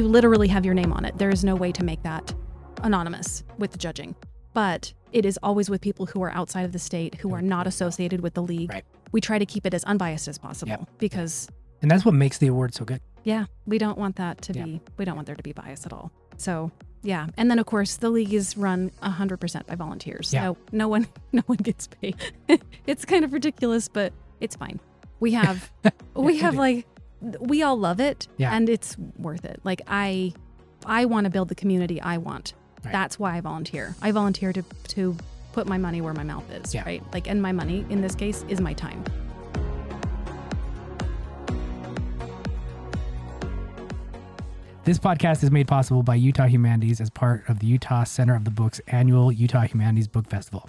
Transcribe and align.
you 0.00 0.08
literally 0.08 0.48
have 0.48 0.64
your 0.64 0.72
name 0.74 0.92
on 0.94 1.04
it. 1.04 1.18
There 1.18 1.28
is 1.28 1.44
no 1.44 1.54
way 1.54 1.72
to 1.72 1.84
make 1.84 2.02
that 2.04 2.32
anonymous 2.82 3.44
with 3.58 3.70
the 3.72 3.76
judging. 3.78 4.14
But 4.54 4.94
it 5.12 5.26
is 5.26 5.38
always 5.42 5.68
with 5.68 5.82
people 5.82 6.06
who 6.06 6.22
are 6.22 6.30
outside 6.30 6.62
of 6.62 6.72
the 6.72 6.78
state, 6.78 7.16
who 7.16 7.34
are 7.34 7.42
not 7.42 7.66
associated 7.66 8.22
with 8.22 8.32
the 8.32 8.42
league. 8.42 8.70
Right. 8.72 8.84
We 9.12 9.20
try 9.20 9.38
to 9.38 9.44
keep 9.44 9.66
it 9.66 9.74
as 9.74 9.84
unbiased 9.84 10.26
as 10.26 10.38
possible 10.38 10.70
Yep. 10.70 10.88
because 10.98 11.48
And 11.82 11.90
that's 11.90 12.04
what 12.06 12.14
makes 12.14 12.38
the 12.38 12.46
award 12.46 12.72
so 12.74 12.84
good. 12.86 13.00
yeah, 13.24 13.44
we 13.66 13.76
don't 13.76 13.98
want 13.98 14.16
that 14.16 14.40
to 14.42 14.54
Yeah. 14.54 14.64
be, 14.64 14.80
we 14.96 15.04
don't 15.04 15.16
want 15.16 15.26
there 15.26 15.36
to 15.36 15.42
be 15.42 15.52
bias 15.52 15.84
at 15.84 15.92
all. 15.92 16.10
So, 16.38 16.70
yeah. 17.02 17.26
And 17.36 17.50
then, 17.50 17.58
of 17.58 17.66
course, 17.66 17.96
the 17.98 18.08
league 18.08 18.32
is 18.32 18.56
run 18.56 18.90
100% 19.02 19.66
by 19.66 19.74
volunteers. 19.74 20.32
Yeah. 20.32 20.44
So, 20.52 20.56
no 20.72 20.88
one, 20.88 21.08
no 21.32 21.42
one 21.46 21.58
gets 21.58 21.86
paid. 21.88 22.16
it's 22.86 23.04
kind 23.04 23.22
of 23.24 23.34
ridiculous, 23.34 23.88
but 23.88 24.14
it's 24.40 24.56
fine. 24.56 24.80
We 25.20 25.32
have, 25.32 25.70
we 26.14 26.38
have 26.38 26.54
like, 26.54 26.86
we 27.40 27.62
all 27.62 27.76
love 27.78 28.00
it 28.00 28.26
Yeah. 28.36 28.54
and 28.54 28.68
it's 28.68 28.96
worth 29.18 29.44
it. 29.44 29.60
Like, 29.64 29.82
I, 29.86 30.32
I 30.86 31.04
want 31.04 31.24
to 31.24 31.30
build 31.30 31.48
the 31.48 31.54
community 31.54 32.00
I 32.00 32.18
want. 32.18 32.54
Right. 32.84 32.92
That's 32.92 33.18
why 33.18 33.36
I 33.36 33.40
volunteer. 33.40 33.94
I 34.00 34.10
volunteer 34.12 34.52
to, 34.52 34.62
to 34.88 35.16
put 35.52 35.66
my 35.66 35.76
money 35.78 36.00
where 36.00 36.14
my 36.14 36.22
mouth 36.24 36.50
is, 36.50 36.74
Yeah. 36.74 36.84
right? 36.84 37.02
Like, 37.12 37.28
and 37.28 37.42
my 37.42 37.52
money 37.52 37.84
in 37.90 38.00
this 38.00 38.14
case 38.14 38.44
is 38.48 38.60
my 38.60 38.72
time. 38.72 39.04
This 44.82 44.98
podcast 44.98 45.44
is 45.44 45.50
made 45.50 45.68
possible 45.68 46.02
by 46.02 46.14
Utah 46.14 46.46
Humanities 46.46 47.00
as 47.00 47.10
part 47.10 47.48
of 47.48 47.60
the 47.60 47.66
Utah 47.66 48.02
Center 48.04 48.34
of 48.34 48.44
the 48.44 48.50
Book's 48.50 48.80
annual 48.88 49.30
Utah 49.30 49.60
Humanities 49.62 50.08
Book 50.08 50.28
Festival. 50.28 50.68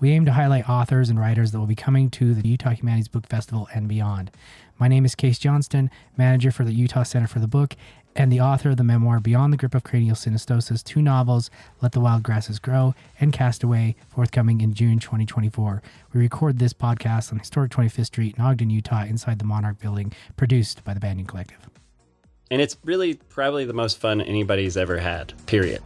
We 0.00 0.10
aim 0.10 0.24
to 0.26 0.32
highlight 0.32 0.68
authors 0.68 1.08
and 1.08 1.18
writers 1.18 1.52
that 1.52 1.58
will 1.60 1.66
be 1.66 1.76
coming 1.76 2.10
to 2.10 2.34
the 2.34 2.46
Utah 2.46 2.70
Humanities 2.70 3.08
Book 3.08 3.26
Festival 3.28 3.68
and 3.72 3.88
beyond. 3.88 4.30
My 4.82 4.88
name 4.88 5.04
is 5.04 5.14
Case 5.14 5.38
Johnston, 5.38 5.92
manager 6.16 6.50
for 6.50 6.64
the 6.64 6.72
Utah 6.72 7.04
Center 7.04 7.28
for 7.28 7.38
the 7.38 7.46
Book 7.46 7.76
and 8.16 8.32
the 8.32 8.40
author 8.40 8.70
of 8.70 8.78
the 8.78 8.82
memoir 8.82 9.20
Beyond 9.20 9.52
the 9.52 9.56
Grip 9.56 9.76
of 9.76 9.84
Craniosynostosis, 9.84 10.82
two 10.82 11.00
novels, 11.00 11.50
Let 11.80 11.92
the 11.92 12.00
Wild 12.00 12.24
Grasses 12.24 12.58
Grow 12.58 12.92
and 13.20 13.32
Castaway, 13.32 13.94
forthcoming 14.08 14.60
in 14.60 14.74
June 14.74 14.98
2024. 14.98 15.82
We 16.12 16.20
record 16.20 16.58
this 16.58 16.72
podcast 16.72 17.30
on 17.30 17.38
historic 17.38 17.70
25th 17.70 18.06
Street 18.06 18.34
in 18.36 18.42
Ogden, 18.42 18.70
Utah, 18.70 19.04
inside 19.04 19.38
the 19.38 19.44
Monarch 19.44 19.78
Building, 19.78 20.12
produced 20.36 20.82
by 20.82 20.94
the 20.94 21.00
Banyan 21.00 21.28
Collective. 21.28 21.70
And 22.50 22.60
it's 22.60 22.76
really 22.82 23.14
probably 23.14 23.64
the 23.64 23.72
most 23.72 24.00
fun 24.00 24.20
anybody's 24.20 24.76
ever 24.76 24.98
had, 24.98 25.32
period. 25.46 25.80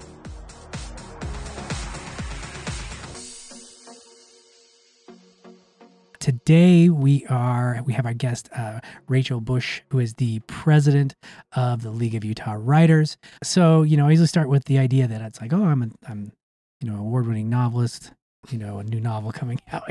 Today 6.26 6.88
we 6.88 7.24
are 7.26 7.80
we 7.86 7.92
have 7.92 8.04
our 8.04 8.12
guest 8.12 8.48
uh, 8.52 8.80
Rachael 9.06 9.40
Bush, 9.40 9.82
who 9.90 10.00
is 10.00 10.14
the 10.14 10.40
president 10.48 11.14
of 11.52 11.82
the 11.82 11.92
League 11.92 12.16
of 12.16 12.24
Utah 12.24 12.56
Writers. 12.58 13.16
So 13.44 13.82
you 13.82 13.96
know, 13.96 14.08
I 14.08 14.10
usually 14.10 14.26
start 14.26 14.48
with 14.48 14.64
the 14.64 14.76
idea 14.76 15.06
that 15.06 15.22
it's 15.22 15.40
like, 15.40 15.52
oh, 15.52 15.62
I'm 15.62 15.84
a, 15.84 15.88
I'm 16.08 16.32
you 16.80 16.90
know 16.90 16.98
award-winning 16.98 17.48
novelist, 17.48 18.10
you 18.50 18.58
know, 18.58 18.78
a 18.78 18.82
new 18.82 18.98
novel 18.98 19.30
coming 19.30 19.60
out 19.72 19.88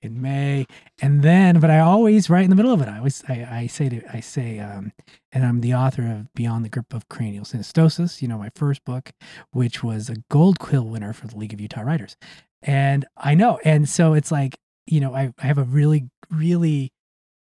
in 0.00 0.22
May, 0.22 0.64
and 1.02 1.20
then 1.20 1.60
but 1.60 1.68
I 1.68 1.80
always 1.80 2.30
right 2.30 2.44
in 2.44 2.48
the 2.48 2.56
middle 2.56 2.72
of 2.72 2.80
it, 2.80 2.88
I 2.88 2.96
always 2.96 3.22
I, 3.28 3.46
I 3.50 3.66
say 3.66 3.90
to 3.90 4.16
I 4.16 4.20
say, 4.20 4.58
um, 4.60 4.94
and 5.30 5.44
I'm 5.44 5.60
the 5.60 5.74
author 5.74 6.10
of 6.10 6.32
Beyond 6.32 6.64
the 6.64 6.70
Grip 6.70 6.94
of 6.94 7.10
Craniosynostosis, 7.10 8.22
you 8.22 8.28
know, 8.28 8.38
my 8.38 8.50
first 8.54 8.82
book, 8.86 9.12
which 9.50 9.84
was 9.84 10.08
a 10.08 10.16
Gold 10.30 10.58
Quill 10.58 10.86
winner 10.86 11.12
for 11.12 11.26
the 11.26 11.36
League 11.36 11.52
of 11.52 11.60
Utah 11.60 11.82
Writers, 11.82 12.16
and 12.62 13.04
I 13.14 13.34
know, 13.34 13.60
and 13.62 13.86
so 13.86 14.14
it's 14.14 14.32
like 14.32 14.56
you 14.86 15.00
know, 15.00 15.14
I, 15.14 15.32
I 15.38 15.46
have 15.46 15.58
a 15.58 15.64
really, 15.64 16.08
really 16.30 16.92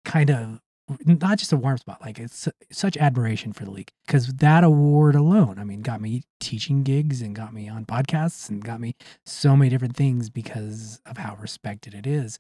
kind 0.04 0.30
of 0.30 0.60
not 1.04 1.38
just 1.38 1.52
a 1.52 1.56
warm 1.56 1.78
spot, 1.78 2.00
like 2.00 2.18
it's 2.18 2.48
such 2.72 2.96
admiration 2.96 3.52
for 3.52 3.64
the 3.64 3.70
league 3.70 3.92
because 4.06 4.26
that 4.34 4.64
award 4.64 5.14
alone, 5.14 5.58
I 5.58 5.64
mean, 5.64 5.82
got 5.82 6.00
me 6.00 6.22
teaching 6.40 6.82
gigs 6.82 7.22
and 7.22 7.34
got 7.34 7.54
me 7.54 7.68
on 7.68 7.84
podcasts 7.84 8.48
and 8.48 8.64
got 8.64 8.80
me 8.80 8.96
so 9.24 9.56
many 9.56 9.70
different 9.70 9.96
things 9.96 10.30
because 10.30 11.00
of 11.06 11.18
how 11.18 11.36
respected 11.36 11.94
it 11.94 12.06
is. 12.06 12.38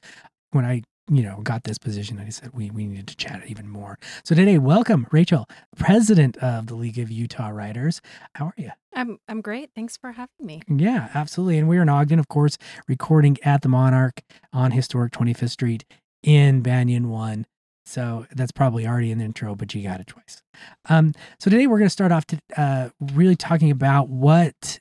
When 0.50 0.64
I, 0.64 0.82
you 1.10 1.24
know, 1.24 1.40
got 1.42 1.64
this 1.64 1.76
position, 1.76 2.22
I 2.24 2.28
said 2.28 2.50
we, 2.54 2.70
we 2.70 2.86
needed 2.86 3.08
to 3.08 3.16
chat 3.16 3.42
even 3.48 3.68
more. 3.68 3.98
So 4.24 4.34
today, 4.34 4.58
welcome, 4.58 5.08
Rachael, 5.10 5.48
president 5.76 6.36
of 6.38 6.68
the 6.68 6.76
League 6.76 6.98
of 6.98 7.10
Utah 7.10 7.48
Writers. 7.48 8.00
How 8.36 8.46
are 8.46 8.54
you? 8.56 8.70
I'm, 8.94 9.18
I'm 9.28 9.40
great. 9.40 9.70
Thanks 9.74 9.96
for 9.96 10.12
having 10.12 10.46
me. 10.46 10.62
Yeah, 10.68 11.10
absolutely. 11.12 11.58
And 11.58 11.68
we're 11.68 11.82
in 11.82 11.88
Ogden, 11.88 12.20
of 12.20 12.28
course, 12.28 12.58
recording 12.86 13.36
at 13.42 13.62
the 13.62 13.68
Monarch 13.68 14.22
on 14.52 14.70
historic 14.70 15.12
25th 15.12 15.50
Street 15.50 15.84
in 16.22 16.60
Banyan 16.60 17.08
One. 17.08 17.46
So 17.84 18.26
that's 18.32 18.52
probably 18.52 18.86
already 18.86 19.10
in 19.10 19.18
the 19.18 19.24
intro, 19.24 19.56
but 19.56 19.74
you 19.74 19.82
got 19.82 19.98
it 19.98 20.06
twice. 20.06 20.42
Um, 20.88 21.12
so 21.40 21.50
today 21.50 21.66
we're 21.66 21.78
going 21.78 21.86
to 21.86 21.90
start 21.90 22.12
off 22.12 22.24
to 22.26 22.38
uh, 22.56 22.90
really 23.00 23.34
talking 23.34 23.72
about 23.72 24.08
what 24.08 24.78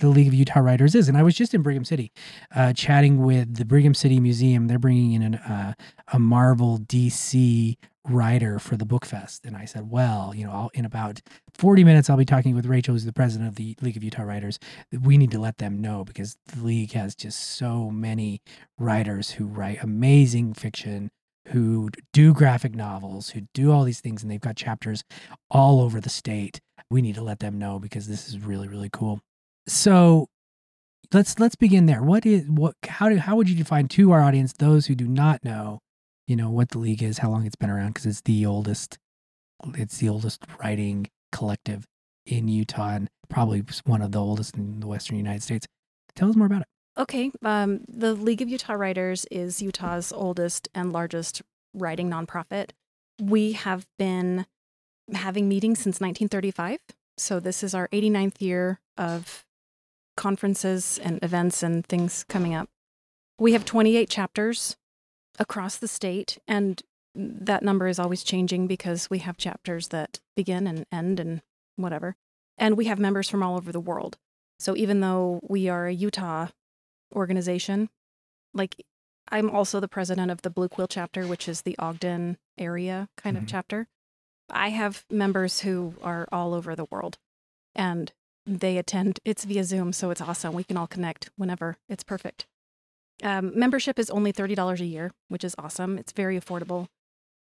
the 0.00 0.08
League 0.08 0.26
of 0.26 0.34
Utah 0.34 0.60
Writers 0.60 0.94
is. 0.94 1.08
And 1.08 1.16
I 1.16 1.22
was 1.22 1.34
just 1.34 1.54
in 1.54 1.62
Brigham 1.62 1.84
City, 1.84 2.10
uh, 2.54 2.72
chatting 2.72 3.22
with 3.22 3.56
the 3.56 3.64
Brigham 3.64 3.94
City 3.94 4.18
Museum. 4.18 4.66
They're 4.66 4.78
bringing 4.78 5.12
in 5.12 5.22
an, 5.22 5.34
uh, 5.36 5.74
a 6.12 6.18
Marvel 6.18 6.78
DC 6.78 7.76
writer 8.08 8.58
for 8.58 8.78
the 8.78 8.86
book 8.86 9.04
fest 9.04 9.44
and 9.44 9.54
i 9.54 9.66
said 9.66 9.90
well 9.90 10.32
you 10.34 10.44
know 10.44 10.50
I'll, 10.50 10.70
in 10.72 10.86
about 10.86 11.20
40 11.52 11.84
minutes 11.84 12.08
i'll 12.08 12.16
be 12.16 12.24
talking 12.24 12.54
with 12.54 12.64
rachel 12.64 12.94
who's 12.94 13.04
the 13.04 13.12
president 13.12 13.48
of 13.48 13.56
the 13.56 13.76
league 13.82 13.96
of 13.96 14.02
utah 14.02 14.22
writers 14.22 14.58
we 15.02 15.18
need 15.18 15.30
to 15.32 15.38
let 15.38 15.58
them 15.58 15.82
know 15.82 16.02
because 16.04 16.38
the 16.46 16.64
league 16.64 16.92
has 16.92 17.14
just 17.14 17.38
so 17.58 17.90
many 17.90 18.40
writers 18.78 19.32
who 19.32 19.44
write 19.44 19.82
amazing 19.82 20.54
fiction 20.54 21.10
who 21.48 21.90
do 22.14 22.32
graphic 22.32 22.74
novels 22.74 23.30
who 23.30 23.42
do 23.52 23.70
all 23.70 23.84
these 23.84 24.00
things 24.00 24.22
and 24.22 24.30
they've 24.30 24.40
got 24.40 24.56
chapters 24.56 25.04
all 25.50 25.80
over 25.80 26.00
the 26.00 26.08
state 26.08 26.58
we 26.90 27.02
need 27.02 27.14
to 27.14 27.22
let 27.22 27.40
them 27.40 27.58
know 27.58 27.78
because 27.78 28.08
this 28.08 28.28
is 28.28 28.38
really 28.40 28.66
really 28.66 28.90
cool 28.90 29.20
so 29.70 30.26
let's 31.12 31.38
let's 31.38 31.56
begin 31.56 31.86
there 31.86 32.02
what 32.02 32.26
is 32.26 32.44
what 32.48 32.74
how 32.86 33.08
do 33.08 33.16
how 33.16 33.36
would 33.36 33.48
you 33.48 33.56
define 33.56 33.88
to 33.88 34.12
our 34.12 34.22
audience 34.22 34.52
those 34.54 34.86
who 34.86 34.94
do 34.94 35.06
not 35.06 35.44
know 35.44 35.78
you 36.26 36.36
know 36.36 36.50
what 36.50 36.70
the 36.70 36.78
league 36.78 37.02
is 37.02 37.18
how 37.18 37.30
long 37.30 37.46
it's 37.46 37.56
been 37.56 37.70
around 37.70 37.88
because 37.88 38.06
it's 38.06 38.20
the 38.22 38.44
oldest 38.44 38.98
it's 39.74 39.98
the 39.98 40.08
oldest 40.08 40.42
writing 40.62 41.06
collective 41.32 41.84
in 42.26 42.48
utah 42.48 42.90
and 42.90 43.08
probably 43.28 43.62
one 43.84 44.02
of 44.02 44.12
the 44.12 44.20
oldest 44.20 44.56
in 44.56 44.80
the 44.80 44.86
western 44.86 45.16
united 45.16 45.42
states 45.42 45.66
tell 46.14 46.28
us 46.28 46.36
more 46.36 46.46
about 46.46 46.62
it 46.62 46.68
Okay. 46.98 47.30
Um, 47.42 47.80
the 47.88 48.14
League 48.14 48.42
of 48.42 48.48
Utah 48.48 48.74
Writers 48.74 49.24
is 49.30 49.62
Utah's 49.62 50.12
oldest 50.12 50.68
and 50.74 50.92
largest 50.92 51.40
writing 51.72 52.10
nonprofit. 52.10 52.70
We 53.20 53.52
have 53.52 53.86
been 53.98 54.44
having 55.12 55.48
meetings 55.48 55.78
since 55.78 56.00
1935. 56.00 56.78
So 57.16 57.40
this 57.40 57.62
is 57.62 57.74
our 57.74 57.88
89th 57.88 58.40
year 58.40 58.80
of 58.98 59.46
conferences 60.20 61.00
and 61.02 61.18
events 61.22 61.62
and 61.62 61.84
things 61.86 62.24
coming 62.28 62.54
up. 62.54 62.68
We 63.38 63.52
have 63.54 63.64
28 63.64 64.08
chapters 64.08 64.76
across 65.38 65.78
the 65.78 65.88
state, 65.88 66.38
and 66.46 66.82
that 67.14 67.62
number 67.62 67.88
is 67.88 67.98
always 67.98 68.22
changing 68.22 68.66
because 68.66 69.08
we 69.08 69.18
have 69.20 69.36
chapters 69.36 69.88
that 69.88 70.20
begin 70.36 70.66
and 70.66 70.86
end 70.92 71.18
and 71.18 71.40
whatever. 71.76 72.16
And 72.58 72.76
we 72.76 72.84
have 72.84 72.98
members 72.98 73.28
from 73.30 73.42
all 73.42 73.56
over 73.56 73.72
the 73.72 73.80
world. 73.80 74.18
So 74.58 74.76
even 74.76 75.00
though 75.00 75.40
we 75.42 75.68
are 75.68 75.86
a 75.86 75.94
Utah 75.94 76.48
organization. 77.14 77.88
Like 78.54 78.76
I'm 79.28 79.50
also 79.50 79.80
the 79.80 79.88
president 79.88 80.30
of 80.30 80.42
the 80.42 80.50
Blue 80.50 80.68
Quill 80.68 80.88
chapter, 80.88 81.26
which 81.26 81.48
is 81.48 81.62
the 81.62 81.78
Ogden 81.78 82.38
area 82.58 83.08
kind 83.16 83.36
Mhm. 83.36 83.42
of 83.42 83.48
chapter. 83.48 83.88
I 84.48 84.70
have 84.70 85.04
members 85.10 85.60
who 85.60 85.94
are 86.02 86.28
all 86.32 86.54
over 86.54 86.74
the 86.74 86.86
world 86.86 87.18
and 87.74 88.12
they 88.46 88.78
attend. 88.78 89.18
It's 89.24 89.44
via 89.44 89.64
Zoom, 89.64 89.92
so 89.92 90.10
it's 90.10 90.20
awesome. 90.20 90.54
We 90.54 90.64
can 90.64 90.76
all 90.76 90.86
connect 90.86 91.30
whenever. 91.36 91.76
It's 91.88 92.04
perfect. 92.04 92.46
Um, 93.22 93.52
membership 93.58 93.98
is 93.98 94.10
only 94.10 94.32
$30 94.32 94.80
a 94.80 94.84
year, 94.84 95.10
which 95.28 95.44
is 95.44 95.54
awesome. 95.58 95.98
It's 95.98 96.12
very 96.12 96.40
affordable. 96.40 96.86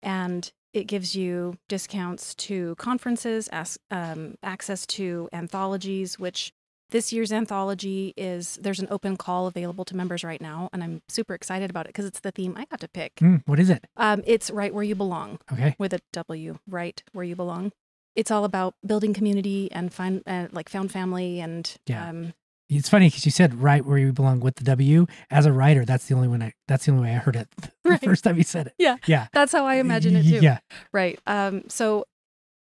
And 0.02 0.50
it 0.72 0.86
gives 0.86 1.14
you 1.14 1.56
discounts 1.68 2.34
to 2.34 2.74
conferences, 2.76 3.48
as, 3.48 3.78
um, 3.90 4.36
access 4.42 4.86
to 4.86 5.28
anthologies, 5.32 6.18
which 6.18 6.52
this 6.90 7.12
year's 7.12 7.32
anthology 7.32 8.14
is 8.16 8.58
there's 8.62 8.78
an 8.78 8.86
open 8.90 9.16
call 9.16 9.46
available 9.48 9.84
to 9.86 9.96
members 9.96 10.22
right 10.22 10.40
now, 10.40 10.68
and 10.72 10.84
I'm 10.84 11.02
super 11.08 11.34
excited 11.34 11.68
about 11.70 11.86
it 11.86 11.88
because 11.88 12.04
it's 12.04 12.20
the 12.20 12.30
theme 12.30 12.54
I 12.56 12.64
got 12.66 12.80
to 12.80 12.88
pick. 12.88 13.12
Hmm, 13.18 13.36
what 13.46 13.58
is 13.58 13.70
it 13.70 13.84
Um, 13.96 14.22
it's 14.24 14.50
right 14.50 14.72
where 14.72 14.84
you 14.84 14.94
belong 14.94 15.40
okay 15.52 15.74
with 15.78 15.92
a 15.92 15.98
W, 16.12 16.58
right 16.68 17.02
where 17.12 17.24
you 17.24 17.34
belong. 17.34 17.72
It's 18.16 18.30
all 18.30 18.44
about 18.44 18.74
building 18.84 19.12
community 19.14 19.70
and 19.72 19.92
find 19.92 20.22
uh, 20.26 20.46
like 20.52 20.68
found 20.68 20.90
family 20.90 21.40
and 21.40 21.70
Yeah. 21.86 22.08
um, 22.08 22.32
it's 22.68 22.88
funny 22.88 23.06
because 23.08 23.24
you 23.24 23.30
said 23.30 23.54
right 23.62 23.84
where 23.86 23.98
you 23.98 24.12
belong 24.12 24.40
with 24.40 24.56
the 24.56 24.64
w 24.64 25.06
as 25.30 25.46
a 25.46 25.52
writer 25.52 25.84
that's 25.84 26.06
the 26.08 26.14
only 26.16 26.26
one 26.26 26.42
i 26.42 26.52
that's 26.66 26.86
the 26.86 26.90
only 26.92 27.04
way 27.04 27.14
i 27.14 27.18
heard 27.18 27.36
it 27.36 27.48
the 27.62 27.70
Right. 27.84 28.02
first 28.02 28.24
time 28.24 28.36
you 28.38 28.42
said 28.42 28.66
it 28.68 28.74
Yeah. 28.78 28.96
yeah 29.06 29.28
that's 29.32 29.52
how 29.52 29.64
I 29.66 29.74
imagine 29.76 30.16
it 30.16 30.24
too. 30.24 30.40
yeah 30.42 30.58
Right. 30.92 31.20
Um, 31.28 31.62
so 31.68 32.06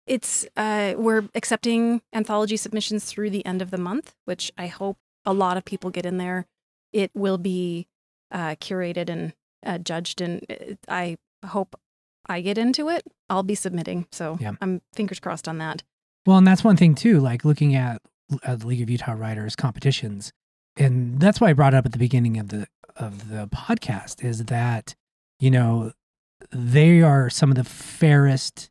it's 0.05 0.45
uh, 0.57 0.95
we're 0.97 1.23
accepting 1.35 2.01
anthology 2.11 2.57
submissions 2.57 3.05
through 3.05 3.29
the 3.29 3.45
end 3.45 3.61
of 3.61 3.71
the 3.71 3.77
month, 3.77 4.15
which 4.25 4.51
I 4.57 4.67
hope 4.67 4.97
a 5.25 5.31
lot 5.31 5.55
of 5.55 5.63
people 5.63 5.89
get 5.91 6.05
in 6.05 6.17
there. 6.17 6.45
It 6.91 7.11
will 7.15 7.37
be 7.37 7.87
uh, 8.29 8.55
curated 8.59 9.07
and 9.09 9.33
uh, 9.65 9.77
judged, 9.77 10.19
and 10.19 10.41
uh, 10.49 10.75
I 10.89 11.17
hope 11.45 11.79
I 12.27 12.41
get 12.41 12.57
into 12.57 12.89
it. 12.89 13.03
I'll 13.29 13.43
be 13.43 13.55
submitting, 13.55 14.07
so 14.11 14.37
Yeah. 14.39 14.53
I'm 14.61 14.81
fingers 14.93 15.19
crossed 15.19 15.47
on 15.47 15.57
that. 15.59 15.83
Well, 16.25 16.37
and 16.37 16.47
that's 16.47 16.63
one 16.63 16.77
thing 16.77 16.95
too. 16.95 17.19
Like 17.19 17.43
looking 17.43 17.75
at 17.75 18.01
the 18.29 18.65
League 18.65 18.81
of 18.81 18.89
Utah 18.89 19.11
Writers 19.13 19.55
competitions, 19.55 20.31
and 20.77 21.19
that's 21.19 21.41
why 21.41 21.49
I 21.49 21.53
brought 21.53 21.73
it 21.73 21.77
up 21.77 21.85
at 21.85 21.91
the 21.91 21.97
beginning 21.97 22.37
of 22.37 22.49
the 22.49 22.67
of 22.95 23.29
the 23.29 23.47
podcast 23.47 24.23
is 24.23 24.45
that 24.45 24.95
you 25.39 25.51
know 25.51 25.91
they 26.51 27.01
are 27.01 27.29
some 27.29 27.49
of 27.51 27.55
the 27.57 27.63
fairest. 27.63 28.69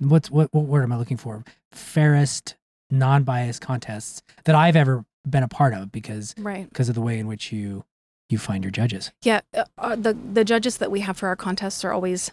What's 0.00 0.30
what 0.30 0.52
what 0.52 0.64
word 0.64 0.82
am 0.82 0.92
I 0.92 0.96
looking 0.96 1.16
for? 1.16 1.44
Fairest, 1.72 2.56
non-biased 2.90 3.60
contests 3.60 4.22
that 4.44 4.54
I've 4.54 4.76
ever 4.76 5.04
been 5.28 5.42
a 5.42 5.48
part 5.48 5.74
of 5.74 5.92
because 5.92 6.34
Right. 6.38 6.68
because 6.68 6.88
of 6.88 6.94
the 6.94 7.00
way 7.00 7.18
in 7.18 7.26
which 7.26 7.52
you 7.52 7.84
you 8.28 8.38
find 8.38 8.62
your 8.64 8.70
judges. 8.70 9.10
Yeah. 9.22 9.40
Uh, 9.54 9.64
uh, 9.78 9.96
the 9.96 10.14
the 10.14 10.44
judges 10.44 10.78
that 10.78 10.90
we 10.90 11.00
have 11.00 11.16
for 11.16 11.28
our 11.28 11.36
contests 11.36 11.84
are 11.84 11.92
always 11.92 12.32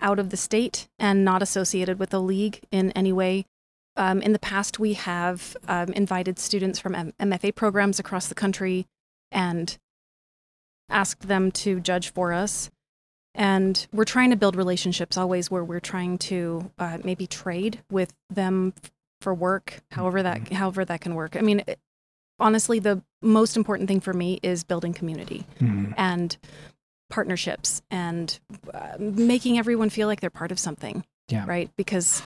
out 0.00 0.18
of 0.18 0.30
the 0.30 0.36
state 0.36 0.88
and 0.98 1.24
not 1.24 1.42
associated 1.42 1.98
with 1.98 2.10
the 2.10 2.20
league 2.20 2.60
in 2.70 2.90
any 2.92 3.12
way. 3.12 3.46
Um, 3.96 4.20
in 4.22 4.32
the 4.32 4.38
past, 4.38 4.78
we 4.78 4.94
have 4.94 5.56
um, 5.68 5.90
invited 5.90 6.38
students 6.38 6.78
from 6.78 6.94
M- 6.94 7.12
MFA 7.20 7.54
programs 7.54 7.98
across 8.00 8.26
the 8.26 8.34
country 8.34 8.86
and 9.30 9.78
asked 10.88 11.28
them 11.28 11.50
to 11.52 11.80
judge 11.80 12.10
for 12.12 12.32
us. 12.32 12.70
And 13.36 13.86
we're 13.92 14.04
trying 14.04 14.30
to 14.30 14.36
build 14.36 14.56
relationships 14.56 15.16
always 15.16 15.50
where 15.50 15.64
we're 15.64 15.80
trying 15.80 16.18
to 16.18 16.70
uh, 16.78 16.98
maybe 17.02 17.26
trade 17.26 17.82
with 17.90 18.12
them 18.30 18.74
f- 18.82 18.92
for 19.20 19.34
work, 19.34 19.80
however 19.92 20.22
that 20.22 20.52
however 20.52 20.84
that 20.84 21.00
can 21.00 21.14
work. 21.14 21.36
I 21.36 21.40
mean, 21.40 21.62
it- 21.66 21.80
honestly, 22.38 22.78
the 22.78 23.02
most 23.22 23.56
important 23.56 23.88
thing 23.88 24.00
for 24.00 24.12
me 24.12 24.38
is 24.42 24.62
building 24.64 24.92
community 24.92 25.46
Mhm. 25.60 25.94
and 25.96 26.36
partnerships 27.10 27.82
and 27.90 28.38
uh, 28.72 28.94
making 28.98 29.58
everyone 29.58 29.90
feel 29.90 30.08
like 30.08 30.20
they're 30.20 30.30
part 30.30 30.52
of 30.52 30.58
something. 30.58 31.04
Yeah. 31.28 31.44
Right? 31.46 31.70
Because 31.76 32.22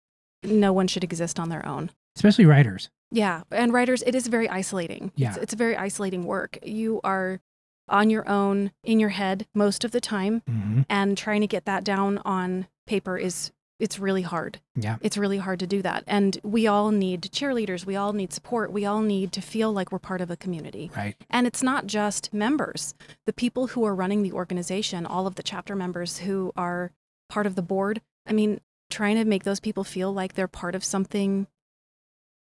no 0.42 0.72
one 0.72 0.88
should 0.88 1.04
exist 1.04 1.38
on 1.38 1.48
their 1.48 1.64
own. 1.66 1.90
Especially 2.16 2.46
writers. 2.46 2.90
Yeah. 3.10 3.42
And 3.50 3.72
writers, 3.72 4.02
it 4.06 4.14
is 4.14 4.26
very 4.26 4.48
isolating. 4.48 5.12
Yeah. 5.14 5.30
It's, 5.30 5.38
it's 5.38 5.54
very 5.54 5.76
isolating 5.76 6.24
work. 6.24 6.58
You 6.62 7.00
are 7.04 7.40
on 7.88 8.10
your 8.10 8.28
own 8.28 8.70
in 8.84 9.00
your 9.00 9.10
head 9.10 9.46
most 9.54 9.84
of 9.84 9.90
the 9.90 10.00
time 10.00 10.42
hmm 10.46 10.82
and 10.88 11.18
trying 11.18 11.40
to 11.40 11.46
get 11.46 11.64
that 11.64 11.84
down 11.84 12.18
on 12.24 12.66
paper 12.86 13.16
is 13.18 13.50
it's 13.82 13.98
really 13.98 14.22
hard. 14.22 14.60
Yeah. 14.76 14.96
It's 15.00 15.18
really 15.18 15.38
hard 15.38 15.58
to 15.58 15.66
do 15.66 15.82
that. 15.82 16.04
And 16.06 16.38
we 16.44 16.66
all 16.68 16.90
need 16.92 17.22
cheerleaders, 17.22 17.84
we 17.84 17.96
all 17.96 18.12
need 18.12 18.32
support, 18.32 18.72
we 18.72 18.86
all 18.86 19.00
need 19.02 19.32
to 19.32 19.40
feel 19.42 19.72
like 19.72 19.90
we're 19.90 19.98
part 19.98 20.20
of 20.20 20.30
a 20.30 20.36
community. 20.36 20.90
Right. 20.96 21.16
And 21.28 21.46
it's 21.48 21.62
not 21.64 21.86
just 21.88 22.32
members, 22.32 22.94
the 23.26 23.32
people 23.32 23.66
who 23.68 23.84
are 23.84 23.94
running 23.94 24.22
the 24.22 24.32
organization, 24.32 25.04
all 25.04 25.26
of 25.26 25.34
the 25.34 25.42
chapter 25.42 25.74
members 25.74 26.18
who 26.18 26.52
are 26.56 26.92
part 27.28 27.44
of 27.46 27.56
the 27.56 27.62
board. 27.62 28.00
I 28.24 28.32
mean, 28.32 28.60
trying 28.88 29.16
to 29.16 29.24
make 29.24 29.42
those 29.42 29.58
people 29.58 29.82
feel 29.84 30.12
like 30.12 30.34
they're 30.34 30.46
part 30.46 30.74
of 30.76 30.84
something 30.84 31.48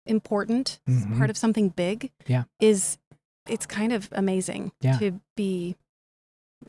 important, 0.07 0.81
Mhm. 0.89 1.17
part 1.17 1.31
of 1.31 1.37
something 1.39 1.69
big 1.71 2.11
Yeah. 2.27 2.45
is 2.61 2.99
it's 3.49 3.67
kind 3.67 3.93
of 3.93 4.09
amazing 4.13 4.73
Yeah. 4.81 4.99
to 4.99 5.21
be 5.37 5.77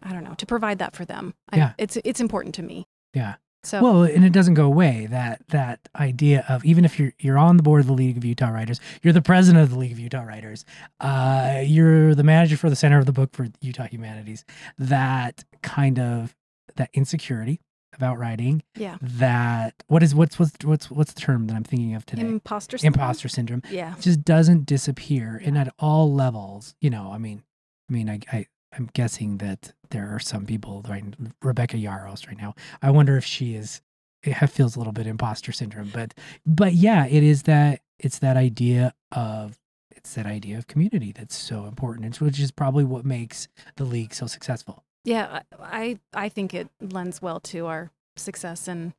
I 0.02 0.14
don't 0.14 0.24
know, 0.24 0.36
to 0.36 0.46
provide 0.46 0.80
that 0.80 0.96
for 0.96 1.04
them. 1.04 1.34
I- 1.50 1.58
Yeah. 1.58 1.74
it's 1.78 1.98
it's 2.06 2.22
important 2.22 2.56
to 2.56 2.64
me. 2.64 2.88
Yeah. 3.14 3.36
So 3.64 3.82
Well, 3.84 4.04
and 4.04 4.26
it 4.26 4.34
doesn't 4.34 4.56
go 4.56 4.66
away 4.66 5.08
that 5.12 5.42
that 5.50 5.88
idea 5.96 6.44
of 6.50 6.66
even 6.66 6.84
if 6.86 7.00
you're 7.00 7.14
you're 7.20 7.38
on 7.38 7.58
the 7.58 7.64
board 7.64 7.82
of 7.82 7.88
the 7.88 7.94
League 7.94 8.18
of 8.18 8.26
Utah 8.26 8.50
Writers, 8.50 8.80
you're 9.04 9.14
the 9.14 9.22
president 9.22 9.64
of 9.64 9.70
the 9.70 9.78
League 9.78 9.92
of 9.92 10.00
Utah 10.00 10.24
Writers, 10.24 10.66
uh, 11.00 11.62
you're 11.64 12.16
the 12.16 12.24
manager 12.24 12.58
for 12.58 12.70
the 12.70 12.76
Center 12.76 12.98
of 12.98 13.06
the 13.06 13.12
Book 13.12 13.34
for 13.34 13.48
Utah 13.62 13.86
Humanities. 13.88 14.46
That 14.80 15.44
kind 15.62 16.00
of 16.00 16.36
that 16.76 16.90
insecurity 16.94 17.62
about 17.94 18.18
writing. 18.18 18.64
yeah. 18.76 18.98
That 19.02 19.76
what 19.88 20.02
is 20.02 20.16
what's 20.16 20.40
what's 20.40 20.54
what's 20.64 20.90
what's 20.90 21.14
the 21.14 21.22
term 21.22 21.46
that 21.48 21.56
I'm 21.56 21.64
thinking 21.64 21.94
of 21.94 22.06
today? 22.06 22.22
Imposter 22.24 22.78
syndrome. 22.78 22.94
Imposter 23.02 23.28
syndrome 23.28 23.62
Yeah. 23.70 23.94
just 24.00 24.24
doesn't 24.24 24.66
disappear, 24.66 25.40
and 25.44 25.58
at 25.58 25.72
all 25.78 26.12
levels. 26.12 26.74
You 26.82 26.90
know, 26.90 27.12
I 27.14 27.18
mean, 27.20 27.44
I 27.90 27.94
mean, 27.94 28.10
I, 28.10 28.20
I 28.32 28.46
I'm 28.74 28.90
guessing 28.94 29.38
that 29.38 29.74
there 29.92 30.14
are 30.14 30.20
some 30.20 30.46
people 30.46 30.84
right. 30.90 31.04
Rebecca 31.42 31.78
Yarros 31.78 32.28
right 32.28 32.38
now. 32.38 32.56
I 32.82 32.90
wonder 32.92 33.18
if 33.18 33.26
she 33.26 33.56
is. 33.56 33.82
It 34.24 34.36
feels 34.48 34.76
a 34.76 34.80
little 34.80 34.94
bit 34.94 35.08
imposter 35.08 35.52
syndrome, 35.52 35.90
but 35.94 36.14
but 36.46 36.74
yeah, 36.74 37.06
it 37.08 37.24
is 37.24 37.44
that 37.44 37.82
it's 38.00 38.20
that 38.20 38.38
idea 38.38 38.94
of 39.12 39.58
it's 39.96 40.14
that 40.16 40.26
idea 40.26 40.58
of 40.58 40.68
community 40.68 41.12
that's 41.12 41.36
so 41.36 41.66
important, 41.66 42.06
it's- 42.06 42.22
which 42.22 42.40
is 42.40 42.52
probably 42.52 42.84
what 42.84 43.06
makes 43.06 43.48
the 43.76 43.84
league 43.84 44.14
so 44.14 44.28
successful. 44.28 44.84
Yeah, 45.04 45.42
I 45.60 46.00
I 46.14 46.26
I 46.26 46.30
think 46.30 46.54
it 46.54 46.70
lends 46.80 47.22
well 47.22 47.40
to 47.42 47.66
our 47.68 47.92
success 48.16 48.68
and 48.68 48.94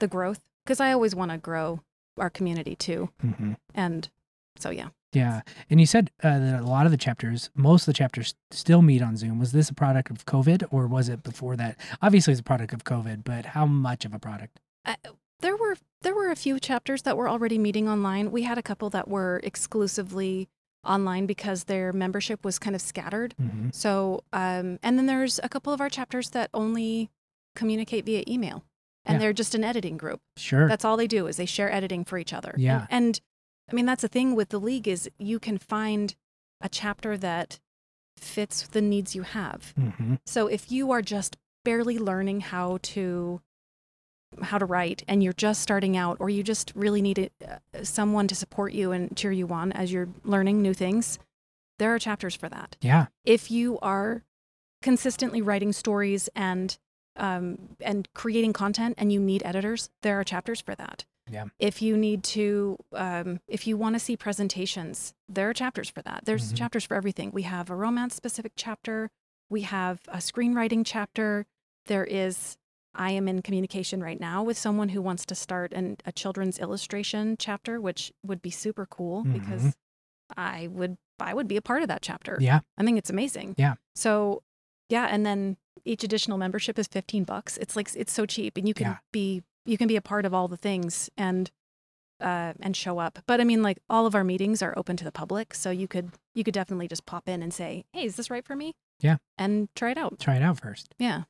the 0.00 0.08
growth 0.08 0.40
because 0.64 0.80
I 0.80 0.92
always 0.92 1.14
want 1.14 1.30
to 1.30 1.38
grow 1.38 1.80
our 2.18 2.30
community 2.30 2.74
too. 2.74 3.10
Mm-hmm. 3.22 3.52
And 3.74 4.08
so 4.56 4.70
yeah. 4.70 4.88
Yeah, 5.14 5.40
and 5.70 5.80
you 5.80 5.86
said 5.86 6.10
uh, 6.22 6.38
that 6.38 6.60
a 6.60 6.66
lot 6.66 6.86
of 6.86 6.92
the 6.92 6.98
chapters, 6.98 7.48
most 7.54 7.82
of 7.82 7.86
the 7.86 7.92
chapters, 7.96 8.34
still 8.50 8.82
meet 8.82 9.00
on 9.02 9.16
Zoom. 9.16 9.38
Was 9.38 9.52
this 9.52 9.70
a 9.70 9.74
product 9.74 10.10
of 10.10 10.26
COVID, 10.26 10.64
or 10.70 10.86
was 10.86 11.08
it 11.08 11.22
before 11.22 11.56
that? 11.56 11.78
Obviously, 12.02 12.32
it's 12.32 12.40
a 12.40 12.44
product 12.44 12.72
of 12.72 12.84
COVID, 12.84 13.24
but 13.24 13.46
how 13.46 13.64
much 13.66 14.04
of 14.04 14.12
a 14.12 14.18
product? 14.18 14.60
There 15.40 15.56
were 15.56 15.76
there 16.02 16.14
were 16.14 16.30
a 16.30 16.36
few 16.36 16.58
chapters 16.60 17.02
that 17.02 17.16
were 17.16 17.28
already 17.28 17.58
meeting 17.58 17.88
online. 17.88 18.30
We 18.30 18.42
had 18.42 18.58
a 18.58 18.62
couple 18.62 18.90
that 18.90 19.08
were 19.08 19.40
exclusively 19.44 20.48
online 20.84 21.24
because 21.26 21.64
their 21.64 21.92
membership 21.92 22.44
was 22.44 22.58
kind 22.58 22.76
of 22.76 22.82
scattered. 22.82 23.34
Mm-hmm. 23.40 23.68
So 23.72 24.22
um 24.32 24.78
and 24.82 24.98
then 24.98 25.06
there's 25.06 25.40
a 25.42 25.48
couple 25.48 25.72
of 25.72 25.80
our 25.80 25.88
chapters 25.88 26.30
that 26.30 26.50
only 26.52 27.10
communicate 27.56 28.04
via 28.04 28.22
email. 28.28 28.64
And 29.06 29.14
Yeah. 29.16 29.20
they're 29.20 29.32
just 29.32 29.54
an 29.54 29.64
editing 29.64 29.96
group. 29.96 30.20
Sure. 30.36 30.68
That's 30.68 30.84
all 30.84 30.96
they 30.96 31.06
do 31.06 31.26
is 31.26 31.36
they 31.36 31.46
share 31.46 31.70
editing 31.72 32.04
for 32.04 32.16
each 32.18 32.32
other. 32.32 32.54
Yeah. 32.56 32.86
And, 32.90 33.20
I 33.70 33.74
mean 33.74 33.86
that's 33.86 34.02
the 34.02 34.08
thing 34.08 34.34
with 34.34 34.50
the 34.50 34.60
league 34.60 34.86
is 34.88 35.10
you 35.18 35.38
can 35.38 35.58
find 35.58 36.14
a 36.60 36.68
chapter 36.68 37.16
that 37.18 37.60
fits 38.16 38.62
the 38.68 38.80
needs 38.82 39.14
you 39.14 39.22
have. 39.22 39.74
mm-hmm. 39.78 40.14
So 40.26 40.46
if 40.46 40.70
you 40.70 40.90
are 40.92 41.02
just 41.02 41.36
barely 41.64 41.98
learning 41.98 42.40
how 42.42 42.78
to 42.82 43.40
how 44.42 44.58
to 44.58 44.64
write 44.64 45.04
and 45.06 45.22
you're 45.22 45.32
just 45.32 45.62
starting 45.62 45.96
out 45.96 46.16
or 46.20 46.28
you 46.28 46.42
just 46.42 46.72
really 46.74 47.00
need 47.00 47.30
uh, 47.46 47.56
someone 47.84 48.26
to 48.26 48.34
support 48.34 48.72
you 48.72 48.90
and 48.90 49.16
cheer 49.16 49.30
you 49.30 49.48
on 49.48 49.70
as 49.72 49.92
you're 49.92 50.08
learning 50.24 50.60
new 50.60 50.74
things, 50.74 51.18
there 51.78 51.94
are 51.94 51.98
chapters 51.98 52.34
for 52.34 52.48
that 52.48 52.76
Yeah. 52.80 53.06
if 53.24 53.50
you 53.50 53.78
are 53.80 54.24
consistently 54.82 55.40
writing 55.40 55.72
stories 55.72 56.28
and 56.34 56.76
um, 57.16 57.76
and 57.80 58.08
creating 58.12 58.52
content 58.52 58.96
and 58.98 59.12
you 59.12 59.20
need 59.20 59.42
editors 59.44 59.88
there 60.02 60.18
are 60.18 60.24
chapters 60.24 60.60
for 60.60 60.74
that 60.74 61.04
Yeah. 61.30 61.46
if 61.58 61.80
you 61.80 61.96
need 61.96 62.22
to 62.24 62.76
um, 62.92 63.40
if 63.48 63.66
you 63.66 63.76
want 63.76 63.94
to 63.94 63.98
see 63.98 64.16
presentations 64.16 65.14
there 65.28 65.48
are 65.48 65.54
chapters 65.54 65.88
for 65.88 66.02
that 66.02 66.24
there's 66.26 66.52
Mhm. 66.52 66.56
chapters 66.58 66.84
for 66.84 66.94
everything 66.96 67.30
we 67.32 67.42
have 67.42 67.70
a 67.70 67.74
romance 67.74 68.14
specific 68.14 68.52
chapter 68.56 69.10
we 69.48 69.62
have 69.62 70.00
a 70.08 70.18
screenwriting 70.18 70.82
chapter 70.84 71.46
there 71.86 72.04
is 72.04 72.56
i 72.94 73.10
am 73.10 73.26
in 73.26 73.40
communication 73.42 74.02
right 74.02 74.20
now 74.20 74.42
with 74.42 74.58
someone 74.58 74.90
who 74.90 75.00
wants 75.00 75.24
to 75.26 75.34
start 75.34 75.72
an, 75.72 75.96
a 76.04 76.12
children's 76.12 76.58
illustration 76.58 77.36
chapter 77.38 77.80
which 77.80 78.12
would 78.24 78.42
be 78.42 78.50
super 78.50 78.84
cool 78.86 79.24
Mhm. 79.24 79.32
because 79.32 79.74
i 80.36 80.68
would 80.72 80.96
i 81.20 81.32
would 81.32 81.48
be 81.48 81.56
a 81.56 81.62
part 81.62 81.80
of 81.82 81.88
that 81.88 82.02
chapter 82.02 82.36
Yeah. 82.40 82.60
I 82.76 82.84
think 82.84 82.98
it's 82.98 83.10
amazing. 83.10 83.54
Yeah. 83.56 83.74
So, 83.94 84.42
yeah, 84.90 85.06
and 85.06 85.24
then 85.24 85.56
each 85.84 86.02
additional 86.04 86.38
membership 86.38 86.78
is 86.78 86.86
15 86.88 87.24
bucks. 87.24 87.56
It's 87.56 87.76
like 87.76 87.88
it's 87.94 88.12
so 88.12 88.26
cheap 88.26 88.56
and 88.56 88.66
you 88.68 88.74
can 88.74 88.86
Yeah. 88.86 88.98
be 89.12 89.42
you 89.64 89.76
can 89.78 89.88
be 89.88 89.96
a 89.96 90.02
part 90.02 90.24
of 90.26 90.34
all 90.34 90.48
the 90.48 90.56
things 90.56 91.10
and 91.16 91.50
uh 92.20 92.52
and 92.60 92.76
show 92.76 92.98
up. 92.98 93.18
But 93.26 93.40
I 93.40 93.44
mean 93.44 93.62
like 93.62 93.78
all 93.90 94.06
of 94.06 94.14
our 94.14 94.24
meetings 94.24 94.62
are 94.62 94.72
open 94.76 94.96
to 94.98 95.04
the 95.04 95.12
public, 95.12 95.54
so 95.54 95.70
you 95.70 95.88
could 95.88 96.10
you 96.34 96.44
could 96.44 96.54
definitely 96.54 96.88
just 96.88 97.06
pop 97.06 97.28
in 97.28 97.42
and 97.42 97.52
say, 97.52 97.84
"Hey, 97.92 98.04
is 98.04 98.16
this 98.16 98.30
right 98.30 98.44
for 98.44 98.54
me?" 98.56 98.74
Yeah. 99.00 99.16
And 99.36 99.68
try 99.74 99.90
it 99.90 99.98
out. 99.98 100.18
Try 100.20 100.36
it 100.36 100.42
out 100.42 100.60
first. 100.60 100.94
Yeah. 100.98 101.22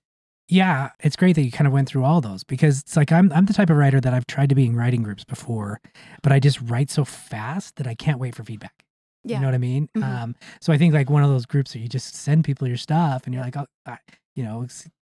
Yeah, 0.47 0.91
it's 1.01 1.17
great 1.17 1.37
that 1.37 1.43
you 1.43 1.51
kind 1.51 1.67
of 1.67 1.73
went 1.73 1.89
through 1.89 2.05
all 2.05 2.21
those 2.21 2.45
because 2.45 2.81
it's 2.81 2.97
like 2.97 3.11
I'm 3.11 3.33
I'm 3.33 3.47
the 3.47 3.55
type 3.55 3.71
of 3.71 3.79
writer 3.79 3.99
that 4.01 4.13
I've 4.13 4.27
tried 4.27 4.51
to 4.51 4.55
be 4.55 4.67
in 4.67 4.77
writing 4.77 5.03
groups 5.03 5.25
before, 5.25 5.81
but 6.23 6.33
I 6.33 6.39
just 6.39 6.61
write 6.61 6.91
so 6.91 7.05
fast 7.07 7.77
that 7.77 7.87
I 7.87 7.95
can't 7.95 8.19
wait 8.19 8.35
for 8.35 8.45
feedback. 8.45 8.85
Yeah. 9.25 9.37
You 9.37 9.41
know 9.41 9.49
what 9.49 9.55
I 9.55 9.59
mean? 9.59 9.89
Mhm. 9.97 10.03
Um, 10.05 10.37
so 10.61 10.71
I 10.71 10.77
think 10.77 10.93
like 10.93 11.09
one 11.09 11.23
of 11.25 11.31
those 11.31 11.47
groups 11.47 11.75
where 11.75 11.81
you 11.83 11.89
just 11.89 12.15
send 12.15 12.45
people 12.45 12.69
your 12.69 12.77
stuff 12.77 13.23
and 13.25 13.33
you're 13.35 13.43
like, 13.43 13.57
oh, 13.57 13.65
I, 13.87 13.97
you 14.37 14.45
know, 14.45 14.67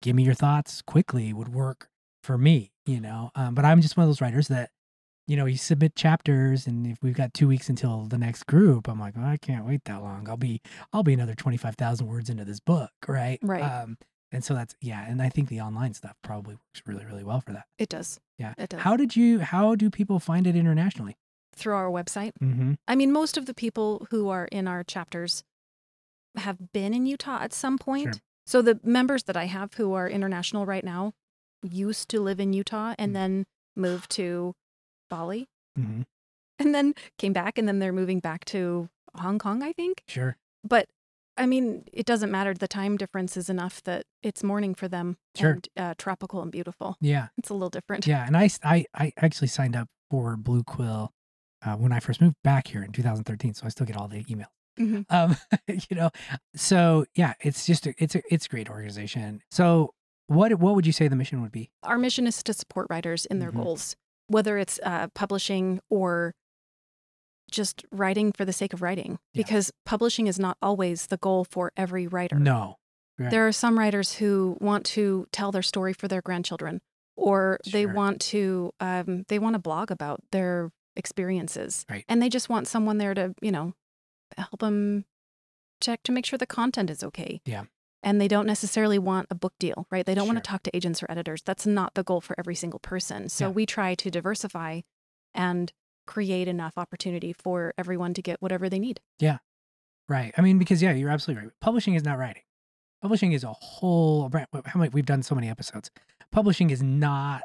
give 0.01 0.15
me 0.15 0.23
your 0.23 0.35
thoughts 0.35 0.81
quickly 0.81 1.33
would 1.33 1.49
work 1.49 1.89
for 2.23 2.39
me, 2.39 2.71
you 2.87 3.01
know? 3.01 3.31
Um, 3.35 3.55
but 3.55 3.65
I'm 3.65 3.81
just 3.81 3.97
one 3.97 4.05
of 4.05 4.09
those 4.09 4.21
writers 4.21 4.49
that, 4.49 4.71
you 5.27 5.37
know, 5.37 5.47
you 5.47 5.57
submit 5.57 5.97
chapters 5.97 6.67
and 6.67 6.87
if 6.87 6.99
we've 7.03 7.17
got 7.17 7.35
two 7.35 7.49
weeks 7.49 7.69
until 7.69 8.05
the 8.05 8.19
next 8.19 8.47
group, 8.47 8.89
I'm 8.89 9.01
like, 9.01 9.15
oh, 9.19 9.25
I 9.25 9.37
can't 9.37 9.67
wait 9.67 9.85
that 9.87 10.03
long. 10.03 10.29
I'll 10.29 10.37
be, 10.37 10.63
I'll 10.93 11.03
be 11.03 11.13
another 11.13 11.35
25,000 11.35 12.07
words 12.07 12.31
into 12.31 12.45
this 12.45 12.61
book. 12.61 12.91
Right. 13.09 13.39
Right. 13.43 13.63
Um, 13.63 13.99
and 14.31 14.45
so 14.45 14.55
that's, 14.55 14.75
yeah. 14.81 15.05
And 15.09 15.21
I 15.21 15.29
think 15.29 15.49
the 15.49 15.61
online 15.61 15.95
stuff 15.95 16.17
probably 16.23 16.55
works 16.55 16.83
really, 16.87 17.05
really 17.05 17.25
well 17.25 17.41
for 17.41 17.53
that. 17.53 17.65
It 17.79 17.89
does. 17.89 18.21
Yeah. 18.39 18.55
It 18.57 18.71
does. 18.71 18.81
How 18.81 18.97
did 18.97 19.17
you, 19.17 19.41
how 19.41 19.75
do 19.75 19.91
people 19.91 20.21
find 20.21 20.47
it 20.47 20.55
internationally? 20.55 21.17
Through 21.57 21.75
our 21.75 21.89
website. 21.89 22.33
Mm-hmm. 22.43 22.75
I 22.87 22.95
mean, 22.95 23.11
most 23.13 23.37
of 23.37 23.47
the 23.47 23.55
people 23.55 24.07
who 24.11 24.29
are 24.29 24.47
in 24.53 24.69
our 24.69 24.85
chapters 24.85 25.43
have 26.37 26.73
been 26.73 26.93
in 26.93 27.07
Utah 27.07 27.39
at 27.41 27.53
some 27.53 27.79
point. 27.79 28.15
Sure. 28.15 28.23
So 28.45 28.63
the 28.63 28.79
members 28.85 29.25
that 29.25 29.37
I 29.37 29.47
have 29.47 29.75
who 29.75 29.95
are 29.95 30.09
international 30.09 30.67
right 30.67 30.85
now 30.85 31.15
used 31.67 32.09
to 32.11 32.21
live 32.21 32.41
in 32.41 32.53
Utah 32.53 32.95
and 32.99 33.11
Mm. 33.11 33.15
then 33.15 33.45
moved 33.77 34.11
to 34.13 34.55
Bali. 35.11 35.47
Mm-hmm. 35.79 36.03
and 36.59 36.75
then 36.75 36.95
came 37.19 37.35
back, 37.35 37.59
and 37.59 37.69
then 37.69 37.81
they're 37.81 37.93
moving 37.93 38.19
back 38.19 38.45
to 38.47 38.89
Hong 39.15 39.39
Kong, 39.39 39.63
I 39.63 39.73
think. 39.75 40.03
Sure. 40.09 40.37
But 40.65 40.87
I 41.37 41.45
mean, 41.45 41.85
it 41.93 42.07
doesn't 42.07 42.31
matter. 42.31 42.55
The 42.55 42.67
time 42.67 42.97
difference 42.97 43.37
is 43.37 43.51
enough 43.51 43.83
that 43.85 44.05
it's 44.23 44.43
morning 44.43 44.75
for 44.75 44.89
them 44.89 45.19
Sure. 45.35 45.51
and 45.51 45.69
uh, 45.77 45.95
tropical 45.99 46.41
and 46.41 46.51
beautiful. 46.51 46.97
Yeah. 46.99 47.29
It's 47.37 47.51
a 47.51 47.53
little 47.53 47.69
different. 47.69 48.07
Yeah. 48.07 48.27
And 48.27 48.35
I, 48.39 48.49
I, 48.65 48.87
I 48.95 49.13
actually 49.19 49.49
signed 49.49 49.77
up 49.77 49.87
for 50.11 50.35
Blue 50.39 50.63
Quill 50.65 51.13
uh, 51.63 51.75
when 51.77 51.93
I 51.93 52.01
first 52.01 52.23
moved 52.23 52.37
back 52.43 52.69
here 52.69 52.83
in 52.83 52.91
2013. 52.93 53.53
So 53.53 53.67
I 53.67 53.69
still 53.69 53.87
get 53.87 53.99
all 53.99 54.09
the 54.09 54.25
emails. 54.25 54.47
Mhm. 54.79 55.05
Um, 55.11 55.37
you 55.69 55.95
know, 55.97 56.09
so 56.55 57.05
yeah, 57.15 57.35
it's 57.41 57.67
just, 57.67 57.87
a, 57.87 57.93
it's 57.99 58.15
a, 58.15 58.23
it's 58.33 58.47
a 58.47 58.49
great 58.49 58.71
organization. 58.71 59.43
So 59.51 59.93
what, 60.29 60.53
what 60.59 60.75
would 60.75 60.87
you 60.87 60.93
say 60.93 61.09
the 61.09 61.17
mission 61.17 61.41
would 61.43 61.53
be? 61.53 61.71
Our 61.83 61.99
mission 61.99 62.27
is 62.27 62.43
to 62.45 62.53
support 62.53 62.87
writers 62.91 63.27
in 63.27 63.39
their 63.39 63.53
Mhm. 63.53 63.63
goals, 63.63 63.97
whether 64.29 64.59
it's 64.59 64.81
uh, 64.83 65.09
publishing 65.15 65.81
or 65.91 66.35
just 67.51 67.85
writing 67.93 68.33
for 68.33 68.45
the 68.45 68.53
sake 68.53 68.73
of 68.73 68.83
writing, 68.83 69.19
Yeah. 69.33 69.43
because 69.45 69.73
publishing 69.85 70.27
is 70.27 70.39
not 70.39 70.59
always 70.61 71.07
the 71.07 71.17
goal 71.17 71.45
for 71.45 71.73
every 71.77 72.07
writer. 72.09 72.39
No. 72.39 72.77
Right. 73.19 73.31
There 73.31 73.47
are 73.47 73.53
some 73.53 73.79
writers 73.79 74.15
who 74.17 74.57
want 74.61 74.85
to 74.87 75.27
tell 75.33 75.53
their 75.53 75.63
story 75.63 75.93
for 75.93 76.09
their 76.09 76.21
grandchildren, 76.21 76.81
or 77.17 77.59
they 77.73 77.87
want 77.87 78.21
to 78.33 78.73
um, 78.81 79.25
they 79.29 79.39
want 79.39 79.55
to 79.55 79.59
blog 79.59 79.91
about 79.91 80.21
their 80.33 80.71
experiences, 80.97 81.87
Right. 81.89 82.05
and 82.09 82.21
they 82.21 82.29
just 82.29 82.49
want 82.49 82.67
someone 82.69 82.99
there 82.99 83.15
to 83.15 83.35
you 83.41 83.53
know 83.53 83.75
help 84.37 84.59
them 84.61 85.05
check 85.81 86.03
to 86.03 86.13
make 86.13 86.27
sure 86.27 86.37
the 86.39 86.47
content 86.47 86.91
is 86.91 87.03
okay. 87.05 87.41
Yeah. 87.47 87.65
And 88.03 88.21
they 88.21 88.29
don't 88.29 88.47
necessarily 88.47 88.99
want 88.99 89.27
a 89.31 89.35
book 89.35 89.55
deal, 89.59 89.87
right? 89.91 90.07
They 90.07 90.15
don't 90.15 90.27
want 90.27 90.37
to 90.39 90.49
talk 90.49 90.63
to 90.65 90.77
agents 90.77 91.03
or 91.03 91.07
editors. 91.11 91.43
That's 91.45 91.67
not 91.67 91.95
the 91.95 92.05
goal 92.05 92.21
for 92.21 92.35
every 92.39 92.55
single 92.55 92.79
person. 92.79 93.29
So 93.29 93.47
Yeah. 93.47 93.51
we 93.53 93.67
try 93.67 93.95
to 93.97 94.11
diversify 94.11 94.83
and 95.35 95.73
create 96.07 96.47
enough 96.47 96.75
opportunity 96.79 97.33
for 97.33 97.75
everyone 97.77 98.15
to 98.15 98.23
get 98.23 98.41
whatever 98.41 98.69
they 98.69 98.79
need. 98.79 99.01
Yeah. 99.19 99.39
Right. 100.09 100.33
I 100.39 100.41
mean, 100.43 100.59
because 100.59 100.81
yeah, 100.83 100.93
you're 100.93 101.11
absolutely 101.11 101.47
right. 101.47 101.53
Publishing 101.61 101.95
is 101.95 102.05
not 102.05 102.17
writing. 102.19 102.43
Publishing 103.03 103.33
is 103.33 103.43
a 103.43 103.53
whole. 103.53 104.29
brand- 104.29 104.47
How 104.67 104.79
many? 104.79 104.91
We've 104.91 105.05
done 105.07 105.23
so 105.25 105.35
many 105.35 105.49
episodes. 105.49 105.91
Publishing 106.31 106.71
is 106.71 106.83
not 106.83 107.43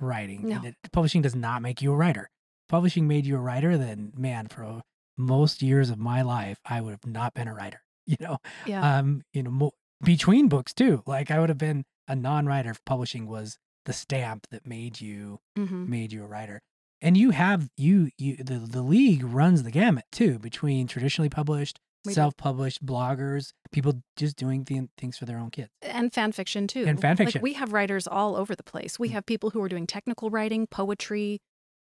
writing. 0.00 0.48
No. 0.48 0.62
it- 0.64 0.76
publishing 0.92 1.22
does 1.22 1.34
not 1.34 1.60
make 1.62 1.82
you 1.82 1.92
a 1.92 1.96
writer. 1.96 2.30
Publishing 2.68 3.08
made 3.08 3.26
you 3.26 3.36
a 3.36 3.40
writer. 3.40 3.76
Then, 3.76 4.12
man, 4.16 4.46
for 4.46 4.82
most 5.16 5.60
years 5.62 5.90
of 5.90 5.98
my 5.98 6.22
life, 6.22 6.58
I 6.64 6.80
would 6.80 6.90
have 6.92 7.06
not 7.06 7.34
been 7.34 7.48
a 7.48 7.54
writer. 7.54 7.80
You 8.06 8.16
know, 8.20 8.36
Yeah. 8.66 8.98
um, 8.98 9.22
you 9.32 9.42
know, 9.42 9.50
mo- 9.50 9.72
between 10.04 10.48
books 10.48 10.72
too. 10.74 11.02
Like 11.06 11.30
I 11.30 11.38
would 11.40 11.48
have 11.48 11.58
been 11.58 11.84
a 12.08 12.14
non-writer 12.14 12.70
if 12.70 12.84
publishing 12.84 13.26
was 13.26 13.58
the 13.86 13.92
stamp 13.92 14.46
that 14.50 14.66
made 14.66 15.00
you 15.00 15.40
hmm 15.56 15.84
made 15.88 16.12
you 16.12 16.24
a 16.24 16.26
writer. 16.26 16.60
And 17.02 17.16
you 17.16 17.30
have 17.30 17.68
you 17.76 18.10
you 18.18 18.36
the 18.36 18.58
the 18.58 18.82
league 18.82 19.22
runs 19.24 19.62
the 19.62 19.70
gamut 19.70 20.04
too 20.12 20.38
between 20.38 20.86
traditionally 20.86 21.28
published, 21.28 21.78
We 22.04 22.14
self-published 22.14 22.84
bloggers, 22.84 23.52
people 23.72 24.00
just 24.16 24.36
doing 24.36 24.64
th- 24.64 24.88
things 24.98 25.18
for 25.18 25.24
their 25.26 25.38
own 25.38 25.50
kids. 25.50 25.70
and 25.82 26.12
fan 26.12 26.32
fiction 26.32 26.66
too. 26.66 26.84
And 26.86 27.00
fan 27.00 27.16
fiction. 27.16 27.40
Like 27.40 27.42
we 27.42 27.52
have 27.54 27.72
writers 27.72 28.06
all 28.06 28.36
over 28.36 28.54
the 28.54 28.62
place. 28.62 28.98
We 28.98 29.08
Mm. 29.10 29.12
have 29.12 29.26
people 29.26 29.50
who 29.50 29.60
are 29.62 29.68
doing 29.68 29.86
technical 29.86 30.30
writing, 30.30 30.66
poetry, 30.66 31.40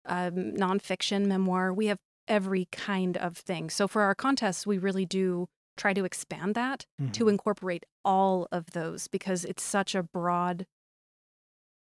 um, 0.06 0.54
nonfiction, 0.56 1.26
memoir. 1.26 1.72
We 1.74 1.86
have 1.86 1.98
every 2.28 2.66
kind 2.72 3.16
of 3.18 3.36
thing. 3.36 3.68
So 3.70 3.86
for 3.88 4.02
our 4.02 4.14
contests, 4.14 4.66
we 4.66 4.78
really 4.78 5.04
do 5.04 5.48
try 5.80 5.92
to 5.94 6.04
expand 6.04 6.54
that 6.54 6.84
to 7.12 7.24
Mhm. 7.24 7.30
incorporate 7.30 7.84
all 8.04 8.46
of 8.52 8.72
those 8.72 9.08
because 9.08 9.44
it's 9.44 9.62
such 9.62 9.94
a 9.94 10.02
broad. 10.02 10.66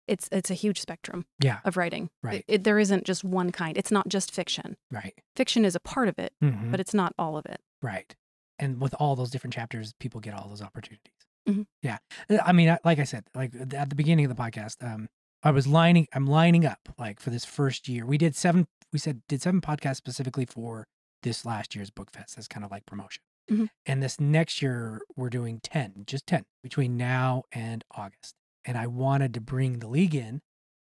It's 0.07 0.27
it's 0.31 0.49
a 0.49 0.53
huge 0.55 0.79
spectrum 0.79 1.25
Yeah, 1.39 1.59
of 1.63 1.77
writing. 1.77 2.09
Right. 2.23 2.43
it- 2.47 2.63
there 2.63 2.79
isn't 2.79 3.05
just 3.05 3.23
one 3.23 3.51
kind. 3.51 3.77
It's 3.77 3.91
not 3.91 4.07
just 4.09 4.31
fiction. 4.33 4.77
right. 4.89 5.13
Fiction 5.35 5.63
is 5.65 5.75
a 5.75 5.79
part 5.79 6.07
of 6.07 6.17
it, 6.19 6.33
Mhm. 6.41 6.71
but 6.71 6.79
it's 6.79 6.93
not 6.93 7.13
all 7.17 7.37
of 7.37 7.45
it. 7.45 7.61
Right. 7.81 8.15
And 8.59 8.81
with 8.81 8.93
all 8.95 9.15
those 9.15 9.29
different 9.31 9.53
chapters, 9.53 9.93
people 9.99 10.19
get 10.21 10.33
all 10.33 10.47
those 10.49 10.61
opportunities. 10.61 11.13
Mhm. 11.47 11.65
Yeah. 11.81 11.97
Uh, 12.29 12.37
I 12.45 12.51
mean, 12.51 12.77
like 12.83 12.99
I 12.99 13.03
said, 13.03 13.25
like 13.33 13.55
at 13.55 13.89
the 13.89 13.95
beginning 13.95 14.25
of 14.25 14.35
the 14.35 14.41
podcast, 14.41 14.83
um, 14.83 15.09
I 15.43 15.51
was 15.51 15.65
lining, 15.67 16.07
I'm 16.13 16.27
lining 16.27 16.65
up 16.65 16.93
like 16.97 17.19
for 17.19 17.29
this 17.29 17.45
first 17.45 17.87
year. 17.87 18.05
We 18.05 18.17
did 18.17 18.35
seven, 18.35 18.67
we 18.93 18.99
said, 18.99 19.21
did 19.27 19.41
seven 19.41 19.61
podcasts 19.61 19.95
specifically 19.97 20.45
for 20.45 20.87
this 21.23 21.45
last 21.45 21.75
year's 21.75 21.89
book 21.91 22.11
fest 22.11 22.37
as 22.37 22.47
kind 22.47 22.63
of 22.65 22.71
like 22.71 22.85
promotion. 22.85 23.23
Mhm. 23.51 23.67
And 23.85 24.01
this 24.01 24.19
next 24.19 24.61
year, 24.61 25.01
we're 25.15 25.29
doing 25.29 25.59
10, 25.61 26.03
just 26.05 26.25
10 26.27 26.45
between 26.63 26.97
now 26.97 27.43
and 27.51 27.83
August. 27.91 28.35
And 28.65 28.77
I 28.77 28.87
wanted 28.87 29.33
to 29.33 29.41
bring 29.41 29.79
the 29.79 29.87
league 29.87 30.15
in 30.15 30.41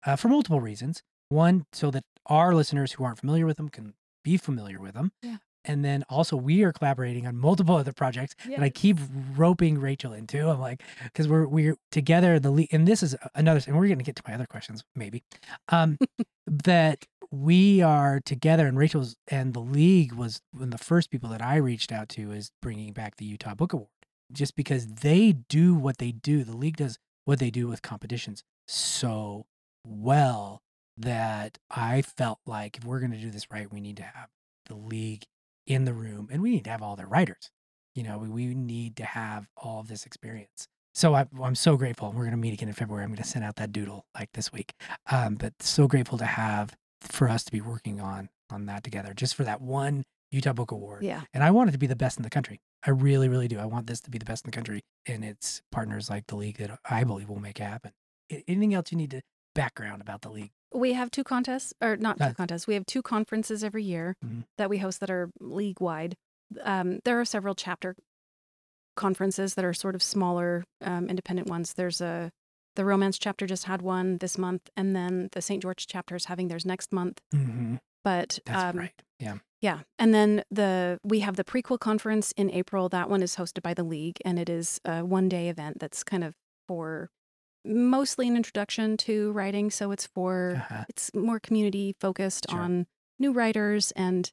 uh, 0.04 0.16
for 0.16 0.28
multiple 0.28 0.60
reasons. 0.60 1.02
One, 1.28 1.66
so 1.72 1.90
that 1.90 2.04
our 2.26 2.54
listeners 2.54 2.92
who 2.92 3.04
aren't 3.04 3.18
familiar 3.18 3.46
with 3.46 3.56
them 3.56 3.68
can 3.68 3.94
be 4.22 4.36
familiar 4.36 4.80
with 4.80 4.94
them. 4.94 5.12
Yeah. 5.22 5.38
And 5.64 5.84
then 5.84 6.04
also, 6.08 6.36
we 6.36 6.62
are 6.62 6.72
collaborating 6.72 7.26
on 7.26 7.36
multiple 7.36 7.75
other 7.75 7.92
projects 7.92 8.36
that 8.48 8.62
I 8.62 8.70
keep 8.70 8.98
roping 9.36 9.80
Rachael 9.80 10.12
into. 10.12 10.48
I'm 10.48 10.60
like, 10.60 10.84
because 11.02 11.26
we're 11.26 11.48
we're 11.48 11.76
together 11.90 12.38
the 12.38 12.50
league, 12.52 12.68
and 12.70 12.86
this 12.86 13.02
is 13.02 13.16
another, 13.34 13.60
and 13.66 13.76
we're 13.76 13.86
going 13.88 13.98
to 13.98 14.04
get 14.04 14.14
to 14.14 14.22
my 14.28 14.34
other 14.34 14.46
questions 14.46 14.84
maybe. 14.94 15.25
Um, 15.68 15.98
that 16.46 17.04
we 17.43 17.83
are 17.83 18.21
together, 18.25 18.66
and 18.66 18.78
Rachael's 18.78 19.16
and 19.28 19.55
the 19.55 19.61
league 19.61 20.12
was 20.12 20.40
one 20.52 20.64
of 20.64 20.71
the 20.71 20.78
first 20.78 21.11
people 21.11 21.28
that 21.31 21.43
I 21.43 21.57
reached 21.57 21.93
out 21.93 22.09
to 22.11 22.33
is 22.33 22.50
bringing 22.62 22.93
back 22.93 23.16
the 23.16 23.25
Utah 23.25 23.55
Book 23.55 23.73
Award, 23.73 23.88
just 24.33 24.57
because 24.57 24.87
they 24.87 25.33
do 25.33 25.75
what 25.75 25.99
they 25.99 26.12
do. 26.12 26.45
The 26.45 26.57
league 26.57 26.76
does 26.76 26.99
what 27.25 27.38
they 27.38 27.50
do 27.50 27.69
with 27.69 27.83
competitions 27.83 28.43
so 28.66 29.47
well 29.85 30.62
that 30.97 31.59
I 31.71 32.02
felt 32.02 32.38
like 32.47 32.78
if 32.78 32.85
we're 32.85 33.00
going 33.00 33.12
to 33.12 33.19
do 33.19 33.31
this 33.31 33.50
right, 33.50 33.71
we 33.71 33.81
need 33.81 33.99
to 33.99 34.02
have 34.02 34.28
the 34.66 34.76
league 34.76 35.25
in 35.66 35.85
the 35.85 35.93
room 35.93 36.28
and 36.31 36.40
we 36.40 36.50
need 36.50 36.64
to 36.64 36.71
have 36.71 36.83
all 36.83 36.97
their 36.97 37.07
writers. 37.07 37.50
You 37.95 38.02
know, 38.02 38.19
we, 38.19 38.28
we 38.28 38.55
need 38.55 38.97
to 38.97 39.05
have 39.05 39.49
all 39.57 39.81
of 39.81 39.88
this 39.88 40.07
experience. 40.07 40.69
So 40.95 41.14
I, 41.14 41.26
I'm 41.43 41.55
so 41.55 41.76
grateful. 41.76 42.09
We're 42.09 42.23
going 42.23 42.31
to 42.31 42.37
meet 42.38 42.55
again 42.55 42.69
in 42.69 42.75
February. 42.75 43.05
I'm 43.05 43.11
going 43.11 43.23
to 43.23 43.25
send 43.25 43.45
out 43.45 43.57
that 43.57 43.73
doodle 43.73 44.07
like 44.14 44.31
this 44.33 44.52
week. 44.52 44.73
Um, 45.11 45.35
but 45.35 45.52
so 45.61 45.87
grateful 45.87 46.19
to 46.19 46.25
have 46.25 46.75
for 47.00 47.29
us 47.29 47.45
to 47.45 47.53
be 47.53 47.61
working 47.61 48.00
on 48.00 48.29
on 48.50 48.67
that 48.67 48.85
together, 48.85 49.12
just 49.15 49.35
for 49.35 49.45
that 49.45 49.61
one 49.61 50.05
Utah 50.31 50.53
Book 50.53 50.71
Award. 50.71 51.03
Yeah. 51.03 51.23
And 51.35 51.43
I 51.43 51.50
want 51.50 51.69
it 51.69 51.73
to 51.73 51.79
be 51.79 51.87
the 51.88 51.97
best 51.97 52.17
in 52.17 52.23
the 52.23 52.31
country. 52.31 52.61
I 52.85 52.91
really, 52.91 53.29
really 53.29 53.49
do. 53.49 53.59
I 53.59 53.65
want 53.65 53.87
this 53.88 54.00
to 54.03 54.11
be 54.11 54.19
the 54.19 54.25
best 54.25 54.45
in 54.45 54.50
the 54.50 54.55
country, 54.55 54.83
and 55.07 55.25
it's 55.25 55.62
partners 55.73 56.09
like 56.11 56.26
the 56.29 56.37
league 56.37 56.59
that 56.59 56.79
I 56.88 57.03
believe 57.05 57.29
will 57.29 57.41
make 57.41 57.59
it 57.61 57.65
happen. 57.65 57.93
Anything 58.31 58.75
else 58.75 58.93
you 58.93 58.99
need 58.99 59.11
to 59.12 59.23
background 59.55 60.00
about 60.03 60.23
the 60.23 60.31
league? 60.31 60.50
We 60.73 60.93
have 60.93 61.11
two 61.11 61.25
contests, 61.25 61.73
or 61.81 61.97
not 61.97 62.19
two 62.19 62.35
contests. 62.35 62.67
We 62.67 62.75
have 62.75 62.87
two 62.87 63.03
conferences 63.03 63.65
every 63.65 63.83
year 63.85 64.15
Mhm. 64.25 64.45
that 64.59 64.69
we 64.71 64.79
host 64.79 65.00
that 65.00 65.11
are 65.11 65.31
league 65.41 65.81
wide. 65.81 66.17
Um, 66.62 67.00
there 67.05 67.19
are 67.21 67.25
several 67.25 67.55
chapter 67.55 67.97
conferences 68.97 69.55
that 69.55 69.65
are 69.65 69.75
sort 69.75 69.95
of 69.95 70.03
smaller, 70.03 70.65
um, 70.81 71.09
independent 71.09 71.49
ones. 71.49 71.75
There's 71.75 72.00
a 72.00 72.31
the 72.76 72.85
romance 72.85 73.18
chapter 73.18 73.47
just 73.47 73.64
had 73.64 73.83
one 73.83 74.18
this 74.18 74.38
month, 74.38 74.71
and 74.76 74.95
then 74.95 75.28
the 75.33 75.42
St. 75.42 75.61
George 75.62 75.87
chapter 75.87 76.14
is 76.14 76.26
having 76.26 76.49
theirs 76.49 76.64
next 76.64 76.92
month. 76.92 77.21
Mm-hmm. 77.35 77.76
But 78.04 78.38
That's 78.47 78.62
um, 78.75 78.78
right. 78.78 79.02
Yeah. 79.18 79.38
yeah, 79.61 79.80
and 79.99 80.14
then 80.14 80.45
the 80.50 80.99
we 81.02 81.21
have 81.21 81.35
the 81.37 81.45
prequel 81.45 81.78
conference 81.80 82.33
in 82.37 82.50
April. 82.50 82.88
That 82.88 83.11
one 83.11 83.23
is 83.23 83.35
hosted 83.37 83.62
by 83.62 83.75
the 83.75 83.83
league, 83.83 84.18
and 84.25 84.38
it 84.38 84.49
is 84.49 84.80
a 84.85 85.04
one 85.04 85.28
day 85.28 85.49
event 85.49 85.78
that's 85.80 86.04
kind 86.04 86.23
of 86.23 86.35
for 86.68 87.11
mostly 87.64 88.28
an 88.28 88.37
introduction 88.37 88.97
to 88.99 89.33
writing. 89.33 89.71
So 89.71 89.90
it's 89.90 90.06
for 90.06 90.54
Uh-huh. 90.56 90.85
it's 90.88 91.12
more 91.14 91.40
community 91.40 91.97
focused 92.00 92.47
Sure. 92.49 92.61
on 92.61 92.87
new 93.18 93.33
writers 93.33 93.92
and 93.97 94.30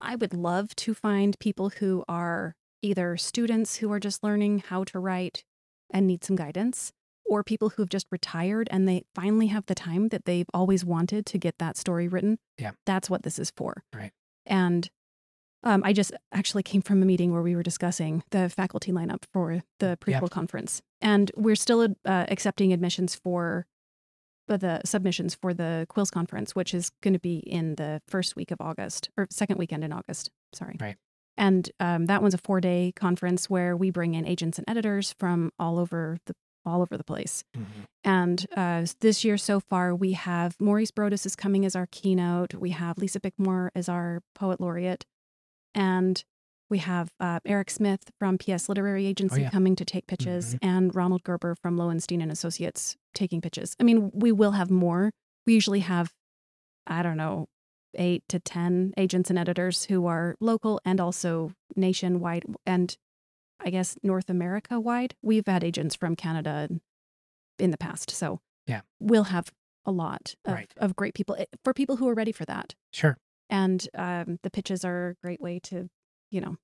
i 0.00 0.14
would 0.14 0.32
love 0.32 0.74
to 0.76 0.94
find 0.94 1.36
people 1.40 1.68
who 1.80 2.04
are 2.08 2.54
either 2.80 3.16
students 3.16 3.76
who 3.76 3.90
are 3.92 3.98
just 4.00 4.22
learning 4.22 4.60
how 4.60 4.84
to 4.84 4.98
write 5.00 5.44
and 5.92 6.06
need 6.06 6.22
some 6.24 6.36
guidance 6.36 6.92
or 7.32 7.42
people 7.42 7.70
who've 7.70 7.88
just 7.88 8.06
retired 8.10 8.68
and 8.70 8.86
they 8.86 9.02
finally 9.14 9.46
have 9.48 9.64
the 9.66 9.74
time 9.74 10.08
that 10.08 10.24
they've 10.26 10.50
always 10.52 10.84
wanted 10.84 11.24
to 11.26 11.38
get 11.38 11.54
that 11.58 11.76
story 11.78 12.06
written 12.08 12.38
Yeah. 12.58 12.72
that's 12.84 13.08
what 13.08 13.22
this 13.22 13.38
is 13.38 13.50
for 13.56 13.82
Right. 13.94 14.12
and 14.44 14.90
um, 15.64 15.82
i 15.84 15.92
just 15.94 16.12
actually 16.32 16.62
came 16.62 16.82
from 16.82 17.00
a 17.02 17.06
meeting 17.06 17.32
where 17.32 17.40
we 17.48 17.56
were 17.56 17.62
discussing 17.62 18.22
the 18.30 18.48
faculty 18.50 18.92
lineup 18.92 19.24
for 19.32 19.62
the 19.78 19.96
Yeah. 20.06 20.20
prequel 20.20 20.30
conference 20.30 20.82
and 21.00 21.30
we're 21.36 21.56
still 21.66 21.80
uh, 22.04 22.26
accepting 22.28 22.72
admissions 22.72 23.14
for 23.14 23.66
but 24.48 24.60
the 24.60 24.80
submissions 24.84 25.36
for 25.40 25.54
the 25.54 25.86
Quills 25.88 26.10
conference, 26.10 26.54
which 26.54 26.74
is 26.74 26.90
going 27.00 27.14
to 27.14 27.20
be 27.20 27.36
in 27.38 27.76
the 27.76 28.02
first 28.08 28.34
week 28.34 28.50
of 28.50 28.60
August 28.60 29.08
or 29.16 29.28
second 29.30 29.56
weekend 29.56 29.84
in 29.84 29.92
August. 29.92 30.30
Sorry. 30.52 30.76
Right. 30.80 30.96
And 31.36 31.70
um, 31.78 32.06
that 32.06 32.20
one's 32.22 32.34
a 32.34 32.38
four 32.38 32.60
day 32.60 32.92
conference 32.96 33.48
where 33.48 33.76
we 33.76 33.90
bring 33.90 34.14
in 34.14 34.26
agents 34.26 34.58
and 34.58 34.68
editors 34.68 35.14
from 35.18 35.52
all 35.60 35.78
over 35.78 36.18
the 36.26 36.34
all 36.64 36.82
over 36.82 36.96
the 36.96 37.04
place. 37.04 37.44
Mhm. 37.56 37.64
And 38.04 38.46
uh, 38.56 38.86
this 39.00 39.24
year 39.24 39.36
so 39.38 39.60
far, 39.60 39.94
we 39.94 40.12
have 40.12 40.56
Maurice 40.60 40.90
Broaddus 40.90 41.24
is 41.26 41.36
coming 41.36 41.64
as 41.64 41.74
our 41.76 41.86
keynote. 41.90 42.54
We 42.54 42.70
have 42.70 42.98
Lisa 42.98 43.20
Bickmore 43.20 43.70
as 43.74 43.88
our 43.88 44.22
poet 44.34 44.60
laureate, 44.60 45.04
and 45.74 46.22
we 46.70 46.78
have 46.78 47.10
uh, 47.20 47.40
Eric 47.44 47.70
Smith 47.70 48.10
from 48.18 48.38
PS 48.38 48.68
Literary 48.68 49.06
Agency 49.06 49.42
Oh, 49.42 49.44
yeah. 49.44 49.50
coming 49.50 49.76
to 49.76 49.84
take 49.84 50.06
pitches, 50.06 50.54
Mhm. 50.54 50.58
and 50.62 50.94
Ronald 50.94 51.22
Gerber 51.22 51.54
from 51.54 51.76
Lowenstein 51.76 52.20
and 52.22 52.32
Associates 52.32 52.96
taking 53.14 53.40
pitches. 53.40 53.76
I 53.78 53.82
mean, 53.84 54.10
we 54.14 54.32
will 54.32 54.52
have 54.52 54.70
more. 54.70 55.10
We 55.46 55.54
usually 55.54 55.80
have, 55.80 56.12
I 56.86 57.02
don't 57.02 57.16
know, 57.18 57.46
eight 57.94 58.22
to 58.28 58.40
10 58.40 58.94
agents 58.96 59.28
and 59.28 59.38
editors 59.38 59.84
who 59.84 60.06
are 60.06 60.34
local 60.40 60.80
and 60.84 60.98
also 60.98 61.52
nationwide 61.76 62.44
and 62.64 62.96
I 63.64 63.70
guess 63.70 63.96
North 64.02 64.28
America 64.30 64.78
wide. 64.80 65.14
We've 65.22 65.46
had 65.46 65.62
agents 65.64 65.94
from 65.94 66.16
Canada 66.16 66.68
in 67.58 67.70
the 67.70 67.78
past. 67.78 68.10
So 68.10 68.40
Yeah. 68.66 68.82
we'll 69.00 69.24
have 69.24 69.52
a 69.84 69.90
lot 69.92 70.34
of, 70.44 70.54
Right. 70.54 70.72
of 70.76 70.94
great 70.96 71.14
people 71.14 71.36
eh, 71.38 71.46
for 71.64 71.72
people 71.74 71.96
who 71.96 72.08
are 72.08 72.14
ready 72.14 72.32
for 72.32 72.44
that. 72.44 72.74
Sure. 72.92 73.18
And 73.50 73.86
um, 73.94 74.38
the 74.42 74.50
pitches 74.50 74.84
are 74.84 75.08
a 75.10 75.14
great 75.22 75.40
way 75.40 75.58
to, 75.64 75.88
you 76.30 76.40
know, 76.40 76.56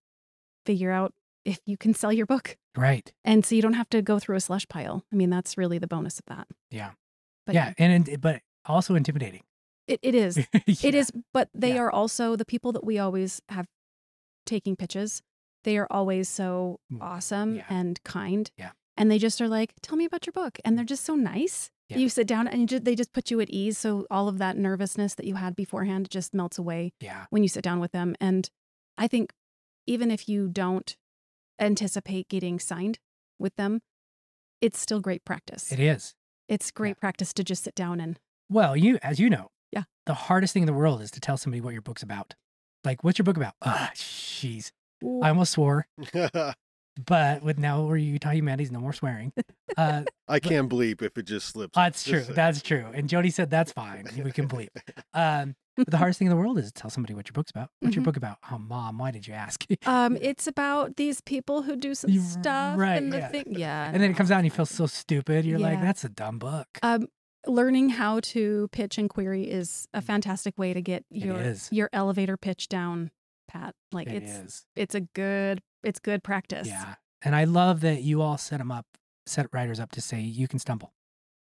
figure 0.65 0.91
out 0.91 1.13
if 1.45 1.61
you 1.67 1.77
can 1.77 1.95
sell 1.95 2.13
your 2.13 2.27
book. 2.27 2.57
Right. 2.77 3.13
And 3.25 3.45
so 3.45 3.55
you 3.55 3.63
don't 3.63 3.75
have 3.75 3.89
to 3.91 4.03
go 4.03 4.19
through 4.19 4.37
a 4.37 4.41
slush 4.41 4.67
pile. 4.69 5.05
I 5.13 5.17
mean, 5.17 5.31
that's 5.31 5.57
really 5.59 5.79
the 5.79 5.87
bonus 5.87 6.19
of 6.19 6.25
that. 6.27 6.47
Yeah. 6.71 6.93
But 7.47 7.55
yeah. 7.55 7.73
And, 7.79 8.09
and 8.09 8.21
but 8.21 8.43
also 8.67 8.95
intimidating. 8.95 9.43
it, 9.87 9.99
it 10.03 10.15
is. 10.15 10.37
It 10.53 10.83
Yeah. 10.83 10.91
is, 11.01 11.13
but 11.33 11.49
they 11.55 11.75
Yeah. 11.75 11.81
are 11.83 11.91
also 11.91 12.37
the 12.37 12.45
people 12.45 12.73
that 12.73 12.85
we 12.85 12.99
always 12.99 13.41
have 13.49 13.67
taking 14.47 14.77
pitches. 14.77 15.23
They 15.69 15.77
are 15.77 15.87
always 15.91 16.31
so 16.31 16.81
Mm, 16.91 17.03
awesome 17.03 17.57
yeah. 17.57 17.65
and 17.69 18.03
kind. 18.05 18.51
Yeah. 18.57 18.71
And 18.97 19.11
they 19.11 19.19
just 19.19 19.39
are 19.43 19.49
like, 19.49 19.75
tell 19.83 19.99
me 19.99 20.07
about 20.07 20.25
your 20.27 20.33
book. 20.33 20.59
And 20.65 20.79
they're 20.79 20.85
just 20.95 21.05
so 21.05 21.15
nice. 21.15 21.71
Yeah. 21.91 21.99
You 21.99 22.09
sit 22.09 22.27
down 22.27 22.49
and 22.49 22.67
just, 22.69 22.85
they 22.87 22.95
just 22.95 23.13
put 23.13 23.31
you 23.31 23.39
at 23.41 23.51
ease. 23.51 23.77
So 23.77 24.07
all 24.11 24.29
of 24.29 24.39
that 24.39 24.57
nervousness 24.57 25.15
that 25.17 25.27
you 25.27 25.35
had 25.35 25.55
beforehand 25.55 26.09
just 26.11 26.33
melts 26.33 26.57
away 26.57 26.93
Yeah. 27.01 27.27
when 27.29 27.43
you 27.43 27.51
sit 27.51 27.63
down 27.65 27.81
with 27.81 27.93
them. 27.93 28.17
And 28.19 28.49
I 28.97 29.09
think 29.09 29.35
even 29.87 30.11
if 30.11 30.27
you 30.27 30.49
don't 30.49 30.97
anticipate 31.61 32.29
getting 32.31 32.59
signed 32.59 32.99
with 33.39 33.55
them, 33.57 33.83
it's 34.63 34.79
still 34.79 35.01
great 35.01 35.25
practice. 35.27 35.71
It 35.71 35.81
is. 35.81 36.15
It's 36.49 36.71
great 36.71 36.99
practice 36.99 37.33
to 37.35 37.45
just 37.45 37.63
sit 37.65 37.75
down 37.75 38.01
and 38.01 38.19
Well, 38.49 38.75
you 38.75 38.99
as 39.03 39.21
you 39.21 39.29
know, 39.29 39.51
Yeah. 39.71 39.85
the 40.07 40.15
hardest 40.15 40.55
thing 40.55 40.63
in 40.63 40.67
the 40.67 40.73
world 40.73 41.03
is 41.03 41.11
to 41.13 41.21
tell 41.21 41.37
somebody 41.37 41.61
what 41.61 41.75
your 41.75 41.83
book's 41.83 42.03
about. 42.03 42.35
Like, 42.85 43.05
what's 43.05 43.19
your 43.19 43.25
book 43.25 43.37
about? 43.37 43.55
Ah, 43.63 43.91
jeez. 43.95 44.73
I 45.23 45.29
almost 45.29 45.53
swore, 45.53 45.87
but 47.07 47.43
with 47.43 47.59
now 47.59 47.85
we're 47.85 47.97
Utah 47.97 48.31
Humanities, 48.31 48.73
no 48.73 48.81
more 48.81 48.93
swearing. 48.93 49.33
Uh, 49.77 50.03
I 50.27 50.41
can't 50.41 50.69
bleep 50.69 51.03
if 51.03 51.17
it 51.17 51.27
just 51.27 51.49
slips. 51.49 51.73
that's 51.75 52.03
true. 52.05 52.21
That's 52.23 52.61
true. 52.63 52.87
And 52.93 53.09
Jody 53.09 53.31
said 53.31 53.51
that's 53.51 53.71
fine. 53.73 54.07
We 54.23 54.33
can 54.33 54.49
bleep. 54.49 54.69
Um, 55.15 55.55
but 55.77 55.91
the 55.91 55.97
hardest 55.97 56.19
thing 56.19 56.27
in 56.27 56.31
the 56.31 56.37
world 56.37 56.59
is 56.59 56.67
to 56.67 56.73
tell 56.73 56.91
somebody 56.91 57.15
what 57.15 57.29
your 57.29 57.33
book's 57.35 57.51
about. 57.53 57.71
What's 57.81 57.95
your 57.95 58.03
Mhm. 58.03 58.07
book 58.07 58.17
about? 58.17 58.39
Oh, 58.51 58.59
mom, 58.59 58.99
why 58.99 59.11
did 59.13 59.27
you 59.29 59.35
ask? 59.35 59.65
Um, 59.87 60.17
it's 60.21 60.47
about 60.49 60.97
these 60.97 61.21
people 61.21 61.63
who 61.63 61.77
do 61.77 61.95
some 61.95 62.11
You- 62.11 62.21
stuff 62.21 62.77
right, 62.79 62.97
and 63.01 63.13
the 63.13 63.19
yeah. 63.19 63.29
thing. 63.29 63.45
Yeah. 63.49 63.91
and 63.93 64.03
then 64.03 64.11
it 64.11 64.15
comes 64.17 64.31
out 64.33 64.39
and 64.39 64.45
you 64.45 64.51
feel 64.51 64.67
so 64.67 64.87
stupid. 64.87 65.45
You're 65.45 65.59
like, 65.61 65.81
that's 65.81 66.03
a 66.05 66.09
dumb 66.09 66.39
book. 66.41 66.67
um, 66.83 67.07
learning 67.47 67.91
how 67.91 68.19
to 68.21 68.69
pitch 68.73 68.99
and 68.99 69.09
query 69.09 69.45
is 69.49 69.87
a 69.95 70.03
fantastic 70.03 70.59
way 70.59 70.75
to 70.75 70.83
get 70.83 71.05
your 71.11 71.55
your 71.71 71.89
elevator 71.93 72.37
pitch 72.37 72.69
down, 72.69 73.11
Pat. 73.49 73.75
Like 73.93 74.07
It 74.09 74.23
it's 74.23 74.33
is. 74.33 74.67
it's 74.77 74.95
a 74.95 75.01
good 75.01 75.61
it's 75.83 75.99
good 75.99 76.23
practice. 76.23 76.69
Yeah. 76.69 76.95
And 77.23 77.35
I 77.35 77.45
love 77.45 77.81
that 77.81 78.03
you 78.03 78.23
all 78.23 78.39
set 78.39 78.59
them 78.59 78.71
up, 78.71 78.87
set 79.27 79.47
writers 79.53 79.81
up 79.81 79.91
to 79.93 80.01
say, 80.01 80.21
you 80.21 80.47
can 80.47 80.59
stumble. 80.59 80.93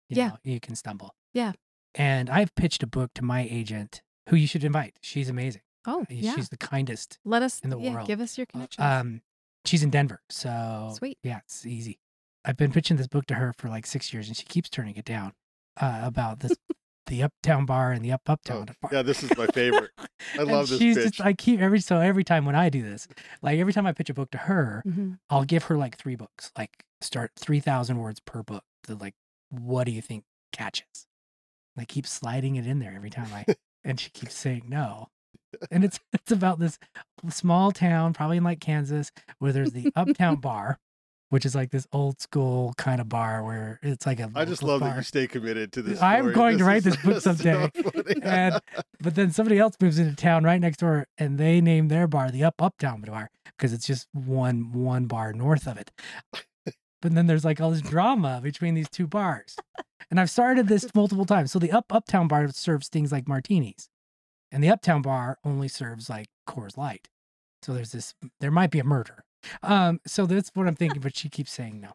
You 0.09 0.17
Yeah. 0.19 0.29
know, 0.29 0.37
you 0.45 0.61
can 0.61 0.75
stumble. 0.77 1.15
Yeah. 1.33 1.53
And 1.95 2.29
I've 2.29 2.55
pitched 2.55 2.83
a 2.83 2.87
book 2.87 3.13
to 3.15 3.25
my 3.25 3.47
agent 3.51 4.03
who 4.29 4.37
you 4.37 4.47
should 4.47 4.65
invite. 4.65 4.97
She's 5.03 5.29
amazing. 5.29 5.63
Oh, 5.87 6.05
yeah. 6.11 6.35
She's 6.35 6.49
the 6.49 6.57
kindest. 6.57 7.19
Let 7.25 7.43
us 7.43 7.61
in 7.61 7.71
the 7.71 7.79
yeah, 7.79 7.95
world. 7.95 8.07
give 8.07 8.21
us 8.21 8.37
your 8.39 8.47
connection. 8.47 8.83
Um, 8.83 9.21
she's 9.65 9.83
in 9.83 9.91
Denver. 9.91 10.21
So 10.31 10.93
Sweet. 10.97 11.19
Yeah, 11.23 11.41
it's 11.45 11.65
easy. 11.67 11.99
I've 12.45 12.57
been 12.57 12.73
pitching 12.73 12.97
this 12.97 13.07
book 13.07 13.27
to 13.27 13.35
her 13.35 13.55
for 13.57 13.69
like 13.69 13.87
six 13.87 14.13
years 14.13 14.29
and 14.29 14.37
she 14.37 14.45
keeps 14.45 14.69
turning 14.69 14.97
it 14.97 15.05
down 15.05 15.33
uh, 15.81 16.01
about 16.05 16.41
this, 16.41 16.53
the 17.07 17.23
uptown 17.23 17.67
bar 17.67 17.93
and 17.93 18.05
the 18.05 18.13
up 18.13 18.23
Oh, 18.29 18.33
uptown 18.35 18.67
bar. 18.81 18.91
yeah, 18.93 19.03
this 19.03 19.23
is 19.23 19.37
my 19.37 19.47
favorite. 19.49 19.91
I 20.39 20.43
love 20.43 20.69
this 20.69 20.79
she's 20.79 20.97
pitch. 20.97 21.05
Just, 21.17 21.21
I 21.21 21.33
keep 21.33 21.61
every 21.61 21.81
so 21.81 22.01
every 22.01 22.25
time 22.25 22.45
when 22.45 22.55
I 22.57 22.69
do 22.69 22.83
this, 22.83 23.07
like 23.43 23.59
every 23.59 23.73
time 23.73 23.87
I 23.87 23.93
pitch 23.93 24.11
a 24.11 24.15
book 24.15 24.31
to 24.33 24.39
her, 24.39 24.83
Mhm. 24.87 25.19
I'll 25.31 25.45
give 25.45 25.65
her 25.65 25.77
like 25.77 25.97
three 25.97 26.17
books, 26.17 26.51
like 26.57 26.85
start 27.01 27.33
3,000 27.37 27.99
words 27.99 28.21
per 28.21 28.43
book. 28.43 28.65
To 28.85 28.95
like, 28.95 29.15
what 29.51 29.85
do 29.85 29.93
you 29.93 30.03
think 30.03 30.25
catches? 30.53 31.07
And 31.77 31.83
I 31.83 31.85
keep 31.85 32.07
sliding 32.07 32.57
it 32.57 32.67
in 32.67 32.79
there 32.79 32.93
every 32.95 33.11
time 33.11 33.29
I, 33.33 33.45
and 33.85 33.99
she 34.01 34.11
keeps 34.11 34.35
saying 34.35 34.65
no. 34.69 35.09
And 35.71 35.85
it's 35.85 35.99
it's 36.13 36.33
about 36.33 36.59
this 36.59 36.79
small 37.31 37.71
town, 37.73 38.13
probably 38.13 38.37
in 38.39 38.45
like 38.45 38.61
Kansas, 38.61 39.13
where 39.39 39.53
there's 39.53 39.73
the 39.73 39.91
Uptown 39.97 40.37
Bar, 40.37 40.79
which 41.35 41.45
is 41.45 41.53
like 41.57 41.73
this 41.73 41.85
old 41.93 42.21
school 42.21 42.73
kind 42.77 43.01
of 43.01 43.09
bar 43.09 43.43
where 43.43 43.81
it's 43.83 44.07
like 44.07 44.21
a. 44.21 44.31
I 44.37 44.45
just 44.45 44.63
love 44.63 44.79
bar. 44.79 44.91
that 44.91 44.97
you 44.99 45.03
stay 45.03 45.27
committed 45.27 45.73
to 45.73 45.83
this. 45.83 46.01
I'm 46.01 46.23
story. 46.27 46.35
going 46.35 46.59
to 46.59 46.65
write 46.65 46.85
this 46.85 46.97
book 46.99 47.21
someday, 47.27 47.69
funny. 47.75 48.15
and- 48.23 48.61
But 49.01 49.17
then 49.17 49.33
somebody 49.33 49.59
else 49.59 49.75
moves 49.81 49.99
into 49.99 50.15
town 50.15 50.45
right 50.45 50.61
next 50.61 50.77
door, 50.79 51.09
and 51.19 51.37
they 51.37 51.61
name 51.61 51.89
their 51.89 52.07
bar 52.07 52.31
the 52.31 52.45
Up 52.45 52.63
Uptown 52.63 53.01
Bar 53.01 53.31
because 53.47 53.73
it's 53.73 53.85
just 53.85 54.07
one 54.13 54.71
one 54.73 55.07
bar 55.07 55.33
north 55.33 55.67
of 55.67 55.77
it. 55.77 55.91
But 57.03 57.15
then 57.17 57.27
there's 57.27 57.45
like 57.45 57.61
all 57.61 57.73
this 57.73 57.83
drama 57.83 58.41
between 58.41 58.75
these 58.75 58.89
two 58.89 59.09
bars, 59.09 59.57
and 60.13 60.21
I've 60.21 60.31
started 60.31 60.69
this 60.69 60.87
multiple 60.95 61.25
times. 61.27 61.51
So 61.51 61.59
the 61.59 61.73
Up 61.73 61.93
Uptown 61.93 62.29
Bar 62.29 62.49
serves 62.53 62.89
things 62.89 63.11
like 63.11 63.27
martinis, 63.27 63.89
and 64.53 64.63
the 64.63 64.71
Uptown 64.71 65.03
Bar 65.03 65.39
only 65.45 65.67
serves 65.67 66.09
like 66.09 66.29
Coors 66.49 66.77
Light. 66.79 67.09
So 67.63 67.75
there's 67.75 67.91
this. 67.91 68.15
There 68.41 68.53
might 68.53 68.71
be 68.71 68.79
a 68.79 68.85
murder. 68.85 69.25
Um. 69.63 70.01
So 70.07 70.27
that's 70.27 70.51
what 70.55 70.67
I'm 70.67 70.75
thinking, 70.75 71.01
but 71.01 71.17
she 71.17 71.29
keeps 71.29 71.53
saying 71.53 71.81
no. 71.81 71.93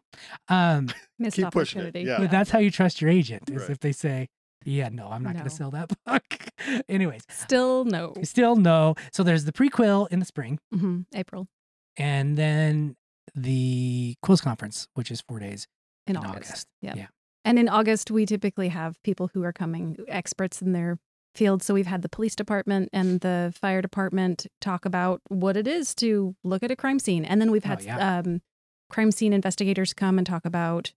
Um. 0.48 0.88
Missed 1.18 1.36
keep 1.36 1.50
pushing 1.50 1.80
it, 1.80 1.84
opportunity. 1.86 2.08
yeah. 2.08 2.18
But 2.18 2.30
that's 2.30 2.50
how 2.50 2.58
you 2.58 2.70
trust 2.70 3.00
your 3.00 3.10
agent 3.10 3.50
is 3.50 3.62
Right. 3.62 3.70
if 3.70 3.80
they 3.80 3.92
say, 3.92 4.28
"Yeah, 4.64 4.88
no, 4.90 5.08
I'm 5.08 5.22
not 5.22 5.34
going 5.34 5.44
No. 5.44 5.50
to 5.50 5.54
sell 5.56 5.70
that 5.72 5.90
book." 6.06 6.22
Anyways, 6.88 7.22
Still 7.30 7.84
no. 7.84 8.12
still 8.22 8.56
no. 8.56 8.94
So 9.12 9.22
there's 9.22 9.44
the 9.44 9.52
prequel 9.52 10.06
in 10.10 10.18
the 10.20 10.26
spring, 10.26 10.58
hmm 10.72 11.00
April 11.14 11.48
and 11.96 12.36
then 12.38 12.96
the 13.34 14.14
Quills 14.24 14.42
conference, 14.42 14.88
which 14.94 15.10
is 15.10 15.20
four 15.20 15.38
days 15.38 15.66
in, 16.06 16.16
in 16.16 16.22
August. 16.24 16.36
August. 16.50 16.66
Yeah. 16.82 16.94
Yeah. 16.96 17.06
And 17.44 17.58
in 17.58 17.68
August, 17.68 18.10
we 18.10 18.26
typically 18.26 18.68
have 18.68 19.02
people 19.02 19.30
who 19.32 19.42
are 19.44 19.52
coming, 19.52 19.96
experts 20.08 20.60
in 20.60 20.72
their 20.72 20.98
field. 21.34 21.62
So 21.62 21.74
we've 21.74 21.86
had 21.86 22.02
the 22.02 22.08
police 22.08 22.34
department 22.34 22.88
and 22.92 23.20
the 23.20 23.52
fire 23.60 23.80
department 23.82 24.46
talk 24.60 24.84
about 24.84 25.20
what 25.28 25.56
it 25.56 25.66
is 25.66 25.94
to 25.96 26.34
look 26.44 26.62
at 26.62 26.70
a 26.70 26.76
crime 26.76 26.98
scene. 26.98 27.24
And 27.24 27.40
then 27.40 27.50
we've 27.50 27.64
Oh, 27.64 27.68
had 27.68 27.82
yeah. 27.82 28.18
um, 28.18 28.42
crime 28.88 29.10
scene 29.12 29.32
investigators 29.32 29.92
come 29.94 30.18
and 30.18 30.26
talk 30.26 30.44
about 30.44 30.92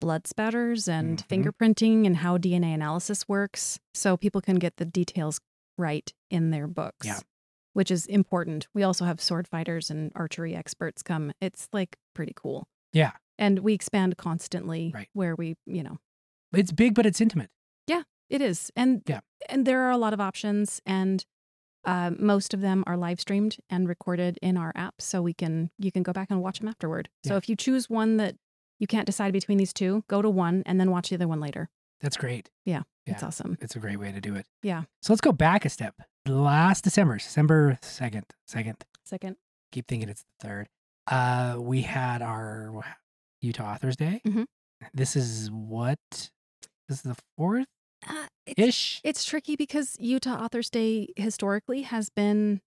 blood 0.00 0.26
spatters 0.26 0.88
and 0.88 1.18
Mhm. 1.18 1.28
fingerprinting 1.52 2.06
and 2.06 2.16
how 2.18 2.36
DNA 2.36 2.72
analysis 2.74 3.28
works. 3.28 3.78
So 3.94 4.16
people 4.16 4.40
can 4.40 4.56
get 4.56 4.76
the 4.76 4.84
details 4.84 5.40
right 5.78 6.12
in 6.30 6.50
their 6.50 6.66
books. 6.66 7.06
Yeah. 7.06 7.20
Which 7.72 7.90
is 7.90 8.06
important. 8.06 8.66
We 8.74 8.82
also 8.82 9.04
have 9.04 9.20
sword 9.20 9.48
fighters 9.48 9.90
and 9.90 10.12
archery 10.14 10.54
experts 10.54 11.02
come. 11.02 11.32
It's 11.40 11.68
like 11.72 11.96
pretty 12.14 12.32
cool. 12.36 12.66
Yeah, 12.92 13.12
And 13.38 13.60
we 13.60 13.72
expand 13.72 14.18
constantly 14.18 14.92
Right. 14.94 15.08
where 15.14 15.34
we, 15.34 15.56
you 15.66 15.82
know, 15.82 15.98
it's 16.52 16.70
big, 16.70 16.94
but 16.94 17.06
it's 17.06 17.20
intimate. 17.20 17.50
It 18.32 18.40
is. 18.40 18.70
And 18.74 19.02
Yeah. 19.06 19.20
and 19.48 19.66
there 19.66 19.80
are 19.82 19.90
a 19.90 19.96
lot 19.96 20.12
of 20.12 20.20
options 20.20 20.80
and 20.86 21.24
uh, 21.84 22.10
most 22.18 22.54
of 22.54 22.60
them 22.60 22.84
are 22.86 22.96
live 22.96 23.20
streamed 23.20 23.56
and 23.68 23.88
recorded 23.88 24.38
in 24.40 24.56
our 24.56 24.72
app 24.74 24.94
so 25.00 25.20
we 25.22 25.34
can 25.34 25.70
you 25.78 25.90
can 25.92 26.02
go 26.02 26.12
back 26.12 26.28
and 26.30 26.40
watch 26.40 26.58
them 26.60 26.68
afterward. 26.68 27.08
So 27.24 27.36
if 27.36 27.48
you 27.48 27.56
choose 27.56 27.90
one 27.90 28.16
that 28.18 28.36
you 28.78 28.86
can't 28.86 29.06
decide 29.06 29.32
between 29.32 29.58
these 29.58 29.72
two, 29.72 30.04
go 30.08 30.22
to 30.22 30.30
one 30.30 30.62
and 30.66 30.80
then 30.80 30.90
watch 30.90 31.08
the 31.10 31.16
other 31.16 31.28
one 31.28 31.40
later. 31.40 31.68
That's 32.00 32.16
great. 32.16 32.46
It's 32.46 32.50
Yeah. 32.64 32.82
It's 33.06 33.22
awesome. 33.22 33.58
It's 33.60 33.74
a 33.76 33.80
great 33.80 33.98
way 33.98 34.12
to 34.12 34.20
do 34.20 34.34
it. 34.36 34.46
Yeah. 34.62 34.84
So 35.02 35.12
let's 35.12 35.20
go 35.20 35.32
back 35.32 35.64
a 35.64 35.68
step. 35.68 35.94
Last 36.26 36.84
December, 36.84 37.16
December 37.18 37.78
second, 37.82 38.26
second. 38.46 38.76
Second. 39.04 39.36
Keep 39.72 39.88
thinking 39.88 40.08
it's 40.08 40.22
the 40.38 40.46
third. 40.48 40.68
Uh, 41.08 41.56
we 41.58 41.82
had 41.82 42.22
our 42.22 42.72
Utah 43.40 43.72
Authors 43.74 43.96
Day. 43.96 44.20
Mhm. 44.24 44.46
This 44.94 45.16
is 45.16 45.50
what? 45.50 45.98
This 46.88 46.98
is 46.98 47.02
the 47.02 47.16
fourth 47.36 47.66
Uh, 48.08 48.26
it's, 48.46 48.58
ish. 48.60 49.00
it's 49.04 49.24
tricky 49.24 49.56
because 49.56 49.96
Utah 50.00 50.42
Authors 50.44 50.70
Day 50.70 51.08
historically 51.16 51.82
has 51.82 52.08
been 52.10 52.60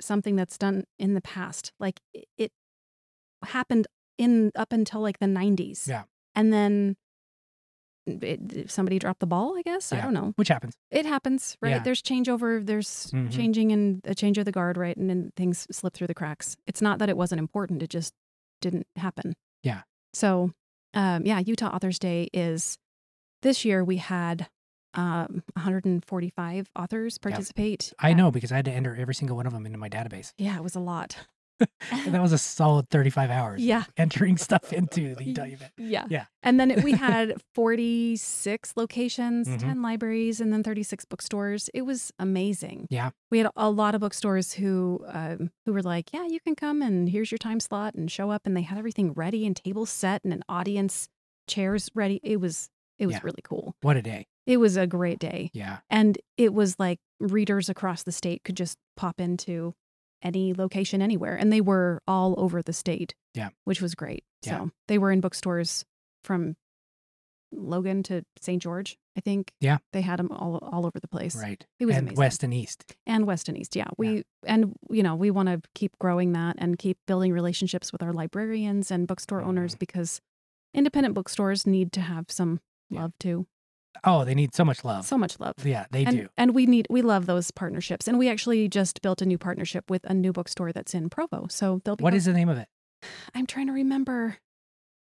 something 0.00 0.36
that's 0.36 0.58
done 0.58 0.84
in 0.98 1.14
the 1.14 1.20
past. 1.20 1.72
Like 1.80 2.00
it, 2.12 2.26
it 2.36 2.52
happened 3.44 3.86
in 4.18 4.50
up 4.54 4.72
until 4.72 5.00
like 5.00 5.18
the 5.18 5.26
90s. 5.26 5.88
Yeah. 5.88 6.02
And 6.34 6.52
then 6.52 6.96
it, 8.06 8.70
somebody 8.70 8.98
dropped 8.98 9.20
the 9.20 9.26
ball, 9.26 9.56
I 9.56 9.62
guess. 9.62 9.90
I 9.92 10.00
don't 10.02 10.12
know. 10.12 10.34
Which 10.36 10.48
happens. 10.48 10.74
It 10.90 11.06
happens, 11.06 11.56
right? 11.62 11.70
Yeah. 11.70 11.78
There's 11.78 12.02
changeover, 12.02 12.64
there's 12.64 13.06
Mhm. 13.12 13.32
changing 13.32 13.72
and 13.72 14.02
a 14.04 14.14
change 14.14 14.36
of 14.36 14.44
the 14.44 14.52
guard, 14.52 14.76
right? 14.76 14.96
And 14.96 15.08
then 15.08 15.32
things 15.36 15.66
slip 15.70 15.94
through 15.94 16.08
the 16.08 16.14
cracks. 16.14 16.56
It's 16.66 16.82
not 16.82 16.98
that 16.98 17.08
it 17.08 17.16
wasn't 17.16 17.38
important, 17.38 17.82
it 17.82 17.88
just 17.90 18.12
didn't 18.60 18.86
happen. 18.96 19.32
Yeah. 19.62 19.82
So, 20.12 20.50
um, 20.92 21.24
yeah, 21.24 21.38
Utah 21.38 21.68
Authors 21.74 21.98
Day 21.98 22.28
is 22.34 22.76
this 23.40 23.64
year 23.64 23.82
we 23.82 23.96
had 23.96 24.48
um, 24.94 25.42
145 25.54 26.70
authors 26.76 27.18
participate. 27.18 27.92
I 27.98 28.10
at- 28.10 28.16
know 28.16 28.30
because 28.30 28.52
I 28.52 28.56
had 28.56 28.64
to 28.66 28.72
enter 28.72 28.96
every 28.96 29.14
single 29.14 29.36
one 29.36 29.46
of 29.46 29.52
them 29.52 29.66
into 29.66 29.78
my 29.78 29.88
database. 29.88 30.32
Yeah, 30.38 30.56
it 30.56 30.62
was 30.62 30.74
a 30.74 30.80
lot. 30.80 31.16
That 32.08 32.20
was 32.20 32.32
a 32.32 32.38
solid 32.38 32.88
35 32.90 33.30
hours. 33.30 33.62
Yeah. 33.62 33.84
Entering 33.96 34.36
stuff 34.38 34.72
into 34.72 35.14
the 35.14 35.30
event. 35.30 35.72
Yeah. 35.78 36.04
Yeah. 36.10 36.24
And 36.42 36.58
then 36.58 36.82
we 36.82 36.92
had 37.08 37.34
46 37.54 38.72
locations, 38.76 39.48
Mhm. 39.48 39.60
10 39.60 39.82
libraries, 39.82 40.40
and 40.40 40.52
then 40.52 40.62
36 40.64 41.04
bookstores. 41.04 41.70
It 41.72 41.82
was 41.82 42.12
amazing. 42.18 42.88
Yeah. 42.90 43.10
We 43.30 43.38
had 43.38 43.50
a 43.56 43.70
lot 43.70 43.94
of 43.94 44.00
bookstores 44.00 44.54
who 44.54 45.04
um, 45.08 45.50
who 45.64 45.72
were 45.72 45.82
like, 45.82 46.12
"Yeah, 46.12 46.26
you 46.26 46.40
can 46.40 46.56
come 46.56 46.82
and 46.82 47.08
here's 47.08 47.30
your 47.30 47.38
time 47.38 47.60
slot 47.60 47.94
and 47.94 48.10
show 48.10 48.30
up." 48.30 48.42
And 48.44 48.56
they 48.56 48.62
had 48.62 48.76
everything 48.76 49.12
ready 49.12 49.46
and 49.46 49.54
tables 49.56 49.90
set 49.90 50.22
and 50.24 50.32
an 50.32 50.42
audience 50.48 51.08
chairs 51.46 51.88
ready. 51.94 52.20
It 52.22 52.40
was 52.40 52.68
it 52.98 53.06
was 53.06 53.14
Yeah. 53.16 53.20
really 53.24 53.42
cool. 53.42 53.74
What 53.82 53.96
a 53.96 54.02
day. 54.02 54.26
It 54.46 54.58
was 54.58 54.76
a 54.76 54.86
great 54.86 55.18
day. 55.18 55.50
Yeah. 55.52 55.78
And 55.90 56.18
it 56.36 56.52
was 56.54 56.78
like 56.78 56.98
readers 57.20 57.68
across 57.68 58.02
the 58.02 58.12
state 58.12 58.44
could 58.44 58.56
just 58.56 58.76
pop 58.96 59.20
into 59.20 59.74
any 60.22 60.54
location 60.54 61.02
anywhere. 61.02 61.34
And 61.36 61.52
they 61.52 61.60
were 61.60 62.00
all 62.06 62.34
over 62.38 62.62
the 62.62 62.72
state. 62.72 63.14
Yeah. 63.34 63.50
Which 63.64 63.80
was 63.82 63.94
great. 63.94 64.24
Yeah. 64.44 64.58
So 64.58 64.70
they 64.88 64.98
were 64.98 65.10
in 65.12 65.20
bookstores 65.20 65.84
from 66.22 66.56
Logan 67.52 68.02
to 68.04 68.24
St. 68.40 68.60
George, 68.60 68.96
I 69.16 69.20
think. 69.20 69.52
Yeah. 69.60 69.78
They 69.92 70.00
had 70.00 70.18
them 70.18 70.30
all, 70.32 70.58
all 70.58 70.86
over 70.86 70.98
the 70.98 71.08
place. 71.08 71.36
Right. 71.36 71.64
It 71.78 71.86
was 71.86 71.94
and 71.96 72.08
amazing. 72.08 72.18
west 72.18 72.42
and 72.42 72.52
east. 72.54 72.84
And 73.06 73.26
West 73.26 73.48
and 73.48 73.56
East. 73.56 73.76
Yeah. 73.76 73.86
We, 73.96 74.24
and, 74.44 74.74
you 74.90 75.02
know, 75.02 75.14
we 75.14 75.30
want 75.30 75.48
to 75.48 75.60
keep 75.74 75.96
growing 76.00 76.32
that 76.32 76.56
and 76.58 76.78
keep 76.78 76.98
building 77.06 77.32
relationships 77.32 77.92
with 77.92 78.02
our 78.02 78.12
librarians 78.12 78.90
and 78.90 79.06
bookstore 79.06 79.42
owners 79.42 79.76
Mhm. 79.76 79.78
because 79.78 80.20
independent 80.72 81.14
bookstores 81.14 81.66
need 81.66 81.92
to 81.92 82.00
have 82.00 82.26
some 82.30 82.60
Yeah. 82.94 83.02
love 83.02 83.12
too. 83.20 83.46
Oh, 84.02 84.24
they 84.24 84.34
need 84.34 84.54
so 84.54 84.64
much 84.64 84.84
love. 84.84 85.06
So 85.06 85.16
much 85.16 85.38
love 85.40 85.54
yeah, 85.64 85.86
they 85.90 86.04
and, 86.04 86.16
do. 86.16 86.28
And 86.36 86.54
we 86.54 86.66
need 86.66 86.86
we 86.90 87.00
love 87.00 87.26
those 87.26 87.50
partnerships. 87.50 88.06
And 88.08 88.18
we 88.18 88.28
actually 88.28 88.68
just 88.68 89.00
built 89.02 89.22
a 89.22 89.26
new 89.26 89.38
partnership 89.38 89.88
with 89.90 90.04
a 90.04 90.12
new 90.14 90.32
bookstore 90.32 90.72
that's 90.72 90.94
in 90.94 91.08
Provo. 91.08 91.46
So 91.48 91.80
they'll 91.84 91.96
be 91.96 92.02
What 92.04 92.12
is 92.14 92.24
the 92.24 92.32
name 92.32 92.48
of 92.48 92.58
it? 92.58 92.68
I'm 93.34 93.46
trying 93.46 93.66
to 93.68 93.72
remember. 93.72 94.38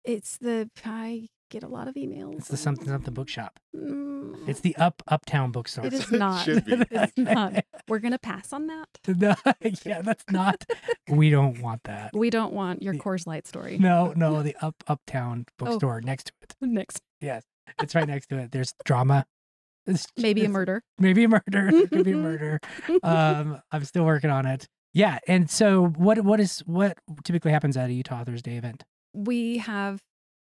It's 0.04 0.36
the 0.38 0.68
I 0.84 1.28
get 1.50 1.62
a 1.62 1.68
lot 1.68 1.86
of 1.88 1.94
emails. 1.94 2.38
It's 2.38 2.48
the 2.48 2.56
something 2.56 2.86
something 2.88 3.14
bookshop. 3.14 3.58
Mm, 3.74 4.48
It's 4.48 4.60
the 4.60 4.74
up 4.76 5.02
uptown 5.08 5.52
bookstore. 5.52 5.86
it 5.86 5.92
is 5.92 6.10
not. 6.12 6.44
Should 6.44 6.64
be. 6.64 6.82
It's 6.90 7.12
not. 7.16 7.64
We're 7.88 7.98
gonna 8.00 8.18
pass 8.18 8.52
on 8.52 8.66
that. 8.66 8.88
No, 9.08 9.34
yeah, 9.84 10.02
that's 10.02 10.24
not. 10.30 10.64
We 11.08 11.30
don't 11.30 11.60
want 11.60 11.84
that. 11.84 12.10
We 12.14 12.30
don't 12.30 12.52
want 12.52 12.82
your 12.82 12.94
The- 12.94 13.00
Coors 13.00 13.26
Light 13.26 13.46
story. 13.46 13.78
No, 13.78 14.12
no, 14.16 14.42
the 14.42 14.54
up 14.60 14.74
uptown 14.86 15.46
Oh. 15.48 15.64
bookstore 15.66 16.00
next 16.02 16.26
to 16.26 16.32
it. 16.42 16.54
Next, 16.60 17.00
Yes, 17.20 17.44
it's 17.80 17.94
right 17.94 18.06
next 18.06 18.26
to 18.28 18.38
it. 18.38 18.52
There's 18.52 18.72
drama. 18.84 19.24
It's 19.86 20.06
maybe 20.16 20.44
a 20.44 20.48
murder. 20.48 20.82
Maybe 20.98 21.24
a 21.24 21.28
murder. 21.28 21.70
Could 21.88 22.04
be 22.04 22.12
a 22.12 22.16
murder. 22.16 22.60
Um, 23.02 23.60
I'm 23.72 23.84
still 23.84 24.04
working 24.04 24.30
on 24.30 24.46
it. 24.46 24.66
Yeah, 24.94 25.18
and 25.26 25.50
so 25.50 25.86
what? 25.86 26.20
What 26.24 26.38
is 26.38 26.60
what 26.66 26.98
typically 27.24 27.50
happens 27.50 27.76
at 27.76 27.88
a 27.90 27.92
Utah 27.92 28.20
Authors 28.20 28.42
Day 28.42 28.56
event? 28.56 28.84
we 29.14 29.58
have 29.58 30.00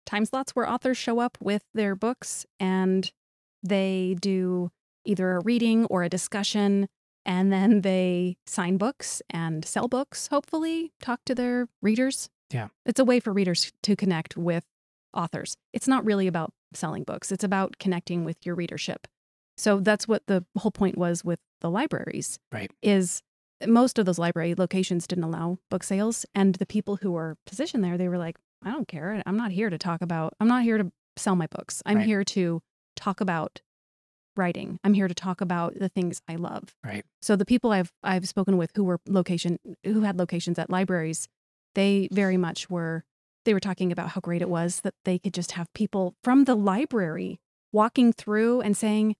time 0.06 0.24
slots 0.24 0.50
where 0.52 0.68
authors 0.68 0.96
show 0.98 1.18
up 1.20 1.36
with 1.40 1.62
their 1.74 1.94
books 1.94 2.44
and 2.58 3.12
they 3.62 4.16
do 4.20 4.70
either 5.04 5.36
a 5.36 5.40
reading 5.40 5.84
or 5.86 6.02
a 6.02 6.08
discussion 6.08 6.88
and 7.24 7.52
then 7.52 7.82
they 7.82 8.36
sign 8.46 8.76
books 8.76 9.22
and 9.30 9.64
sell 9.64 9.86
books 9.86 10.26
hopefully 10.28 10.92
talk 11.00 11.20
to 11.24 11.32
their 11.34 11.68
readers 11.80 12.28
Yeah. 12.52 12.68
it's 12.84 12.98
a 12.98 13.04
way 13.04 13.20
for 13.20 13.32
readers 13.32 13.72
to 13.84 13.94
connect 13.94 14.36
with 14.36 14.64
authors 15.14 15.56
it's 15.72 15.86
not 15.86 16.04
really 16.04 16.26
about 16.26 16.52
selling 16.74 17.04
books 17.04 17.30
it's 17.32 17.44
about 17.44 17.78
connecting 17.78 18.24
with 18.24 18.36
your 18.44 18.54
readership 18.54 19.06
so 19.56 19.80
that's 19.80 20.06
what 20.06 20.22
the 20.26 20.44
whole 20.58 20.70
point 20.70 20.98
was 20.98 21.24
with 21.24 21.38
the 21.60 21.70
libraries 21.70 22.38
Right. 22.52 22.70
is 22.82 23.22
most 23.66 23.98
of 23.98 24.04
those 24.04 24.18
library 24.18 24.54
locations 24.54 25.06
didn't 25.06 25.24
allow 25.24 25.58
book 25.70 25.82
sales 25.82 26.26
and 26.34 26.56
the 26.56 26.66
people 26.66 26.96
who 26.96 27.12
were 27.12 27.36
positioned 27.46 27.82
there 27.82 27.96
they 27.96 28.08
were 28.08 28.18
like 28.18 28.36
i 28.64 28.70
don't 28.70 28.88
care 28.88 29.22
i'm 29.24 29.36
not 29.36 29.50
here 29.52 29.70
to 29.70 29.78
talk 29.78 30.02
about 30.02 30.34
i'm 30.40 30.48
not 30.48 30.62
here 30.62 30.76
to 30.78 30.92
sell 31.16 31.36
my 31.36 31.46
books 31.46 31.82
i'm 31.86 31.98
Right. 31.98 32.06
here 32.06 32.24
to 32.24 32.60
talk 32.96 33.20
about 33.22 33.60
writing 34.36 34.78
i'm 34.84 34.92
here 34.94 35.08
to 35.08 35.14
talk 35.14 35.40
about 35.40 35.78
the 35.78 35.88
things 35.88 36.20
i 36.28 36.34
love 36.36 36.74
Right. 36.84 37.04
so 37.22 37.36
the 37.36 37.46
people 37.46 37.70
i've 37.72 37.90
i've 38.02 38.28
spoken 38.28 38.58
with 38.58 38.70
who 38.74 38.84
were 38.84 39.00
location 39.08 39.58
who 39.84 40.02
had 40.02 40.18
locations 40.18 40.58
at 40.58 40.68
libraries 40.68 41.26
they 41.74 42.08
very 42.12 42.36
much 42.36 42.68
were 42.68 43.04
they 43.46 43.54
were 43.54 43.60
talking 43.60 43.90
about 43.90 44.10
how 44.10 44.20
great 44.20 44.42
it 44.42 44.50
was 44.50 44.80
that 44.82 44.92
they 45.06 45.18
could 45.18 45.32
just 45.32 45.52
have 45.52 45.72
people 45.72 46.14
from 46.22 46.44
the 46.44 46.54
library 46.54 47.40
walking 47.72 48.12
through 48.12 48.60
and 48.60 48.76
saying 48.76 49.16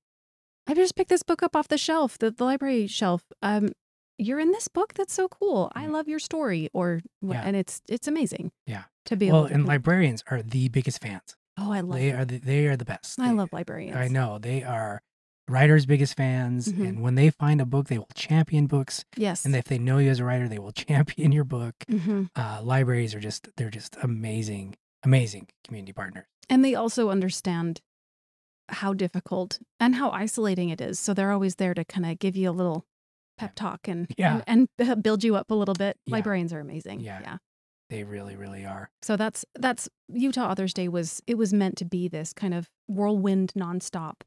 i 0.66 0.74
just 0.74 0.94
picked 0.96 1.08
this 1.10 1.22
book 1.22 1.42
up 1.42 1.56
off 1.56 1.68
the 1.68 1.78
shelf 1.78 2.18
the, 2.18 2.30
the 2.30 2.44
library 2.44 2.86
shelf 2.86 3.22
um 3.42 3.70
you're 4.18 4.40
in 4.40 4.50
this 4.52 4.68
book 4.68 4.92
that's 4.94 5.14
so 5.14 5.28
cool 5.28 5.70
i 5.74 5.84
Mhm. 5.86 5.92
love 5.92 6.08
your 6.08 6.18
story 6.18 6.68
or 6.74 7.00
Yeah. 7.22 7.42
and 7.44 7.56
it's 7.56 7.80
it's 7.88 8.06
amazing 8.08 8.50
Yeah. 8.66 8.84
to 9.06 9.16
be 9.16 9.30
Well, 9.30 9.40
able 9.40 9.48
to 9.48 9.54
and 9.54 9.66
librarians 9.66 10.22
are 10.30 10.42
the 10.42 10.68
biggest 10.68 11.00
fans. 11.00 11.36
oh 11.58 11.72
i 11.72 11.80
love 11.80 11.98
They 11.98 12.12
are 12.12 12.24
the, 12.24 12.38
they 12.38 12.66
are 12.66 12.76
the 12.76 12.84
best. 12.84 13.18
i 13.20 13.28
They- 13.28 13.34
love 13.34 13.50
librarians 13.52 13.96
I 13.96 14.08
know 14.08 14.38
they 14.38 14.62
are 14.62 15.02
writers' 15.48 15.86
biggest 15.86 16.16
fans, 16.16 16.72
Mhm. 16.72 16.88
and 16.88 17.02
when 17.02 17.14
they 17.14 17.30
find 17.30 17.60
a 17.60 17.66
book, 17.66 17.86
they 17.88 17.98
will 17.98 18.08
champion 18.14 18.66
books. 18.66 19.04
yes 19.16 19.44
And 19.44 19.54
if 19.54 19.64
they 19.66 19.78
know 19.78 19.98
you 19.98 20.10
as 20.10 20.18
a 20.20 20.24
writer, 20.24 20.48
they 20.48 20.58
will 20.58 20.72
champion 20.86 21.32
your 21.32 21.44
book. 21.44 21.74
hmm 21.88 22.24
Uh, 22.34 22.60
libraries 22.62 23.14
are 23.14 23.20
just 23.20 23.48
they're 23.56 23.70
just 23.70 23.96
amazing, 24.02 24.76
amazing 25.04 25.48
community 25.64 25.92
partners. 25.92 26.26
and 26.48 26.64
they 26.64 26.74
also 26.74 27.10
understand 27.10 27.80
how 28.68 28.92
difficult 28.92 29.60
and 29.78 29.94
how 29.94 30.10
isolating 30.10 30.68
it 30.70 30.80
is 30.80 30.98
so 30.98 31.14
they're 31.14 31.30
always 31.30 31.54
there 31.56 31.72
to 31.74 31.84
kind 31.84 32.04
of 32.04 32.18
give 32.18 32.36
you 32.36 32.50
a 32.50 32.52
little 32.52 32.84
pep 33.38 33.54
talk 33.54 33.86
and 33.86 34.08
Yeah. 34.18 34.42
and, 34.46 34.68
and 34.78 35.02
build 35.02 35.22
you 35.22 35.36
up 35.36 35.50
a 35.50 35.54
little 35.54 35.74
bit 35.74 35.96
Yeah. 36.06 36.14
librarians 36.16 36.52
are 36.52 36.58
amazing 36.60 36.98
Yeah. 37.00 37.20
yeah 37.20 37.36
They 37.90 38.02
really, 38.02 38.34
really 38.34 38.64
are. 38.64 38.90
so 39.02 39.16
that's 39.16 39.44
that's 39.54 39.88
utah 40.08 40.50
authors 40.50 40.74
day 40.74 40.88
was 40.88 41.22
it 41.28 41.36
was 41.38 41.52
meant 41.52 41.76
to 41.78 41.84
be 41.84 42.08
this 42.08 42.32
kind 42.32 42.54
of 42.54 42.68
whirlwind 42.88 43.52
nonstop 43.56 44.22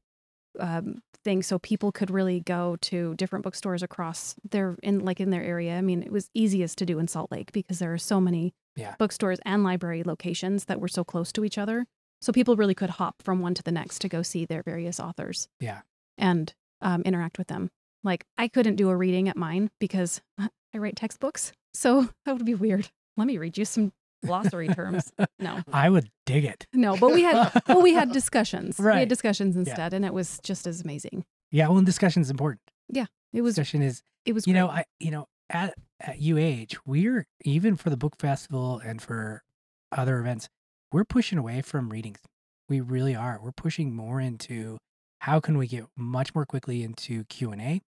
um, 0.59 1.01
thing 1.23 1.43
so 1.43 1.59
people 1.59 1.91
could 1.91 2.09
really 2.09 2.39
go 2.39 2.77
to 2.81 3.13
different 3.15 3.43
bookstores 3.43 3.83
across 3.83 4.35
their 4.49 4.77
in 4.81 4.99
like 4.99 5.19
in 5.19 5.29
their 5.31 5.43
area. 5.43 5.77
I 5.77 5.81
mean 5.81 6.01
it 6.03 6.11
was 6.11 6.29
easiest 6.33 6.77
to 6.79 6.85
do 6.85 6.99
in 6.99 7.07
salt 7.07 7.31
lake 7.31 7.51
because 7.51 7.79
there 7.79 7.93
are 7.93 7.97
so 7.97 8.21
many 8.21 8.53
Yeah. 8.75 8.95
bookstores 8.97 9.39
and 9.45 9.63
library 9.63 10.03
locations 10.03 10.65
that 10.65 10.79
were 10.79 10.87
so 10.87 11.03
close 11.03 11.31
to 11.33 11.43
each 11.43 11.57
other. 11.57 11.85
So 12.21 12.31
people 12.31 12.55
really 12.55 12.75
could 12.75 12.91
hop 12.91 13.21
from 13.21 13.39
one 13.41 13.53
to 13.55 13.63
the 13.63 13.71
next 13.71 13.99
to 13.99 14.09
go 14.09 14.21
see 14.21 14.45
their 14.45 14.63
various 14.63 14.99
authors 14.99 15.47
Yeah. 15.59 15.81
and 16.17 16.53
um, 16.81 17.01
interact 17.01 17.37
with 17.37 17.47
them. 17.47 17.69
Like 18.03 18.25
i 18.37 18.47
couldn't 18.47 18.75
do 18.77 18.89
a 18.89 18.95
reading 18.95 19.27
at 19.27 19.35
mine 19.35 19.69
because 19.79 20.21
i 20.39 20.77
write 20.77 20.95
textbooks. 20.95 21.51
So 21.73 22.09
that 22.25 22.35
would 22.37 22.45
be 22.45 22.55
weird. 22.55 22.89
Let 23.17 23.27
me 23.27 23.37
read 23.37 23.57
you 23.57 23.65
some 23.65 23.91
glossary 24.25 24.67
terms 24.67 25.11
no 25.39 25.59
I 25.73 25.89
would 25.89 26.09
dig 26.25 26.43
it. 26.45 26.67
no 26.73 26.97
but 26.97 27.11
we 27.13 27.21
had 27.23 27.51
well 27.67 27.81
we 27.81 27.93
had 27.93 28.11
discussions 28.19 28.79
Right. 28.79 28.95
we 28.95 28.99
had 29.01 29.09
discussions 29.09 29.55
instead 29.55 29.93
and 29.93 30.03
it 30.05 30.13
was 30.13 30.39
just 30.43 30.67
as 30.67 30.81
amazing 30.81 31.23
Yeah, 31.51 31.67
well, 31.67 31.77
and 31.77 31.85
discussion 31.85 32.21
is 32.21 32.29
important. 32.29 32.61
Yeah, 32.89 33.05
it 33.33 33.41
was 33.41 33.55
Discussion 33.55 33.81
is, 33.81 34.01
it 34.25 34.33
was 34.33 34.45
you 34.47 34.53
know. 34.53 34.67
I, 34.67 34.83
you 34.99 35.11
know, 35.11 35.25
at 35.49 35.73
at 35.99 36.17
UH, 36.21 36.77
we're 36.85 37.25
even 37.43 37.75
for 37.75 37.89
the 37.89 37.97
book 37.97 38.15
festival 38.19 38.79
and 38.85 39.01
for 39.01 39.43
other 39.91 40.19
events, 40.19 40.47
we're 40.91 41.03
pushing 41.05 41.37
away 41.39 41.61
from 41.61 41.89
readings. 41.89 42.19
We 42.67 42.81
really 42.81 43.15
are. 43.15 43.39
We're 43.41 43.51
pushing 43.51 43.95
more 43.95 44.19
into 44.19 44.77
how 45.21 45.39
can 45.39 45.57
we 45.57 45.67
get 45.67 45.85
much 45.95 46.33
more 46.35 46.45
quickly 46.45 46.83
into 46.83 47.23
Q 47.25 47.51
and 47.51 47.61
A. 47.61 47.81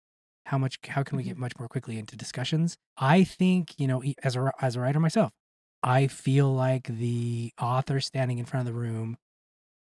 How 0.47 0.59
much? 0.59 0.79
How 0.89 1.03
can 1.03 1.17
we 1.19 1.23
get 1.25 1.37
much 1.37 1.53
more 1.59 1.69
quickly 1.69 1.99
into 1.99 2.17
discussions? 2.17 2.77
I 2.99 3.25
think 3.25 3.75
you 3.79 3.87
know, 3.87 4.03
e- 4.05 4.17
as 4.23 4.37
a 4.37 4.53
as 4.61 4.77
a 4.77 4.81
writer 4.81 5.01
myself, 5.01 5.31
I 5.83 6.07
feel 6.07 6.53
like 6.53 6.85
the 6.85 7.53
author 7.61 8.01
standing 8.01 8.39
in 8.39 8.45
front 8.45 8.67
of 8.69 8.73
the 8.75 8.79
room, 8.79 9.17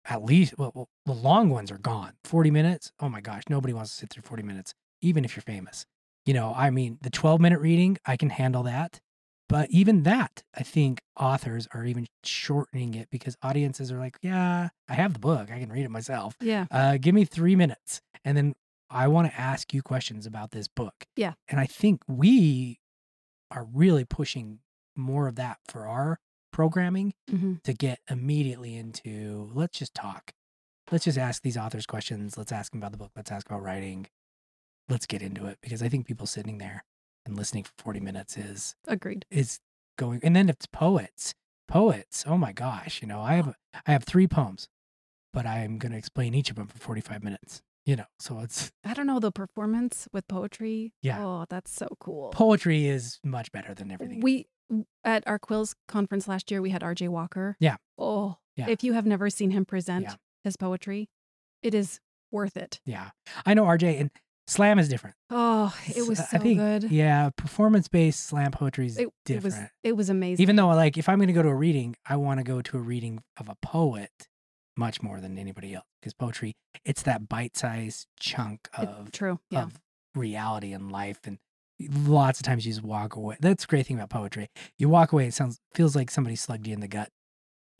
at 0.05 0.23
least 0.23 0.55
well, 0.57 0.71
well, 0.75 0.89
the 1.05 1.13
long 1.13 1.49
ones 1.49 1.71
are 1.71 1.77
gone. 1.77 2.13
Forty 2.23 2.51
minutes. 2.51 2.91
Oh 2.99 3.09
my 3.09 3.21
gosh, 3.21 3.43
nobody 3.49 3.73
wants 3.73 3.91
to 3.91 3.97
sit 3.97 4.09
through 4.09 4.23
forty 4.23 4.43
minutes, 4.43 4.73
even 5.01 5.23
if 5.25 5.35
you're 5.35 5.41
famous. 5.43 5.85
You 6.25 6.33
know, 6.33 6.53
I 6.55 6.69
mean, 6.69 6.97
the 7.01 7.09
twelve 7.09 7.39
minute 7.39 7.59
reading, 7.59 7.97
I 8.05 8.17
can 8.17 8.29
handle 8.29 8.63
that. 8.63 8.99
But 9.47 9.69
even 9.69 10.03
that, 10.03 10.41
I 10.57 10.63
think 10.63 11.01
authors 11.19 11.67
are 11.71 11.85
even 11.85 12.07
shortening 12.23 12.95
it 12.95 13.09
because 13.11 13.37
audiences 13.43 13.91
are 13.91 13.99
like, 13.99 14.17
yeah, 14.21 14.69
I 14.89 14.93
have 14.95 15.13
the 15.13 15.19
book. 15.19 15.51
I 15.51 15.59
can 15.59 15.71
read 15.71 15.85
it 15.85 15.91
myself. 15.91 16.35
yeah 16.41 16.65
Uh, 16.71 16.97
give 16.99 17.13
me 17.13 17.25
three 17.25 17.55
minutes. 17.55 18.01
And 18.23 18.35
then 18.35 18.55
I 18.89 19.07
want 19.07 19.29
to 19.31 19.39
ask 19.39 19.71
you 19.71 19.83
questions 19.83 20.25
about 20.25 20.49
this 20.49 20.67
book. 20.67 21.05
Yeah. 21.15 21.33
And 21.47 21.59
I 21.59 21.67
think 21.67 22.01
we 22.07 22.79
are 23.51 23.67
really 23.71 24.03
pushing 24.03 24.61
more 24.95 25.27
of 25.27 25.35
that 25.35 25.57
for 25.67 25.87
our 25.87 26.19
programming 26.51 27.13
hmm 27.29 27.55
to 27.63 27.73
get 27.73 27.99
immediately 28.09 28.75
into 28.75 29.49
let's 29.53 29.79
just 29.79 29.93
talk. 29.95 30.31
Let's 30.91 31.05
just 31.05 31.17
ask 31.17 31.41
these 31.41 31.57
authors 31.57 31.85
questions. 31.87 32.37
Let's 32.37 32.51
ask 32.51 32.71
them 32.71 32.79
about 32.79 32.91
the 32.91 32.97
book. 32.97 33.11
Let's 33.15 33.31
ask 33.31 33.47
about 33.49 33.63
writing. 33.63 34.05
Let's 34.87 35.07
get 35.07 35.21
into 35.23 35.47
it 35.47 35.57
because 35.61 35.81
I 35.81 35.89
think 35.89 36.05
people 36.05 36.27
sitting 36.27 36.59
there 36.59 36.83
and 37.25 37.35
listening 37.35 37.63
for 37.63 37.71
40 37.79 37.99
minutes 38.01 38.37
is 38.37 38.75
agreed 38.87 39.25
is 39.31 39.59
going 39.97 40.19
and 40.23 40.35
then 40.35 40.47
if 40.49 40.57
it's 40.57 40.67
poets 40.67 41.33
poets 41.67 42.23
oh 42.27 42.37
my 42.37 42.51
gosh 42.51 43.01
you 43.01 43.07
know 43.07 43.19
i 43.21 43.33
have 43.33 43.55
i 43.87 43.91
have 43.93 44.03
three 44.03 44.27
poems 44.27 44.67
but 45.33 45.47
i'm 45.47 45.79
going 45.79 45.91
to 45.91 45.97
explain 45.97 46.35
each 46.35 46.51
of 46.51 46.55
them 46.57 46.67
for 46.67 46.77
45 46.77 47.23
minutes 47.23 47.63
you 47.85 47.95
know 47.95 48.03
so 48.19 48.39
it's 48.41 48.71
i 48.83 48.93
don't 48.93 49.07
know 49.07 49.19
the 49.19 49.31
performance 49.31 50.07
with 50.13 50.27
poetry 50.27 50.93
Yeah. 51.01 51.25
oh 51.25 51.45
that's 51.49 51.71
so 51.71 51.87
cool 51.99 52.29
poetry 52.29 52.85
is 52.85 53.19
much 53.23 53.51
better 53.51 53.73
than 53.73 53.89
everything 53.89 54.19
we 54.21 54.45
At 55.03 55.27
our 55.27 55.37
Quills 55.39 55.75
conference 55.87 56.27
last 56.27 56.49
year, 56.51 56.61
we 56.61 56.71
had 56.71 56.81
RJ 56.81 57.07
Walker. 57.09 57.55
Yeah. 57.59 57.77
Oh, 57.97 58.37
Yeah. 58.55 58.67
if 58.69 58.83
you 58.83 58.93
have 58.93 59.05
never 59.05 59.29
seen 59.29 59.51
him 59.51 59.65
present 59.65 60.03
Yeah. 60.05 60.15
his 60.43 60.57
poetry, 60.57 61.09
it 61.61 61.73
is 61.75 61.99
worth 62.31 62.57
it. 62.57 62.79
Yeah, 62.85 63.11
I 63.45 63.53
know 63.53 63.65
RJ 63.65 63.99
and 63.99 64.11
slam 64.47 64.79
is 64.79 64.89
different. 64.89 65.15
Oh, 65.29 65.75
it 65.87 66.07
was 66.07 66.17
so 66.19 66.37
I 66.37 66.39
think, 66.39 66.59
good. 66.59 66.83
Yeah, 66.91 67.29
performance 67.35 67.87
based 67.87 68.21
slam 68.25 68.51
poetry 68.51 68.87
is 68.87 68.97
It, 68.97 69.07
it 69.07 69.13
different. 69.25 69.43
was 69.55 69.69
it 69.83 69.91
was 69.95 70.09
amazing. 70.09 70.41
Even 70.43 70.55
though, 70.55 70.67
like, 70.69 70.97
if 70.97 71.07
I'm 71.09 71.17
going 71.19 71.27
to 71.27 71.33
go 71.33 71.43
to 71.43 71.49
a 71.49 71.55
reading, 71.55 71.95
I 72.05 72.15
want 72.17 72.39
to 72.39 72.43
go 72.43 72.61
to 72.61 72.77
a 72.77 72.81
reading 72.81 73.23
of 73.37 73.47
a 73.49 73.55
poet 73.61 74.11
much 74.77 75.01
more 75.01 75.21
than 75.21 75.37
anybody 75.37 75.73
else 75.75 75.85
because 76.01 76.13
poetry, 76.13 76.53
it's 76.83 77.01
that 77.03 77.29
bite 77.29 77.55
sized 77.55 78.07
chunk 78.19 78.67
It- 78.77 78.89
of 78.89 79.11
true. 79.11 79.39
Yeah. 79.49 79.63
of 79.63 79.79
reality 80.15 80.73
and 80.73 80.91
life 80.91 81.19
and 81.25 81.37
lots 82.07 82.39
of 82.39 82.45
times 82.45 82.65
you 82.65 82.71
just 82.71 82.83
walk 82.85 83.15
away 83.15 83.35
that's 83.41 83.63
the 83.63 83.67
great 83.67 83.85
thing 83.85 83.97
about 83.97 84.09
poetry 84.09 84.49
you 84.77 84.87
walk 84.87 85.11
away 85.11 85.27
it 85.27 85.33
sounds 85.33 85.59
feels 85.73 85.95
like 85.95 86.09
somebody 86.09 86.35
slugged 86.35 86.65
you 86.67 86.73
in 86.73 86.79
the 86.79 86.87
gut 86.87 87.09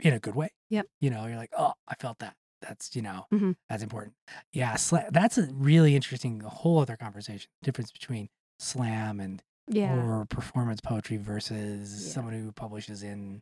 in 0.01 0.13
a 0.13 0.19
good 0.19 0.35
way 0.35 0.49
Yep. 0.69 0.87
you 0.99 1.09
know 1.09 1.25
you're 1.25 1.37
like 1.37 1.51
oh 1.57 1.73
i 1.87 1.95
felt 1.95 2.19
that 2.19 2.35
that's 2.61 2.95
you 2.95 3.01
know 3.01 3.25
Mhm. 3.33 3.55
that's 3.69 3.83
important 3.83 4.13
yeah 4.51 4.73
sla- 4.73 5.09
that's 5.11 5.37
a 5.37 5.47
really 5.53 5.95
interesting 5.95 6.41
a 6.43 6.49
whole 6.49 6.79
other 6.79 6.97
conversation 6.97 7.49
difference 7.63 7.91
between 7.91 8.27
slam 8.59 9.19
and 9.19 9.41
yeah. 9.67 9.95
or 9.95 10.25
performance 10.25 10.81
poetry 10.81 11.17
versus 11.17 12.05
Yeah. 12.07 12.13
someone 12.13 12.33
who 12.33 12.51
publishes 12.51 13.01
in 13.03 13.41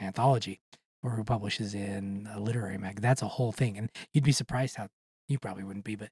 anthology 0.00 0.60
or 1.02 1.10
who 1.10 1.24
publishes 1.24 1.74
in 1.74 2.28
a 2.32 2.40
literary 2.40 2.78
mag. 2.78 3.00
That's 3.00 3.22
a 3.22 3.28
whole 3.28 3.52
thing, 3.52 3.78
and 3.78 3.90
you'd 4.12 4.24
be 4.24 4.32
surprised 4.32 4.76
how 4.76 4.88
you 5.28 5.38
probably 5.38 5.62
wouldn't 5.64 5.84
be, 5.84 5.94
but 5.96 6.10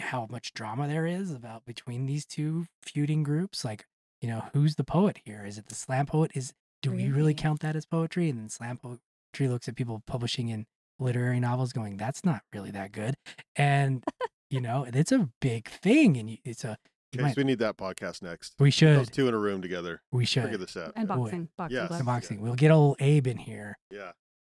how 0.00 0.26
much 0.30 0.52
drama 0.54 0.88
there 0.88 1.06
is 1.06 1.32
about 1.32 1.64
between 1.64 2.06
these 2.06 2.24
two 2.24 2.66
feuding 2.82 3.22
groups. 3.22 3.64
Like, 3.64 3.86
you 4.20 4.28
know, 4.28 4.44
who's 4.52 4.76
the 4.76 4.84
poet 4.84 5.18
here? 5.24 5.44
Is 5.46 5.58
it 5.58 5.66
the 5.66 5.74
slam 5.74 6.06
poet? 6.06 6.30
Is 6.34 6.52
do 6.80 6.90
we 6.90 7.02
really 7.04 7.12
Really? 7.12 7.34
count 7.34 7.60
that 7.60 7.76
as 7.76 7.86
poetry? 7.86 8.28
And 8.28 8.38
then 8.38 8.48
slam 8.48 8.78
poetry 8.78 9.48
looks 9.48 9.68
at 9.68 9.76
people 9.76 10.02
publishing 10.06 10.48
in 10.48 10.66
literary 10.98 11.40
novels, 11.40 11.72
going, 11.72 11.96
"That's 11.96 12.24
not 12.24 12.42
really 12.52 12.70
that 12.72 12.92
good," 12.92 13.14
and 13.56 14.02
you 14.50 14.60
know, 14.60 14.84
it's 14.92 15.12
a 15.12 15.28
big 15.40 15.68
thing, 15.68 16.16
and 16.16 16.30
you, 16.30 16.38
it's 16.44 16.64
a 16.64 16.76
you 17.12 17.18
Okay, 17.18 17.22
might, 17.28 17.34
so 17.34 17.40
we 17.40 17.44
need 17.44 17.58
that 17.58 17.76
podcast 17.76 18.22
next. 18.22 18.54
we 18.58 18.70
should 18.70 18.96
Those 18.98 19.10
two 19.10 19.28
in 19.28 19.34
a 19.34 19.38
room 19.38 19.60
together. 19.60 20.00
we 20.12 20.24
should 20.24 20.44
Figure 20.44 20.56
this 20.58 20.76
out. 20.78 20.92
and 20.96 21.06
boy. 21.06 21.16
boxing, 21.16 21.48
boxing 21.58 21.76
Yes. 21.76 21.88
gloves. 21.88 22.02
unboxing. 22.04 22.38
We'll 22.40 22.54
get 22.54 22.70
old 22.70 22.96
Abe 23.00 23.26
in 23.26 23.36
here. 23.38 23.76
Yeah. 23.90 24.12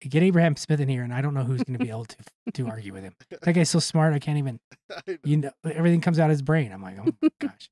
Get 0.09 0.23
Abraham 0.23 0.57
Smith 0.57 0.81
in 0.81 0.89
here, 0.89 1.03
and 1.03 1.13
I 1.15 1.21
don't 1.21 1.35
know 1.35 1.45
who's 1.45 1.63
going 1.63 1.79
to 1.79 1.85
be 1.85 1.91
able 1.91 2.05
to 2.07 2.17
to 2.55 2.67
argue 2.69 2.93
with 2.93 3.03
him. 3.05 3.15
That 3.43 3.53
guy's 3.53 3.71
so 3.71 3.79
smart. 3.79 4.15
I 4.15 4.19
can't 4.19 4.39
even. 4.39 4.59
You 5.25 5.39
know, 5.39 5.51
everything 5.65 6.03
comes 6.03 6.19
out 6.19 6.25
of 6.27 6.31
his 6.31 6.43
brain. 6.43 6.71
I'm 6.71 6.83
like, 6.83 6.97
oh 7.01 7.13
my 7.23 7.29
gosh. 7.41 7.71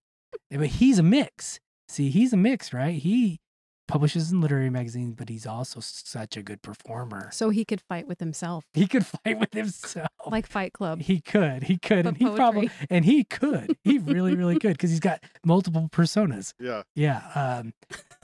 Yeah, 0.51 0.59
But 0.59 0.69
he's 0.69 0.99
a 0.99 1.03
mix. 1.03 1.61
See, 1.89 2.09
he's 2.09 2.33
a 2.33 2.37
mix, 2.39 2.73
right? 2.73 2.95
He 2.95 3.41
publishes 3.89 4.33
in 4.33 4.41
literary 4.41 4.71
magazines, 4.71 5.15
but 5.17 5.29
he's 5.29 5.47
also 5.47 5.81
such 5.81 6.37
a 6.39 6.43
good 6.43 6.63
performer. 6.63 7.29
So 7.33 7.51
he 7.51 7.65
could 7.67 7.81
fight 7.83 8.07
with 8.09 8.21
himself, 8.21 8.65
He 8.73 8.87
could 8.87 9.05
fight 9.05 9.39
with 9.39 9.53
himself. 9.53 10.09
like 10.27 10.47
Fight 10.47 10.73
Club. 10.73 11.03
he 11.03 11.21
could, 11.21 11.65
he 11.65 11.77
could, 11.77 12.05
But 12.05 12.09
and 12.11 12.17
he 12.17 12.25
probably, 12.37 12.71
and 12.89 13.05
he 13.05 13.25
could, 13.25 13.77
he 13.85 13.99
really, 13.99 14.35
really 14.35 14.59
could, 14.59 14.73
because 14.75 14.91
he's 14.91 15.01
got 15.01 15.23
multiple 15.45 15.89
personas. 15.93 16.55
Yeah. 16.59 16.83
Yeah, 16.95 17.21
um, 17.35 17.75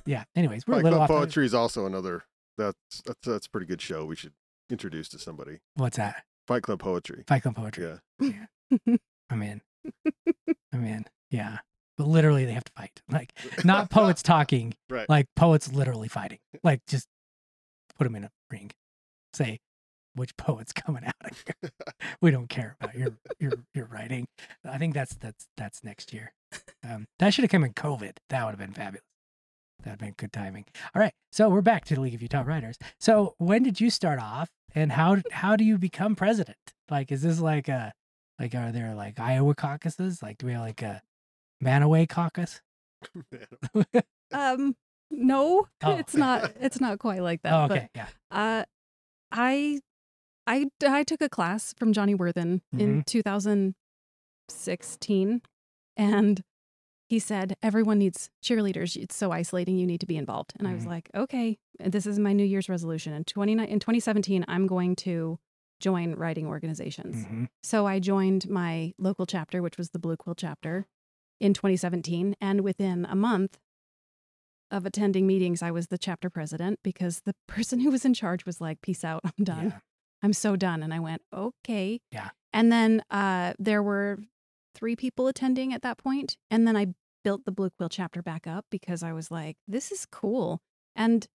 yeah. 0.07 0.25
Anyways, 0.35 0.67
we're 0.67 0.75
a 0.75 0.83
little 0.83 0.99
Club 1.01 1.11
off. 1.11 1.17
Poetry 1.17 1.45
is 1.45 1.53
also 1.55 1.85
another. 1.85 2.23
That's 2.59 3.03
that's 3.05 3.27
that's 3.27 3.47
a 3.47 3.51
pretty 3.51 3.67
good 3.67 3.81
show. 3.83 4.05
We 4.05 4.17
should 4.17 4.33
introduce 4.71 5.09
to 5.11 5.19
somebody. 5.19 5.59
What's 5.75 5.97
that? 5.97 6.25
Fight 6.47 6.63
Club 6.63 6.81
Poetry. 6.81 7.25
Fight 7.27 7.43
Club 7.43 7.57
poetry. 7.57 7.99
Yeah. 8.21 8.47
I'm 9.31 9.43
in. 9.43 9.61
I'm 10.73 10.85
in. 10.85 11.05
Yeah. 11.31 11.59
But 11.99 12.07
literally, 12.09 12.45
they 12.45 12.53
have 12.53 12.65
to 12.65 12.73
fight. 12.77 13.01
Like, 13.11 13.33
not 13.65 13.91
poets 13.91 14.23
talking, 14.23 14.75
Right. 14.91 15.09
like 15.09 15.27
poets 15.35 15.73
literally 15.73 16.09
fighting. 16.09 16.39
Like, 16.63 16.81
just 16.87 17.07
put 17.99 18.05
them 18.05 18.15
in 18.17 18.25
a 18.25 18.31
ring. 18.51 18.71
Say, 19.33 19.59
which 20.15 20.37
poet's 20.37 20.73
coming 20.73 21.05
out 21.05 21.15
of 21.31 21.45
here? 21.61 21.71
we 22.21 22.31
don't 22.31 22.49
care 22.49 22.77
about 22.81 22.95
your 22.97 23.11
your 23.39 23.53
your 23.75 23.87
writing. 23.87 24.27
I 24.65 24.79
think 24.79 24.95
that's 24.95 25.15
that's 25.17 25.47
that's 25.57 25.83
next 25.85 26.13
year. 26.13 26.33
Um, 26.89 27.07
that 27.19 27.35
should 27.35 27.43
have 27.43 27.51
come 27.51 27.65
in 27.65 27.75
COVID. 27.75 28.13
That 28.31 28.45
would 28.45 28.53
have 28.53 28.59
been 28.59 28.73
fabulous. 28.73 29.03
That'd 29.87 30.01
been 30.01 30.15
good 30.17 30.33
timing. 30.33 30.65
All 30.95 31.01
right, 31.01 31.13
so 31.31 31.49
we're 31.49 31.63
back 31.63 31.85
to 31.87 31.95
the 31.95 32.01
League 32.01 32.15
of 32.15 32.21
Utah 32.21 32.43
Writers. 32.45 32.77
So 32.99 33.35
when 33.39 33.63
did 33.63 33.81
you 33.81 33.89
start 33.89 34.19
off, 34.19 34.51
and 34.75 34.91
how 34.93 35.19
how 35.31 35.55
do 35.55 35.63
you 35.65 35.79
become 35.79 36.17
president? 36.17 36.59
Like, 36.91 37.13
is 37.13 37.23
this 37.23 37.39
like 37.41 37.69
a 37.69 37.93
like 38.41 38.53
are 38.57 38.73
there 38.73 38.95
like 38.97 39.21
Iowa 39.21 39.55
caucuses? 39.55 40.25
Like, 40.25 40.39
do 40.39 40.47
we 40.47 40.55
have 40.55 40.63
like 40.63 40.83
a 40.83 41.03
Manaway 41.65 42.09
caucus? 42.09 42.61
Um, 44.33 44.75
no, 45.09 45.69
Oh. 45.85 45.97
it's 45.97 46.17
not. 46.17 46.51
It's 46.61 46.81
not 46.81 46.99
quite 46.99 47.23
like 47.23 47.43
that. 47.43 47.53
oh, 47.53 47.69
but, 47.69 47.77
okay, 47.77 47.89
yeah. 47.95 48.09
Uh, 48.33 48.65
I, 49.31 49.79
I, 50.49 50.67
I 50.85 51.05
took 51.05 51.23
a 51.23 51.29
class 51.29 51.73
from 51.79 51.93
Johnny 51.93 52.17
Worthen 52.17 52.61
in 52.77 53.05
2016, 53.05 55.43
and 55.97 56.43
he 57.09 57.19
said 57.19 57.57
everyone 57.63 57.99
needs 57.99 58.31
cheerleaders. 58.43 58.97
It's 58.97 59.15
so 59.17 59.31
isolating. 59.33 59.77
You 59.79 59.87
need 59.87 60.01
to 60.01 60.07
be 60.07 60.17
involved. 60.17 60.53
And 60.59 60.67
I 60.67 60.75
was 60.75 60.85
Mhm. 60.85 60.89
like, 60.89 61.11
okay, 61.15 61.59
this 61.79 62.07
is 62.07 62.19
my 62.19 62.33
New 62.33 62.45
Year's 62.45 62.69
resolution. 62.69 63.13
In 63.13 63.25
29 63.25 63.67
in 63.69 63.79
2017, 63.79 64.45
I'm 64.49 64.67
going 64.67 64.97
to 64.97 65.39
join 65.79 66.15
writing 66.15 66.47
organizations. 66.47 67.25
Mhm. 67.27 67.49
So 67.63 67.87
I 67.87 68.01
joined 68.01 68.49
my 68.49 68.95
local 68.99 69.27
chapter, 69.27 69.63
which 69.63 69.77
was 69.79 69.91
the 69.91 69.99
Blue 69.99 70.17
Quill 70.17 70.35
chapter, 70.35 70.87
in 71.39 71.53
2017. 71.55 72.35
And 72.41 72.63
within 72.63 73.05
a 73.05 73.15
month 73.15 73.59
of 74.71 74.85
attending 74.87 75.27
meetings, 75.27 75.63
I 75.63 75.71
was 75.71 75.89
the 75.89 75.99
chapter 75.99 76.29
president 76.31 76.81
because 76.83 77.21
the 77.21 77.35
person 77.47 77.81
who 77.81 77.91
was 77.91 78.05
in 78.05 78.15
charge 78.15 78.45
was 78.47 78.61
like, 78.61 78.81
peace 78.81 79.05
out, 79.05 79.21
I'm 79.25 79.45
done. 79.45 79.67
Yeah. 79.67 79.79
I'm 80.23 80.33
so 80.33 80.57
done. 80.57 80.83
And 80.83 80.93
I 80.95 80.99
went, 80.99 81.23
okay. 81.33 82.01
Yeah. 82.11 82.31
And 82.53 82.73
then 82.73 83.03
uh, 83.11 83.53
there 83.59 83.83
were 83.83 84.19
three 84.77 84.95
people 84.97 85.27
attending 85.27 85.73
at 85.73 85.83
that 85.83 85.99
point, 85.99 86.37
And 86.51 86.67
then 86.69 86.77
I 86.77 86.89
built 87.25 87.45
the 87.45 87.51
Blue 87.53 87.71
Quill 87.71 87.89
chapter 87.89 88.23
back 88.23 88.47
up 88.47 88.67
because 88.71 89.03
I 89.03 89.13
was 89.13 89.31
like, 89.31 89.57
this 89.67 89.91
is 89.91 90.07
cool. 90.07 90.61
And 90.95 91.27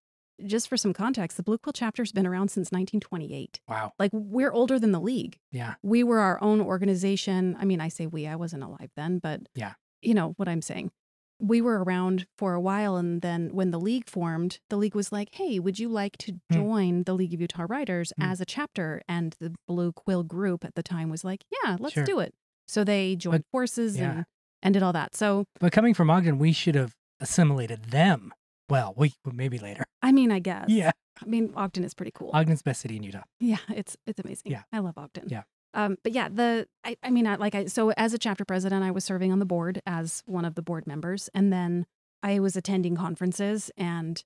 just 0.45 0.69
for 0.69 0.77
some 0.77 0.93
context, 0.93 1.36
the 1.38 1.43
Blue 1.43 1.58
Quill 1.58 1.73
chapter's 1.73 2.12
been 2.12 2.25
around 2.25 2.49
since 2.49 2.71
1928. 2.71 3.60
Wow. 3.67 3.91
Like 3.99 4.12
we're 4.13 4.51
older 4.54 4.80
than 4.80 4.91
the 4.91 5.01
league. 5.01 5.38
Yeah. 5.51 5.75
We 5.84 6.04
were 6.04 6.19
our 6.19 6.41
own 6.41 6.62
organization. 6.62 7.58
I 7.60 7.65
mean, 7.65 7.82
I 7.82 7.89
say 7.89 8.08
we, 8.08 8.25
I 8.27 8.36
wasn't 8.36 8.63
alive 8.63 8.89
then, 8.95 9.19
but 9.19 9.41
Yeah. 9.56 9.73
you 10.01 10.13
know 10.13 10.34
what 10.38 10.47
I'm 10.47 10.62
saying. 10.62 10.91
We 11.39 11.60
were 11.62 11.84
around 11.84 12.27
for 12.38 12.54
a 12.54 12.62
while. 12.62 12.95
And 12.97 13.21
then 13.21 13.49
when 13.51 13.71
the 13.71 13.80
league 13.80 14.08
formed, 14.10 14.60
the 14.69 14.77
league 14.77 14.95
was 14.95 15.12
like, 15.12 15.30
hey, 15.34 15.60
would 15.60 15.77
you 15.80 15.89
like 15.89 16.17
to 16.19 16.34
Hmm. 16.49 16.56
join 16.56 17.04
the 17.04 17.13
League 17.13 17.34
of 17.34 17.41
Utah 17.41 17.65
Writers 17.67 18.13
Hmm. 18.17 18.23
as 18.23 18.39
a 18.41 18.45
chapter? 18.45 19.01
And 19.10 19.36
the 19.39 19.54
Blue 19.67 19.91
Quill 19.91 20.23
group 20.23 20.63
at 20.63 20.75
the 20.75 20.84
time 20.84 21.10
was 21.10 21.23
like, 21.23 21.43
yeah, 21.51 21.77
let's 21.80 21.93
Sure. 21.95 22.04
do 22.04 22.19
it. 22.19 22.34
So 22.67 22.84
they 22.84 23.15
joined 23.15 23.43
forces 23.52 23.97
yeah. 23.97 24.12
and, 24.12 24.26
and 24.62 24.74
did 24.74 24.84
all 24.84 24.93
that. 24.93 25.15
So, 25.15 25.45
But 25.60 25.71
coming 25.71 25.93
from 25.93 26.10
Ogden, 26.10 26.38
we 26.38 26.52
should 26.52 26.76
have 26.76 26.93
assimilated 27.19 27.86
them. 27.86 28.34
Well, 28.69 28.93
we 28.95 29.13
maybe 29.26 29.60
later. 29.60 29.84
I 30.02 30.12
mean, 30.12 30.32
I 30.32 30.39
guess. 30.50 30.65
Yeah. 30.69 30.91
I 31.21 31.26
mean, 31.26 31.54
Ogden 31.56 31.84
is 31.84 31.93
pretty 31.93 32.12
cool. 32.13 32.32
Ogden's 32.34 32.62
best 32.62 32.82
city 32.82 32.95
in 32.95 33.04
Utah. 33.04 33.24
Yeah, 33.39 33.58
it's 33.69 33.97
it's 34.08 34.19
amazing. 34.19 34.52
Yeah. 34.52 34.63
I 34.71 34.80
love 34.80 34.97
Ogden. 34.97 35.28
Yeah. 35.28 35.43
Um, 35.74 35.97
but 36.04 36.12
yeah, 36.12 36.30
the 36.30 36.67
I, 36.84 36.97
I 37.04 37.10
mean, 37.12 37.28
I, 37.28 37.36
like 37.36 37.56
I 37.56 37.65
so 37.65 37.91
as 37.91 38.13
a 38.13 38.17
chapter 38.17 38.43
president, 38.45 38.84
I 38.84 38.91
was 38.91 39.04
serving 39.04 39.32
on 39.32 39.39
the 39.39 39.45
board 39.45 39.82
as 39.86 40.24
one 40.26 40.45
of 40.45 40.56
the 40.56 40.62
board 40.62 40.88
members, 40.88 41.30
and 41.34 41.52
then 41.52 41.86
I 42.24 42.39
was 42.39 42.56
attending 42.56 42.95
conferences, 42.95 43.71
and 43.78 44.24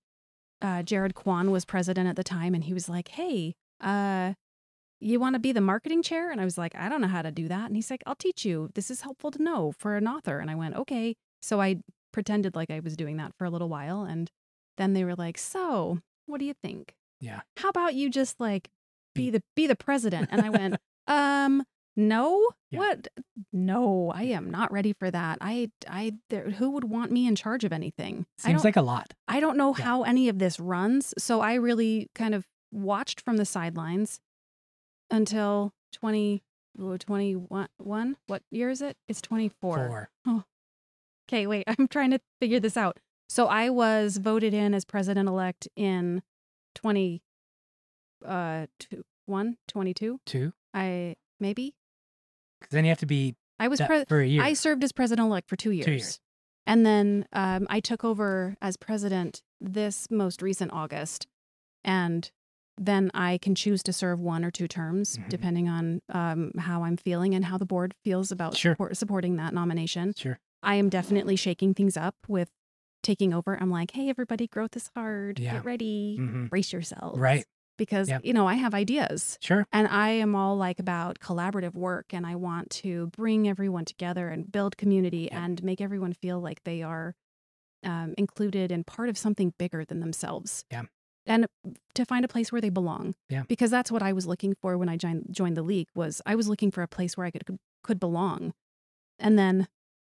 uh, 0.62 0.84
Jared 0.84 1.16
Quan 1.16 1.52
was 1.52 1.66
president 1.66 2.08
at 2.08 2.16
the 2.16 2.24
time, 2.24 2.54
and 2.56 2.64
he 2.64 2.74
was 2.74 2.90
like, 2.90 3.10
"Hey, 3.10 3.56
uh, 3.82 4.34
you 5.00 5.20
want 5.20 5.34
to 5.36 5.40
be 5.40 5.52
the 5.52 5.62
marketing 5.62 6.02
chair?" 6.04 6.32
And 6.32 6.40
I 6.42 6.46
was 6.46 6.58
like, 6.58 6.74
"I 6.76 6.90
don't 6.90 7.02
know 7.02 7.08
how 7.08 7.22
to 7.22 7.32
do 7.32 7.48
that," 7.48 7.66
and 7.68 7.76
he's 7.76 7.90
like, 7.92 8.04
"I'll 8.06 8.16
teach 8.16 8.46
you. 8.46 8.70
This 8.76 8.90
is 8.92 9.02
helpful 9.02 9.32
to 9.32 9.42
know 9.42 9.72
for 9.78 9.96
an 9.98 10.08
author." 10.08 10.40
And 10.40 10.50
I 10.52 10.56
went, 10.56 10.76
"Okay." 10.76 11.16
So 11.42 11.62
I 11.62 11.78
pretended 12.12 12.56
like 12.56 12.72
I 12.72 12.80
was 12.80 12.96
doing 12.96 13.18
that 13.18 13.34
for 13.38 13.46
a 13.46 13.50
little 13.50 13.70
while, 13.70 14.04
and 14.04 14.32
then 14.78 14.94
they 14.94 15.04
were 15.04 15.16
like, 15.16 15.38
"So, 15.38 16.00
what 16.26 16.40
do 16.40 16.46
you 16.46 16.54
think?" 16.54 16.96
Yeah. 17.22 17.42
how 17.58 17.70
about 17.70 17.96
you 17.96 18.10
just 18.10 18.40
like 18.40 18.70
be 19.16 19.26
Be- 19.26 19.30
the 19.32 19.44
be 19.56 19.68
the 19.68 19.76
president 19.76 20.28
and 20.32 20.42
i 20.42 20.50
went 20.50 20.76
um 21.08 21.64
no 21.96 22.50
Yeah. 22.72 22.80
what 22.80 23.08
no 23.54 24.12
i 24.14 24.24
am 24.24 24.52
not 24.52 24.72
ready 24.72 24.94
for 24.94 25.10
that 25.10 25.38
i 25.42 25.72
i 25.88 26.14
there, 26.30 26.50
who 26.52 26.70
would 26.72 26.84
want 26.84 27.12
me 27.12 27.26
in 27.26 27.36
charge 27.36 27.64
of 27.64 27.72
anything 27.72 28.26
Seems 28.38 28.64
like 28.66 28.76
a 28.76 28.82
lot. 28.82 29.14
i 29.30 29.40
don't 29.40 29.58
know 29.58 29.74
Yeah. 29.78 29.86
how 29.86 30.04
any 30.04 30.28
of 30.30 30.40
this 30.40 30.60
runs 30.60 31.14
so 31.18 31.40
i 31.40 31.54
really 31.56 32.10
kind 32.14 32.36
of 32.36 32.46
watched 32.72 33.22
from 33.22 33.38
the 33.38 33.46
sidelines 33.46 34.20
until 35.16 35.74
20 35.94 36.44
oh, 36.80 36.98
21 36.98 37.68
one? 37.78 38.18
what 38.28 38.44
year 38.52 38.70
is 38.70 38.82
it 38.82 38.98
it's 39.08 39.22
24 39.22 40.10
Four. 40.26 40.44
Okay, 41.28 41.48
wait. 41.48 41.64
I'm 41.68 41.88
trying 41.88 42.12
to 42.12 42.20
figure 42.40 42.60
this 42.60 42.78
out. 42.78 43.00
So 43.28 43.48
I 43.48 43.70
was 43.70 44.18
voted 44.18 44.54
in 44.54 44.74
as 44.74 44.86
president 44.86 45.28
elect 45.28 45.68
in 45.76 46.22
20 46.76 47.22
uh 48.26 48.68
two, 48.80 49.04
1 49.26 49.58
22. 49.68 50.20
Two. 50.26 50.54
I 50.74 51.16
maybe 51.40 51.74
Because 52.60 52.74
then 52.74 52.86
you 52.86 52.90
have 52.90 53.00
to 53.00 53.06
be 53.06 53.36
I 53.60 53.68
was 53.70 53.80
pre- 53.82 54.06
for 54.06 54.20
a 54.20 54.28
year. 54.28 54.44
I 54.44 54.54
served 54.54 54.84
as 54.84 54.92
president 54.92 55.28
elect 55.28 55.48
for 55.48 55.56
2 55.56 55.72
years. 55.72 55.86
Two 55.86 55.92
years. 55.92 56.20
And 56.68 56.86
then 56.86 57.26
um, 57.32 57.68
I 57.70 57.80
took 57.80 58.04
over 58.04 58.56
as 58.62 58.76
president 58.76 59.44
this 59.62 60.08
most 60.10 60.42
recent 60.42 60.74
August, 60.74 61.28
and 61.84 62.30
then 62.78 63.10
I 63.14 63.38
can 63.42 63.56
choose 63.56 63.82
to 63.84 63.94
serve 63.94 64.20
one 64.20 64.44
or 64.44 64.52
two 64.52 64.68
terms 64.68 65.18
Mhm. 65.18 65.30
depending 65.30 65.70
on 65.70 66.02
um, 66.10 66.52
how 66.60 66.84
I'm 66.84 66.98
feeling 66.98 67.34
and 67.34 67.46
how 67.46 67.58
the 67.58 67.66
board 67.66 67.94
feels 68.04 68.32
about 68.32 68.56
Sure. 68.58 68.74
support, 68.74 68.98
supporting 68.98 69.38
that 69.38 69.54
nomination. 69.54 70.14
Sure. 70.16 70.40
I 70.62 70.76
am 70.76 70.90
definitely 70.90 71.36
shaking 71.36 71.74
things 71.74 71.96
up 71.96 72.16
with 72.28 72.50
taking 73.04 73.34
over. 73.34 73.56
I'm 73.62 73.70
like, 73.70 73.92
hey, 73.92 74.10
everybody, 74.10 74.48
growth 74.48 74.76
is 74.76 74.90
hard. 74.96 75.40
Yeah. 75.40 75.54
Get 75.54 75.66
ready, 75.66 76.18
hmm 76.18 76.46
brace 76.48 76.74
yourselves. 76.74 77.20
Right. 77.20 77.46
Because, 77.78 78.08
Yep. 78.10 78.22
you 78.26 78.34
know, 78.34 78.48
I 78.48 78.56
have 78.56 78.74
ideas 78.74 79.38
Sure. 79.42 79.68
and 79.72 79.88
I 79.88 80.10
am 80.10 80.34
all 80.36 80.56
like 80.58 80.80
about 80.80 81.20
collaborative 81.20 81.76
work 81.76 82.14
and 82.14 82.26
I 82.26 82.36
want 82.36 82.70
to 82.82 83.08
bring 83.08 83.48
everyone 83.48 83.86
together 83.86 84.30
and 84.30 84.50
build 84.52 84.76
community 84.78 85.28
Yeah. 85.32 85.44
and 85.44 85.62
make 85.64 85.82
everyone 85.82 86.14
feel 86.14 86.40
like 86.40 86.64
they 86.64 86.82
are 86.82 87.16
um, 87.84 88.16
included 88.18 88.72
and 88.72 88.88
part 88.88 89.10
of 89.10 89.18
something 89.18 89.54
bigger 89.60 89.86
than 89.86 90.00
themselves. 90.00 90.66
Yeah. 90.72 90.84
And 91.28 91.48
to 91.96 92.06
find 92.06 92.24
a 92.24 92.28
place 92.28 92.52
where 92.52 92.62
they 92.62 92.70
belong. 92.70 93.16
Yeah. 93.30 93.44
Because 93.48 93.72
that's 93.72 93.92
what 93.92 94.04
I 94.04 94.14
was 94.14 94.28
looking 94.28 94.54
for 94.62 94.78
when 94.78 94.90
I 94.90 94.98
joined, 94.98 95.28
joined 95.32 95.58
the 95.58 95.64
league 95.64 95.88
was 95.96 96.22
I 96.26 96.36
was 96.36 96.48
looking 96.48 96.70
for 96.72 96.82
a 96.84 96.88
place 96.88 97.18
where 97.18 97.26
I 97.26 97.32
could 97.32 97.44
could 97.84 98.00
belong. 98.00 98.54
And 99.20 99.38
then 99.40 99.68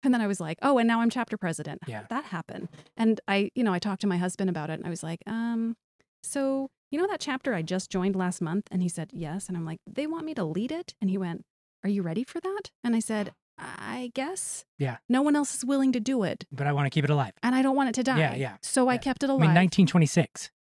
and 0.04 0.14
then 0.14 0.22
I 0.22 0.28
was 0.28 0.40
like, 0.40 0.60
oh, 0.62 0.78
and 0.78 0.88
now 0.88 1.02
I'm 1.02 1.10
chapter 1.10 1.36
president. 1.38 1.82
Yeah. 1.88 2.06
that 2.10 2.26
happened. 2.26 2.70
And 2.96 3.20
I, 3.28 3.50
you 3.56 3.64
know, 3.64 3.74
I 3.74 3.80
talked 3.80 4.02
to 4.02 4.08
my 4.08 4.18
husband 4.18 4.50
about 4.52 4.70
it 4.70 4.74
and 4.74 4.86
I 4.86 4.90
was 4.92 5.02
like, 5.02 5.22
um, 5.26 5.76
so 6.22 6.70
you 6.92 7.00
know 7.00 7.08
that 7.08 7.20
chapter 7.20 7.54
I 7.56 7.62
just 7.64 7.90
joined 7.92 8.16
last 8.16 8.40
month? 8.42 8.68
And 8.72 8.82
he 8.84 8.90
said, 8.90 9.10
yes. 9.14 9.48
And 9.48 9.58
I'm 9.58 9.66
like, 9.66 9.80
they 9.88 10.06
want 10.08 10.26
me 10.26 10.34
to 10.36 10.44
lead 10.44 10.72
it? 10.72 10.94
And 11.02 11.10
he 11.10 11.18
went, 11.18 11.44
are 11.84 11.90
you 11.90 12.02
ready 12.04 12.24
for 12.24 12.40
that? 12.40 12.70
And 12.84 12.96
I 12.96 13.00
said, 13.00 13.34
I 13.58 14.12
guess. 14.14 14.66
Yeah. 14.78 14.98
No 15.10 15.22
one 15.22 15.36
else 15.36 15.56
is 15.56 15.66
willing 15.66 15.92
to 15.94 16.00
do 16.00 16.24
it. 16.24 16.46
But 16.52 16.68
I 16.68 16.72
want 16.74 16.86
to 16.86 16.90
keep 16.90 17.04
it 17.04 17.10
alive. 17.10 17.34
And 17.42 17.56
I 17.56 17.62
don't 17.62 17.76
want 17.76 17.90
it 17.90 17.96
to 17.96 18.04
die. 18.04 18.20
Yeah, 18.20 18.36
yeah, 18.36 18.58
So 18.62 18.88
I 18.90 18.98
kept 18.98 19.24
it 19.24 19.30
I 19.30 19.34
alive. 19.34 19.42
mean, 19.42 19.56
1926. 19.56 20.52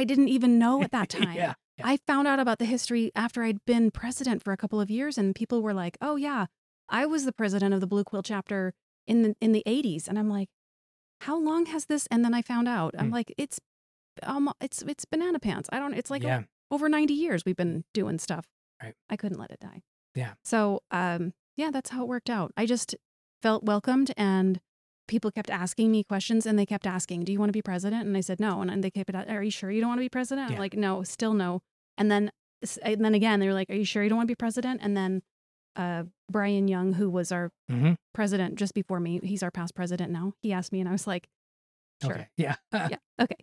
I 0.00 0.04
didn't 0.04 0.28
even 0.28 0.58
know 0.58 0.82
at 0.82 0.92
that 0.92 1.08
time. 1.18 1.32
yeah. 1.32 1.54
yeah. 1.78 1.86
I 1.92 1.98
found 2.06 2.28
out 2.28 2.38
about 2.38 2.58
the 2.58 2.64
history 2.64 3.10
after 3.14 3.42
I'd 3.42 3.64
been 3.64 3.90
president 3.90 4.42
for 4.44 4.52
a 4.52 4.56
couple 4.56 4.80
of 4.80 4.90
years, 4.90 5.18
and 5.18 5.34
people 5.34 5.62
were 5.62 5.74
like, 5.74 5.96
"Oh 6.00 6.16
yeah, 6.16 6.46
I 6.88 7.06
was 7.06 7.24
the 7.24 7.32
president 7.32 7.74
of 7.74 7.80
the 7.80 7.86
Blue 7.86 8.04
Quill 8.04 8.22
chapter 8.22 8.72
in 9.06 9.22
the 9.22 9.34
in 9.40 9.52
the 9.52 9.62
'80s," 9.66 10.06
and 10.08 10.18
I'm 10.18 10.28
like, 10.28 10.48
"How 11.22 11.36
long 11.38 11.66
has 11.66 11.86
this?" 11.86 12.06
And 12.10 12.24
then 12.24 12.34
I 12.34 12.42
found 12.42 12.68
out. 12.68 12.94
I'm 12.98 13.06
Hmm. 13.08 13.12
like, 13.14 13.32
"It's 13.38 13.58
um, 14.22 14.52
it's 14.60 14.82
it's 14.82 15.04
banana 15.04 15.38
pants. 15.38 15.68
I 15.72 15.78
don't. 15.78 15.94
It's 15.94 16.10
like 16.10 16.22
yeah. 16.22 16.42
over 16.70 16.88
90 16.88 17.12
years 17.14 17.44
we've 17.46 17.56
been 17.56 17.84
doing 17.94 18.18
stuff. 18.18 18.46
Right. 18.82 18.94
I 19.10 19.16
couldn't 19.16 19.38
let 19.38 19.50
it 19.50 19.60
die. 19.60 19.82
Yeah. 20.14 20.34
So 20.44 20.80
um, 20.90 21.32
yeah, 21.56 21.70
that's 21.70 21.90
how 21.90 22.02
it 22.02 22.08
worked 22.08 22.30
out. 22.30 22.52
I 22.56 22.66
just 22.66 22.94
felt 23.42 23.64
welcomed 23.64 24.12
and. 24.16 24.60
People 25.08 25.30
kept 25.30 25.50
asking 25.50 25.90
me 25.92 26.02
questions 26.04 26.46
and 26.46 26.58
they 26.58 26.66
kept 26.66 26.86
asking, 26.86 27.24
Do 27.24 27.32
you 27.32 27.38
want 27.38 27.48
to 27.50 27.52
be 27.52 27.62
president? 27.62 28.06
And 28.06 28.16
I 28.16 28.20
said, 28.20 28.40
No. 28.40 28.60
And 28.60 28.70
then 28.70 28.80
they 28.80 28.90
kept, 28.90 29.14
Are 29.14 29.42
you 29.42 29.50
sure 29.50 29.70
you 29.70 29.80
don't 29.80 29.88
want 29.88 29.98
to 29.98 30.04
be 30.04 30.08
president? 30.08 30.50
Yeah. 30.50 30.56
I'm 30.56 30.60
like, 30.60 30.74
No, 30.74 31.02
still 31.02 31.34
no. 31.34 31.60
And 31.98 32.10
then 32.10 32.30
and 32.82 33.04
then 33.04 33.14
again, 33.14 33.38
they 33.38 33.46
were 33.46 33.54
like, 33.54 33.68
"Are 33.70 33.74
you 33.74 33.84
sure 33.84 34.02
you 34.02 34.08
don't 34.08 34.16
want 34.16 34.26
to 34.28 34.30
be 34.30 34.34
president?" 34.34 34.80
And 34.82 34.96
then 34.96 35.22
uh, 35.76 36.04
Brian 36.30 36.68
Young, 36.68 36.94
who 36.94 37.08
was 37.10 37.30
our 37.30 37.50
hmm 37.70 37.92
president 38.14 38.56
just 38.56 38.72
before 38.74 38.98
me, 38.98 39.20
he's 39.22 39.42
our 39.42 39.50
past 39.50 39.74
president 39.74 40.10
now. 40.10 40.32
He 40.40 40.52
asked 40.52 40.72
me, 40.72 40.80
and 40.80 40.88
I 40.88 40.92
was 40.92 41.06
like, 41.06 41.28
"Sure, 42.02 42.12
Okay. 42.12 42.28
Yeah. 42.38 42.56
yeah, 42.72 42.96
okay, 43.20 43.36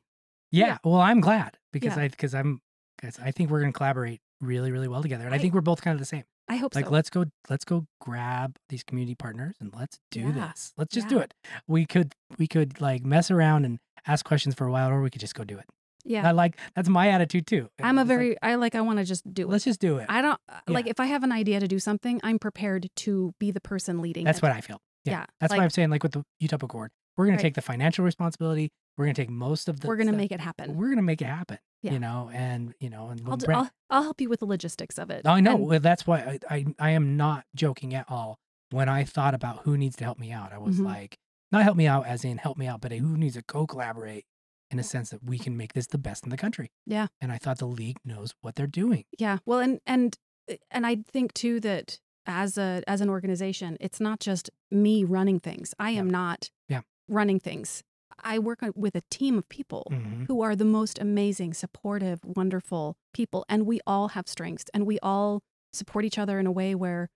Yeah, 0.51 0.65
Yeah. 0.67 0.77
well, 0.83 0.99
I'm 0.99 1.21
glad 1.21 1.57
because 1.71 1.95
Yeah. 1.95 2.03
I 2.03 2.07
because 2.09 2.33
I'm 2.33 2.59
because 2.97 3.19
I 3.19 3.29
think 3.31 3.49
we're 3.51 3.59
going 3.61 3.71
to 3.71 3.77
collaborate 3.77 4.19
really 4.41 4.71
really 4.71 4.87
well 4.87 5.03
together, 5.03 5.25
and 5.25 5.33
I- 5.33 5.37
think 5.37 5.53
we're 5.53 5.61
both 5.61 5.81
kind 5.83 5.93
of 5.93 5.99
the 5.99 6.05
same. 6.07 6.23
I 6.49 6.57
hope 6.57 6.73
so. 6.73 6.79
Like, 6.79 6.85
so." 6.87 6.91
let's 6.91 7.09
go 7.09 7.25
let's 7.49 7.65
go 7.65 7.85
grab 8.01 8.57
these 8.69 8.83
community 8.83 9.15
partners 9.15 9.55
and 9.59 9.73
let's 9.75 9.99
do 10.11 10.21
Yeah. 10.21 10.31
this. 10.49 10.73
Let's 10.77 10.93
just 10.93 11.07
do 11.07 11.19
it. 11.19 11.33
We 11.67 11.85
could 11.85 12.13
we 12.37 12.47
could 12.47 12.79
like 12.81 13.03
mess 13.05 13.31
around 13.31 13.65
and 13.65 13.79
ask 14.05 14.25
questions 14.25 14.55
for 14.55 14.65
a 14.67 14.71
while, 14.71 14.89
or 14.89 15.01
we 15.01 15.09
could 15.09 15.21
just 15.21 15.35
go 15.35 15.43
do 15.43 15.57
it. 15.57 15.65
yeah, 16.05 16.27
I 16.27 16.31
like 16.31 16.57
that's 16.75 16.89
my 16.89 17.09
attitude 17.09 17.47
too. 17.47 17.69
I'm 17.81 17.97
a 17.97 18.01
It's 18.01 18.09
like, 18.09 18.17
very 18.17 18.37
I 18.41 18.55
like 18.55 18.75
I 18.75 18.81
want 18.81 18.99
to 18.99 19.05
just 19.05 19.23
do 19.33 19.43
it. 19.43 19.49
let's 19.49 19.63
just 19.63 19.79
do 19.79 19.97
it. 19.97 20.05
I 20.09 20.21
don't 20.21 20.39
uh, 20.49 20.59
like 20.67 20.87
if 20.87 20.99
I 20.99 21.05
have 21.05 21.23
an 21.23 21.31
idea 21.31 21.59
to 21.61 21.67
do 21.67 21.79
something, 21.79 22.19
I'm 22.23 22.39
prepared 22.39 22.89
to 22.97 23.33
be 23.39 23.51
the 23.51 23.61
person 23.61 24.01
leading. 24.01 24.25
That's 24.25 24.39
it. 24.39 24.43
what 24.43 24.51
I 24.51 24.59
feel. 24.61 24.79
Yeah, 25.05 25.13
Yeah, 25.13 25.25
that's 25.39 25.53
why 25.53 25.63
I'm 25.63 25.69
saying 25.69 25.89
like 25.91 26.03
with 26.03 26.11
the 26.13 26.23
Utah 26.39 26.57
Accord. 26.61 26.91
We're 27.15 27.25
going 27.25 27.35
Right. 27.35 27.41
to 27.41 27.43
take 27.47 27.55
the 27.55 27.61
financial 27.61 28.03
responsibility. 28.03 28.71
We're 28.97 29.05
going 29.05 29.15
to 29.15 29.21
take 29.21 29.29
most 29.29 29.67
of 29.69 29.79
the. 29.79 29.87
we're 29.87 29.95
gonna 29.97 30.09
stuff- 30.11 30.17
make 30.17 30.31
it 30.31 30.39
happen. 30.39 30.75
We're 30.75 30.87
going 30.87 30.97
to 30.97 31.01
make 31.03 31.21
it 31.21 31.25
happen. 31.27 31.57
Yeah. 31.81 31.93
You 31.93 31.99
know, 31.99 32.29
and 32.33 32.73
you 32.79 32.89
know, 32.89 33.09
and 33.09 33.21
I'll, 33.27 33.35
Brent- 33.37 33.59
I'll 33.59 33.69
I'll 33.89 34.03
help 34.03 34.21
you 34.21 34.29
with 34.29 34.39
the 34.39 34.45
logistics 34.45 34.97
of 34.97 35.09
it. 35.09 35.25
I 35.27 35.41
know. 35.41 35.55
And- 35.55 35.65
well, 35.67 35.79
that's 35.79 36.07
why 36.07 36.19
I, 36.49 36.55
I 36.55 36.65
I 36.79 36.89
am 36.91 37.17
not 37.17 37.45
joking 37.55 37.93
at 37.93 38.05
all. 38.09 38.37
When 38.71 38.87
I 38.89 39.03
thought 39.03 39.33
about 39.33 39.59
who 39.63 39.77
needs 39.77 39.95
to 39.97 40.03
help 40.05 40.17
me 40.17 40.31
out, 40.31 40.53
I 40.53 40.57
was 40.57 40.77
Mhm. 40.79 40.85
like, 40.85 41.17
not 41.51 41.63
help 41.63 41.75
me 41.77 41.85
out 41.87 42.07
as 42.07 42.23
in 42.23 42.37
help 42.37 42.57
me 42.57 42.67
out, 42.67 42.81
but 42.81 42.91
who 42.93 43.17
needs 43.17 43.35
to 43.35 43.43
co-collaborate 43.43 44.25
in 44.71 44.79
a 44.79 44.83
sense 44.83 45.09
that 45.11 45.23
we 45.23 45.37
can 45.37 45.55
make 45.57 45.73
this 45.73 45.85
the 45.87 45.97
best 45.99 46.23
in 46.23 46.29
the 46.31 46.37
country. 46.37 46.71
Yeah. 46.85 47.07
And 47.21 47.31
I 47.31 47.37
thought 47.37 47.59
the 47.59 47.67
league 47.67 47.97
knows 48.05 48.33
what 48.41 48.55
they're 48.55 48.65
doing. 48.65 49.03
Yeah. 49.19 49.39
Well, 49.45 49.59
and 49.59 49.79
and 49.85 50.17
uh, 50.49 50.55
and 50.71 50.85
I 50.87 50.95
think 51.11 51.33
too 51.33 51.59
that 51.59 51.99
as 52.25 52.57
a 52.57 52.81
as 52.87 53.01
an 53.01 53.09
organization, 53.09 53.75
it's 53.81 53.99
not 53.99 54.19
just 54.21 54.49
me 54.71 55.03
running 55.03 55.39
things. 55.39 55.73
I 55.77 55.91
am 55.91 56.09
not 56.09 56.49
Yeah. 56.69 56.81
running 57.09 57.39
things. 57.41 57.83
I 58.23 58.39
work 58.39 58.59
with 58.75 58.95
a 58.95 59.01
team 59.09 59.37
of 59.37 59.47
people 59.49 59.87
Mhm. 59.91 60.27
who 60.27 60.41
are 60.41 60.55
the 60.55 60.65
most 60.65 60.99
amazing, 60.99 61.53
supportive, 61.53 62.23
wonderful 62.23 62.97
people, 63.13 63.45
and 63.49 63.65
we 63.65 63.79
all 63.87 64.09
have 64.09 64.27
strengths, 64.27 64.65
and 64.73 64.85
we 64.85 64.99
all 64.99 65.41
support 65.71 66.05
each 66.05 66.17
other 66.17 66.39
in 66.39 66.45
a 66.47 66.51
way 66.51 66.75
where 66.75 67.09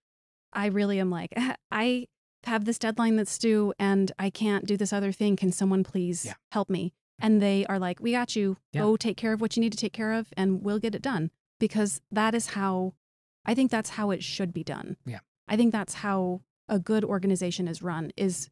I 0.54 0.68
really 0.68 1.00
am 1.00 1.10
like, 1.10 1.34
I 1.72 2.08
have 2.44 2.66
this 2.66 2.80
deadline 2.80 3.16
that's 3.18 3.38
due, 3.38 3.74
and 3.78 4.12
I 4.18 4.30
can't 4.30 4.66
do 4.66 4.78
this 4.78 4.94
other 4.94 5.12
thing. 5.12 5.36
Can 5.36 5.52
someone 5.52 5.84
please 5.84 6.26
Yeah. 6.26 6.34
help 6.52 6.70
me? 6.70 6.94
And 7.20 7.42
they 7.42 7.66
are 7.66 7.80
like, 7.80 8.00
we 8.00 8.12
got 8.12 8.36
you. 8.36 8.58
Yeah. 8.74 8.82
Go 8.82 8.96
take 8.96 9.18
care 9.18 9.34
of 9.34 9.42
what 9.42 9.58
you 9.58 9.62
need 9.62 9.72
to 9.74 9.78
take 9.78 9.94
care 9.94 10.14
of, 10.14 10.34
and 10.38 10.64
we'll 10.64 10.80
get 10.80 10.96
it 10.96 11.02
done. 11.02 11.32
Because 11.60 12.02
that 12.12 12.34
is 12.36 12.48
how, 12.50 12.94
I 13.44 13.54
think 13.56 13.72
that's 13.72 13.92
how 13.92 14.12
it 14.12 14.24
should 14.24 14.54
be 14.54 14.64
done. 14.64 14.98
Yeah. 15.06 15.20
I 15.48 15.58
think 15.58 15.72
that's 15.72 15.96
how 15.96 16.42
a 16.70 16.80
good 16.80 17.04
organization 17.04 17.68
is 17.68 17.82
run 17.82 18.12
is 18.16 18.50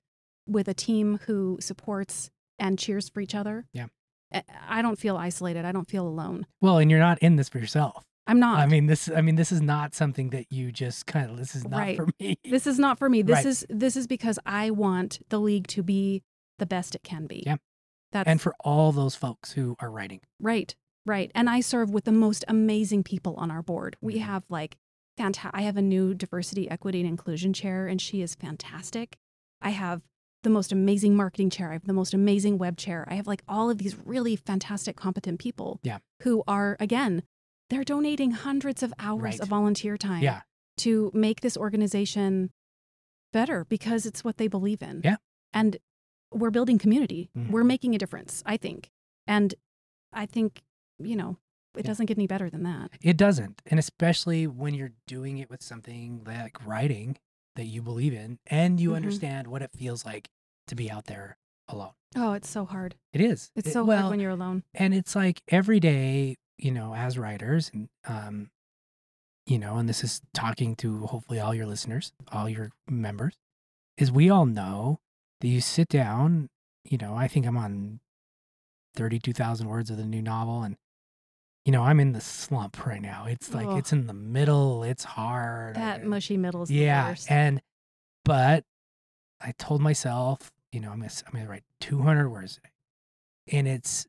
with 0.48 0.68
a 0.68 0.74
team 0.74 1.20
who 1.26 1.58
supports 1.62 2.32
and 2.60 2.78
cheers 2.80 3.10
for 3.10 3.22
each 3.22 3.36
other. 3.36 3.66
Yeah. 3.74 3.88
I- 4.34 4.44
I 4.68 4.82
don't 4.82 4.98
feel 5.00 5.18
isolated. 5.18 5.66
I 5.66 5.72
don't 5.72 5.88
feel 5.90 6.08
alone. 6.08 6.46
Well, 6.62 6.78
and 6.80 6.90
you're 6.90 7.00
not 7.00 7.20
in 7.20 7.36
this 7.36 7.50
for 7.50 7.60
yourself. 7.60 8.04
I'm 8.28 8.40
not. 8.40 8.60
I 8.60 8.66
mean, 8.66 8.88
this. 8.88 9.08
I 9.16 9.22
mean, 9.22 9.36
this 9.36 9.52
is 9.52 9.62
not 9.62 9.94
something 9.94 10.32
that 10.32 10.52
you 10.52 10.72
just 10.72 11.06
kind 11.06 11.30
of. 11.30 11.38
This 11.38 11.56
is 11.56 11.64
not 11.68 11.78
Right. 11.80 11.96
for 11.96 12.08
me. 12.20 12.40
this 12.50 12.66
is 12.66 12.80
not 12.80 12.98
for 12.98 13.08
me. 13.08 13.22
This 13.22 13.36
Right. 13.36 13.46
is 13.46 13.66
this 13.70 13.96
is 13.96 14.08
because 14.08 14.40
I 14.48 14.72
want 14.72 15.20
the 15.30 15.40
league 15.40 15.68
to 15.68 15.84
be 15.84 16.24
the 16.58 16.66
best 16.66 16.96
it 16.96 17.04
can 17.04 17.28
be. 17.28 17.44
Yeah. 17.46 17.58
That's 18.12 18.28
and 18.28 18.42
for 18.42 18.56
all 18.62 18.92
those 18.92 19.16
folks 19.16 19.52
who 19.54 19.76
are 19.80 19.92
writing. 19.92 20.22
right. 20.40 20.74
Right. 21.06 21.32
And 21.36 21.48
I 21.52 21.60
serve 21.60 21.92
with 21.92 22.06
the 22.06 22.12
most 22.12 22.44
amazing 22.48 23.04
people 23.04 23.36
on 23.36 23.52
our 23.52 23.62
board. 23.62 23.96
We 24.02 24.16
Mhm. 24.16 24.22
have 24.22 24.44
like 24.50 24.76
fantastic 25.18 25.52
I 25.54 25.62
have 25.62 25.78
a 25.78 25.82
new 25.84 26.16
diversity, 26.16 26.68
equity 26.68 27.02
and 27.02 27.08
inclusion 27.08 27.54
chair 27.54 27.86
and 27.88 28.02
she 28.02 28.22
is 28.24 28.34
fantastic. 28.34 29.18
I 29.62 29.70
have 29.70 30.02
the 30.46 30.50
most 30.50 30.72
amazing 30.72 31.16
marketing 31.18 31.50
chair. 31.50 31.72
I 31.72 31.74
have 31.74 31.86
the 31.86 31.92
most 31.94 32.14
amazing 32.14 32.58
web 32.58 32.78
chair. 32.78 33.06
I 33.10 33.16
have 33.16 33.28
like 33.28 33.44
all 33.50 33.70
of 33.70 33.78
these 33.80 33.98
really 34.06 34.38
fantastic 34.38 34.96
competent 34.96 35.40
people 35.40 35.82
Yeah. 35.84 35.98
who 36.24 36.44
are 36.48 36.78
again 36.80 37.24
they're 37.72 37.84
donating 37.84 38.30
hundreds 38.32 38.84
of 38.84 38.94
hours 39.00 39.22
Right. 39.24 39.40
of 39.40 39.48
volunteer 39.50 39.98
time 39.98 40.22
Yeah. 40.24 40.44
to 40.78 41.10
make 41.16 41.42
this 41.42 41.58
organization 41.58 42.52
better 43.34 43.66
because 43.66 44.06
it's 44.06 44.24
what 44.24 44.38
they 44.38 44.48
believe 44.48 44.82
in. 44.84 45.02
Yeah. 45.04 45.16
And 45.52 45.78
we're 46.32 46.52
building 46.52 46.78
community. 46.78 47.32
Mhm. 47.36 47.50
We're 47.50 47.64
making 47.64 47.96
a 47.96 47.98
difference, 47.98 48.44
I 48.46 48.58
think. 48.58 48.92
And 49.26 49.56
I 50.14 50.28
think, 50.28 50.62
you 51.00 51.16
know, 51.16 51.38
it 51.76 51.80
Yeah. 51.80 51.88
doesn't 51.88 52.06
get 52.06 52.18
any 52.18 52.28
better 52.28 52.50
than 52.52 52.62
that. 52.64 52.92
It 53.02 53.18
doesn't. 53.18 53.62
And 53.66 53.80
especially 53.80 54.46
when 54.46 54.76
you're 54.76 54.94
doing 55.08 55.40
it 55.40 55.50
with 55.50 55.64
something 55.64 56.24
like 56.24 56.64
writing 56.66 57.18
that 57.56 57.66
you 57.66 57.82
believe 57.82 58.14
in 58.14 58.40
and 58.48 58.80
you 58.80 58.92
Mhm. 58.92 58.96
understand 58.98 59.48
what 59.48 59.62
it 59.62 59.72
feels 59.72 60.06
like 60.06 60.30
to 60.68 60.76
be 60.76 60.90
out 60.92 61.06
there 61.06 61.38
alone. 61.68 61.94
Oh, 62.16 62.34
it's 62.34 62.50
so 62.50 62.66
hard. 62.66 62.96
It 63.14 63.22
is. 63.22 63.52
It's 63.56 63.68
It- 63.70 63.74
so 63.74 63.84
well, 63.84 64.02
hard 64.04 64.12
when 64.12 64.20
you're 64.20 64.32
alone. 64.32 64.64
and 64.74 64.94
it's 64.94 65.16
like 65.16 65.42
every 65.48 65.80
day, 65.80 66.38
you 66.58 66.72
know, 66.72 66.94
as 66.96 67.18
writers 67.18 67.70
and 67.74 67.90
um 68.06 68.52
you 69.48 69.60
know, 69.60 69.78
and 69.78 69.88
this 69.88 70.04
is 70.04 70.22
talking 70.34 70.76
to 70.78 71.06
hopefully 71.06 71.40
all 71.40 71.54
your 71.54 71.68
listeners, 71.68 72.12
all 72.32 72.50
your 72.50 72.72
members, 72.90 73.38
is 73.96 74.12
we 74.12 74.28
all 74.28 74.48
know 74.48 75.00
that 75.40 75.48
you 75.48 75.62
sit 75.62 75.88
down, 75.88 76.50
you 76.84 76.98
know, 76.98 77.14
I 77.16 77.28
think 77.28 77.46
I'm 77.46 77.56
on 77.58 78.00
32,000 78.96 79.68
words 79.68 79.90
of 79.92 79.98
the 79.98 80.06
new 80.06 80.22
novel 80.22 80.64
and 80.64 80.78
you 81.66 81.72
know, 81.72 81.84
I'm 81.84 82.00
in 82.00 82.12
the 82.14 82.22
slump 82.22 82.86
right 82.86 83.02
now. 83.02 83.26
It's 83.28 83.54
like 83.54 83.68
it's 83.78 83.92
in 83.92 84.08
the 84.08 84.14
middle, 84.14 84.84
it's 84.84 85.04
hard. 85.04 85.76
That 85.76 86.02
I- 86.02 86.04
mushy 86.04 86.38
middle's 86.38 86.70
yeah, 86.72 87.04
the 87.06 87.10
worst. 87.12 87.32
and 87.32 87.62
but 88.24 88.64
I 89.42 89.52
told 89.58 89.82
myself, 89.82 90.52
you 90.72 90.80
know, 90.80 90.92
I'm 90.92 91.00
gonna, 91.00 91.12
I'm 91.28 91.34
gonna 91.34 91.50
write 91.50 91.64
200 91.82 92.30
words, 92.30 92.60
and 93.52 93.68
it's 93.68 94.08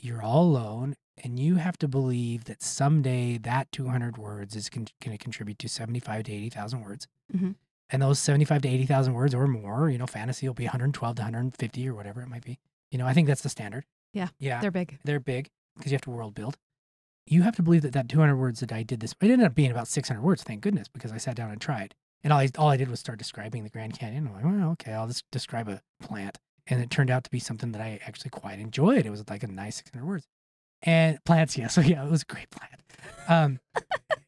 you're 0.00 0.22
all 0.22 0.42
alone, 0.44 0.94
and 1.24 1.38
you 1.40 1.56
have 1.56 1.76
to 1.78 1.88
believe 1.88 2.44
that 2.44 2.62
someday 2.62 3.38
that 3.38 3.70
200 3.72 4.16
words 4.16 4.54
is 4.54 4.68
con- 4.68 4.86
going 5.04 5.16
to 5.16 5.22
contribute 5.22 5.58
to 5.58 5.68
75 5.68 6.24
to 6.24 6.32
80,000 6.32 6.80
words, 6.82 7.08
Mhm. 7.34 7.56
And 7.90 8.02
those 8.02 8.18
75 8.18 8.60
to 8.62 8.68
80,000 8.68 9.14
words 9.14 9.34
or 9.34 9.46
more, 9.48 9.88
you 9.90 9.96
know, 9.98 10.06
fantasy 10.06 10.46
will 10.46 10.54
be 10.54 10.64
112 10.66 11.16
to 11.16 11.22
150 11.22 11.88
or 11.88 11.94
whatever 11.94 12.20
it 12.22 12.28
might 12.28 12.44
be. 12.44 12.58
You 12.90 12.98
know, 12.98 13.06
I 13.06 13.14
think 13.14 13.26
that's 13.26 13.40
the 13.42 13.48
standard. 13.48 13.86
Yeah, 14.12 14.28
Yeah. 14.38 14.60
They're 14.60 14.70
big. 14.70 14.98
They're 15.04 15.18
big 15.20 15.48
because 15.74 15.90
you 15.90 15.94
have 15.96 16.02
to 16.02 16.10
world 16.10 16.34
build. 16.34 16.58
You 17.30 17.42
have 17.42 17.56
to 17.56 17.62
believe 17.62 17.82
that 17.82 17.92
that 17.92 18.08
200 18.08 18.36
words 18.36 18.60
that 18.60 18.72
I 18.72 18.82
did 18.82 19.00
this, 19.00 19.14
it 19.20 19.30
ended 19.30 19.46
up 19.46 19.54
being 19.54 19.70
about 19.70 19.88
600 19.88 20.20
words, 20.22 20.42
thank 20.42 20.60
goodness, 20.60 20.88
because 20.88 21.12
I 21.12 21.18
sat 21.18 21.36
down 21.36 21.50
and 21.50 21.60
tried. 21.60 21.94
And 22.24 22.32
all 22.32 22.40
I, 22.40 22.48
all 22.56 22.68
I 22.68 22.76
did 22.76 22.90
was 22.90 23.00
start 23.00 23.18
describing 23.18 23.62
the 23.62 23.70
Grand 23.70 23.98
Canyon. 23.98 24.26
I'm 24.26 24.34
like, 24.34 24.44
well, 24.44 24.70
okay, 24.72 24.92
I'll 24.92 25.06
just 25.06 25.24
describe 25.30 25.68
a 25.68 25.82
plant. 26.00 26.38
And 26.66 26.82
it 26.82 26.90
turned 26.90 27.10
out 27.10 27.24
to 27.24 27.30
be 27.30 27.38
something 27.38 27.72
that 27.72 27.80
I 27.80 28.00
actually 28.06 28.30
quite 28.30 28.58
enjoyed. 28.58 29.06
It 29.06 29.10
was 29.10 29.24
like 29.28 29.42
a 29.42 29.46
nice 29.46 29.76
600 29.76 30.04
words. 30.04 30.26
And 30.82 31.22
plants, 31.24 31.56
yeah. 31.56 31.66
So 31.68 31.80
yeah, 31.80 32.04
it 32.04 32.10
was 32.10 32.22
a 32.22 32.32
great 32.32 32.50
plant. 32.50 32.82
Um, 33.28 33.60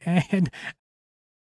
and, 0.30 0.51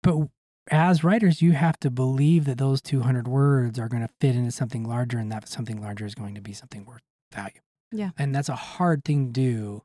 but 0.03 0.29
as 0.71 1.05
writers, 1.05 1.43
you 1.43 1.53
have 1.53 1.79
to 1.81 1.91
believe 1.91 2.45
that 2.47 2.59
those 2.59 2.81
200 2.81 3.29
words 3.29 3.79
are 3.79 3.89
going 3.89 4.03
to 4.03 4.13
fit 4.21 4.37
into 4.37 4.51
something 4.51 4.85
larger 4.85 5.19
and 5.19 5.31
that 5.33 5.49
something 5.49 5.81
larger 5.81 6.07
is 6.07 6.15
going 6.15 6.35
to 6.35 6.41
be 6.41 6.53
something 6.53 6.85
worth 6.85 7.03
value. 7.33 7.61
Yeah. 7.93 8.11
And 8.19 8.35
that's 8.35 8.49
a 8.49 8.57
hard 8.57 9.05
thing 9.05 9.33
to 9.33 9.33
do 9.33 9.83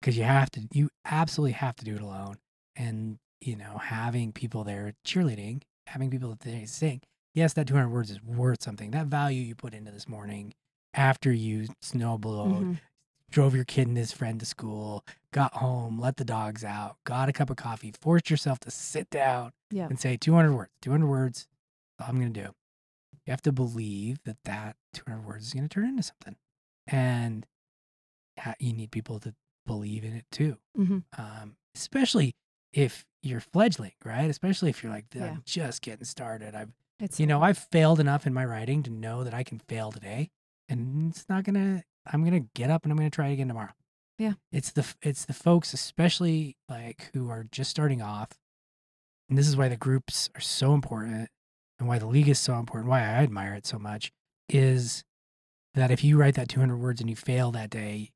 because 0.00 0.16
you 0.16 0.24
have 0.24 0.50
to, 0.52 0.68
you 0.72 0.88
absolutely 1.04 1.52
have 1.52 1.76
to 1.76 1.84
do 1.84 1.94
it 1.96 2.00
alone. 2.02 2.36
And, 2.76 3.18
you 3.40 3.56
know, 3.56 3.78
having 3.78 4.32
people 4.32 4.64
there 4.64 4.92
cheerleading, 5.04 5.62
having 5.86 6.10
people 6.10 6.30
that 6.30 6.40
they 6.40 6.66
sing, 6.66 7.00
yes, 7.34 7.52
that 7.54 7.66
200 7.66 7.88
words 7.88 8.10
is 8.10 8.22
worth 8.22 8.62
something. 8.62 8.90
That 8.90 9.06
value 9.06 9.42
you 9.42 9.54
put 9.54 9.74
into 9.74 9.90
this 9.90 10.08
morning 10.08 10.54
after 10.94 11.32
you 11.32 11.68
snowblowed, 11.82 12.62
Mhm. 12.64 12.78
drove 13.30 13.54
your 13.54 13.64
kid 13.64 13.88
and 13.88 13.96
his 13.96 14.12
friend 14.12 14.38
to 14.40 14.46
school, 14.46 15.04
got 15.32 15.54
home, 15.54 15.98
let 15.98 16.16
the 16.16 16.24
dogs 16.24 16.64
out, 16.64 16.96
got 17.04 17.28
a 17.28 17.32
cup 17.32 17.50
of 17.50 17.56
coffee, 17.56 17.92
forced 18.00 18.30
yourself 18.30 18.58
to 18.60 18.70
sit 18.70 19.10
down 19.10 19.52
Yeah. 19.70 19.86
and 19.88 19.98
say 20.00 20.16
200 20.16 20.54
words, 20.54 20.70
200 20.80 21.06
words, 21.06 21.48
that's 21.98 22.08
all 22.08 22.14
I'm 22.14 22.20
going 22.20 22.32
to 22.32 22.42
do. 22.44 22.54
You 23.26 23.30
have 23.32 23.42
to 23.42 23.52
believe 23.52 24.18
that 24.24 24.36
that 24.44 24.76
200 24.92 25.26
words 25.26 25.46
is 25.46 25.52
going 25.54 25.64
to 25.64 25.68
turn 25.68 25.88
into 25.88 26.02
something. 26.02 26.36
And 26.86 27.46
you 28.60 28.72
need 28.72 28.90
people 28.92 29.18
to 29.20 29.34
believe 29.66 30.04
in 30.04 30.14
it 30.14 30.24
too. 30.30 30.56
Mhm. 30.78 31.04
Um, 31.18 31.56
especially 31.74 32.34
if 32.72 33.04
you're 33.22 33.40
fledgling, 33.40 33.92
right? 34.04 34.30
Especially 34.30 34.70
if 34.70 34.82
you're 34.82 34.92
like, 34.92 35.06
I'm 35.14 35.20
Yeah. 35.20 35.36
just 35.44 35.82
getting 35.82 36.04
started. 36.04 36.54
I've, 36.54 36.72
It's 36.98 37.20
you 37.20 37.26
know, 37.26 37.42
I've 37.42 37.58
failed 37.58 38.00
enough 38.00 38.26
in 38.26 38.32
my 38.32 38.44
writing 38.44 38.82
to 38.84 38.90
know 38.90 39.24
that 39.24 39.34
I 39.34 39.42
can 39.42 39.58
fail 39.58 39.92
today 39.92 40.30
and 40.68 41.10
it's 41.10 41.28
not 41.28 41.44
going 41.44 41.54
to, 41.54 41.84
I'm 42.06 42.22
going 42.24 42.42
to 42.44 42.48
get 42.54 42.70
up 42.70 42.84
and 42.84 42.92
I'm 42.92 42.96
going 42.98 43.10
to 43.10 43.14
try 43.14 43.28
it 43.28 43.34
again 43.34 43.48
tomorrow. 43.48 43.72
Yeah. 44.18 44.34
It's 44.52 44.70
the, 44.72 44.86
it's 45.02 45.24
the 45.26 45.34
folks, 45.34 45.74
especially 45.74 46.56
like 46.68 47.10
who 47.12 47.28
are 47.28 47.44
just 47.44 47.70
starting 47.70 48.00
off. 48.00 48.30
And 49.28 49.36
this 49.36 49.48
is 49.48 49.56
why 49.56 49.68
the 49.68 49.76
groups 49.76 50.30
are 50.34 50.40
so 50.40 50.72
important 50.72 51.28
and 51.78 51.88
why 51.88 51.98
the 51.98 52.06
league 52.06 52.28
is 52.28 52.38
so 52.38 52.58
important, 52.58 52.88
why 52.88 53.00
I 53.00 53.22
admire 53.24 53.54
it 53.54 53.66
so 53.66 53.78
much 53.78 54.12
is 54.48 55.04
that 55.74 55.90
if 55.90 56.02
you 56.04 56.16
write 56.16 56.36
that 56.36 56.48
200 56.48 56.76
words 56.76 57.00
and 57.00 57.10
you 57.10 57.16
fail 57.16 57.50
that 57.52 57.68
day, 57.70 58.12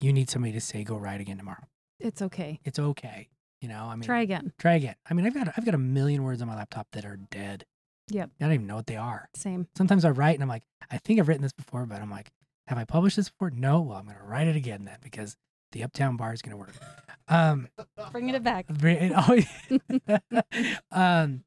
you 0.00 0.12
need 0.12 0.30
somebody 0.30 0.52
to 0.52 0.60
say, 0.60 0.84
go 0.84 0.96
write 0.96 1.20
again 1.20 1.36
tomorrow. 1.38 1.64
it's 1.98 2.22
okay. 2.22 2.60
It's 2.64 2.78
okay. 2.78 3.28
You 3.60 3.68
know, 3.68 3.84
I 3.84 3.94
mean, 3.94 4.04
Try 4.04 4.22
again. 4.22 4.52
try 4.58 4.74
again. 4.74 4.94
I 5.10 5.12
mean, 5.14 5.26
I've 5.26 5.34
got, 5.34 5.48
I've 5.56 5.64
got 5.66 5.74
a 5.74 5.78
million 5.78 6.22
words 6.22 6.40
on 6.40 6.48
my 6.48 6.56
laptop 6.56 6.86
that 6.92 7.04
are 7.04 7.16
dead. 7.16 7.66
Yep. 8.08 8.30
I 8.40 8.44
don't 8.44 8.54
even 8.54 8.66
know 8.66 8.76
what 8.76 8.86
they 8.86 8.96
are. 8.96 9.28
Same. 9.36 9.68
Sometimes 9.76 10.04
I 10.04 10.10
write 10.10 10.34
and 10.34 10.42
I'm 10.42 10.48
like, 10.48 10.62
I 10.90 10.96
think 10.98 11.20
I've 11.20 11.28
written 11.28 11.42
this 11.42 11.52
before, 11.52 11.84
but 11.86 12.00
I'm 12.00 12.10
like, 12.10 12.30
have 12.68 12.78
I 12.78 12.84
published 12.84 13.16
this 13.16 13.28
before? 13.28 13.50
No. 13.50 13.82
Well, 13.82 13.98
I'm 13.98 14.04
going 14.06 14.16
to 14.16 14.22
write 14.24 14.48
it 14.48 14.56
again 14.56 14.84
then 14.86 14.96
because 15.02 15.36
the 15.72 15.84
Uptown 15.84 16.16
Bar 16.16 16.32
is 16.32 16.40
going 16.42 16.52
to 16.52 16.56
work. 16.56 16.72
Um, 17.28 17.68
Bringing 18.10 18.34
it 18.34 18.42
back. 18.42 18.66
it 18.82 19.12
always- 19.12 19.46
um, 20.90 21.44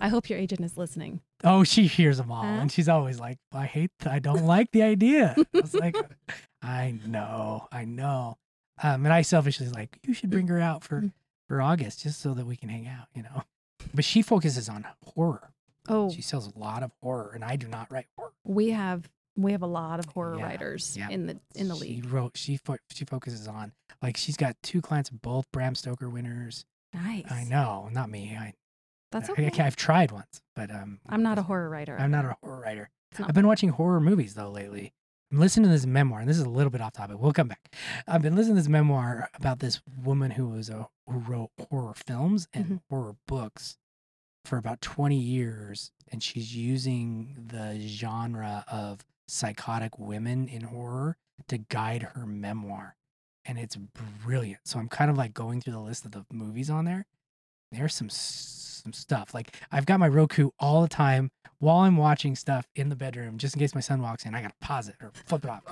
I 0.00 0.08
hope 0.08 0.28
your 0.28 0.38
agent 0.38 0.60
is 0.62 0.76
listening. 0.76 1.20
oh, 1.44 1.62
she 1.64 1.86
hears 1.86 2.18
them 2.18 2.32
all, 2.32 2.42
Huh? 2.42 2.48
and 2.48 2.72
she's 2.72 2.88
always 2.88 3.20
like, 3.20 3.38
I 3.52 3.66
hate, 3.66 3.90
I 4.04 4.18
don't 4.18 4.44
like 4.44 4.72
the 4.72 4.82
idea. 4.82 5.34
I 5.38 5.44
was 5.60 5.74
like, 5.74 5.94
I 6.62 6.94
know, 7.06 7.68
I 7.72 7.84
know. 7.84 8.38
Um, 8.82 9.04
and 9.04 9.12
I 9.12 9.22
selfishly 9.22 9.66
was 9.66 9.74
like, 9.74 9.98
you 10.06 10.14
should 10.14 10.30
bring 10.30 10.46
her 10.48 10.60
out 10.60 10.82
for 10.84 11.00
Mm. 11.02 11.12
for 11.48 11.60
August 11.60 12.02
just 12.02 12.20
so 12.20 12.34
that 12.34 12.46
we 12.46 12.56
can 12.56 12.68
hang 12.68 12.86
out, 12.86 13.06
you 13.14 13.22
know. 13.22 13.42
But 13.94 14.04
she 14.04 14.22
focuses 14.22 14.68
on 14.68 14.86
horror. 15.04 15.50
Oh, 15.88 16.10
She 16.10 16.22
sells 16.22 16.46
a 16.54 16.58
lot 16.58 16.82
of 16.84 16.92
horror, 17.02 17.32
and 17.34 17.44
I 17.44 17.56
do 17.56 17.66
not 17.66 17.90
write 17.90 18.06
horror. 18.16 18.32
we 18.44 18.70
have 18.70 19.10
we 19.36 19.52
have 19.52 19.62
a 19.62 19.66
lot 19.66 19.98
of 19.98 20.06
horror 20.06 20.36
Yeah, 20.38 20.44
writers 20.44 20.96
yeah. 20.96 21.08
in 21.08 21.26
the 21.26 21.40
in 21.54 21.68
the 21.68 21.74
She 21.74 21.80
league. 21.80 22.04
wrote. 22.12 22.36
She 22.36 22.56
fo- 22.56 22.76
she 22.92 23.04
focuses 23.04 23.48
on 23.48 23.72
like 24.00 24.16
she's 24.16 24.36
got 24.36 24.56
two 24.62 24.80
clients, 24.80 25.10
both 25.10 25.50
Bram 25.52 25.74
Stoker 25.74 26.08
winners. 26.08 26.64
Nice. 26.94 27.24
I 27.30 27.44
know, 27.44 27.88
not 27.92 28.10
me. 28.10 28.36
I, 28.38 28.52
That's 29.10 29.28
I, 29.30 29.32
okay. 29.32 29.50
I've 29.62 29.76
tried 29.76 30.12
once, 30.12 30.42
but 30.54 30.70
um, 30.70 31.00
I'm 31.08 31.22
not 31.22 31.38
a 31.38 31.42
horror 31.42 31.68
writer. 31.70 31.96
I'm 31.98 32.10
not 32.10 32.24
a 32.26 32.36
horror 32.42 32.60
writer. 32.60 32.90
I've 33.18 33.34
been 33.34 33.46
watching 33.46 33.70
horror 33.70 34.00
movies 34.00 34.34
though 34.34 34.50
lately. 34.50 34.92
I'm 35.32 35.38
listening 35.38 35.64
to 35.64 35.70
this 35.70 35.86
memoir, 35.86 36.20
and 36.20 36.28
this 36.28 36.36
is 36.36 36.42
a 36.42 36.48
little 36.50 36.68
bit 36.68 36.82
off 36.82 36.92
topic. 36.92 37.16
We'll 37.18 37.32
come 37.32 37.48
back. 37.48 37.74
I've 38.06 38.20
been 38.20 38.36
listening 38.36 38.56
to 38.56 38.60
this 38.60 38.68
memoir 38.68 39.30
about 39.34 39.60
this 39.60 39.80
woman 40.04 40.32
who 40.32 40.48
was 40.48 40.68
a 40.68 40.88
who 41.08 41.18
wrote 41.20 41.50
horror 41.70 41.94
films 41.94 42.48
and 42.52 42.66
Mhm. 42.66 42.80
horror 42.90 43.16
books 43.26 43.78
for 44.44 44.58
about 44.58 44.82
20 44.82 45.18
years, 45.18 45.90
and 46.08 46.22
she's 46.22 46.54
using 46.54 47.46
the 47.48 47.78
genre 47.80 48.64
of 48.68 49.06
psychotic 49.26 49.98
women 49.98 50.48
in 50.48 50.64
horror 50.64 51.16
to 51.48 51.56
guide 51.58 52.02
her 52.02 52.26
memoir, 52.26 52.96
and 53.46 53.58
it's 53.58 53.76
brilliant. 53.76 54.60
So 54.66 54.78
I'm 54.78 54.88
kind 54.90 55.10
of 55.10 55.16
like 55.16 55.32
going 55.32 55.62
through 55.62 55.72
the 55.72 55.80
list 55.80 56.04
of 56.04 56.12
the 56.12 56.26
movies 56.30 56.68
on 56.68 56.84
there. 56.84 57.06
There's 57.72 57.94
some 57.94 58.08
some 58.10 58.92
stuff 58.92 59.32
like 59.34 59.56
I've 59.70 59.86
got 59.86 59.98
my 60.00 60.08
Roku 60.08 60.50
all 60.58 60.82
the 60.82 60.88
time 60.88 61.30
while 61.58 61.78
I'm 61.78 61.96
watching 61.96 62.34
stuff 62.36 62.66
in 62.74 62.88
the 62.88 62.96
bedroom, 62.96 63.38
just 63.38 63.54
in 63.54 63.60
case 63.60 63.74
my 63.74 63.80
son 63.80 64.02
walks 64.02 64.24
in, 64.26 64.34
I 64.34 64.42
gotta 64.42 64.54
pause 64.60 64.88
it 64.88 64.96
or 65.00 65.12
flip 65.26 65.44
it 65.44 65.50
off. 65.50 65.62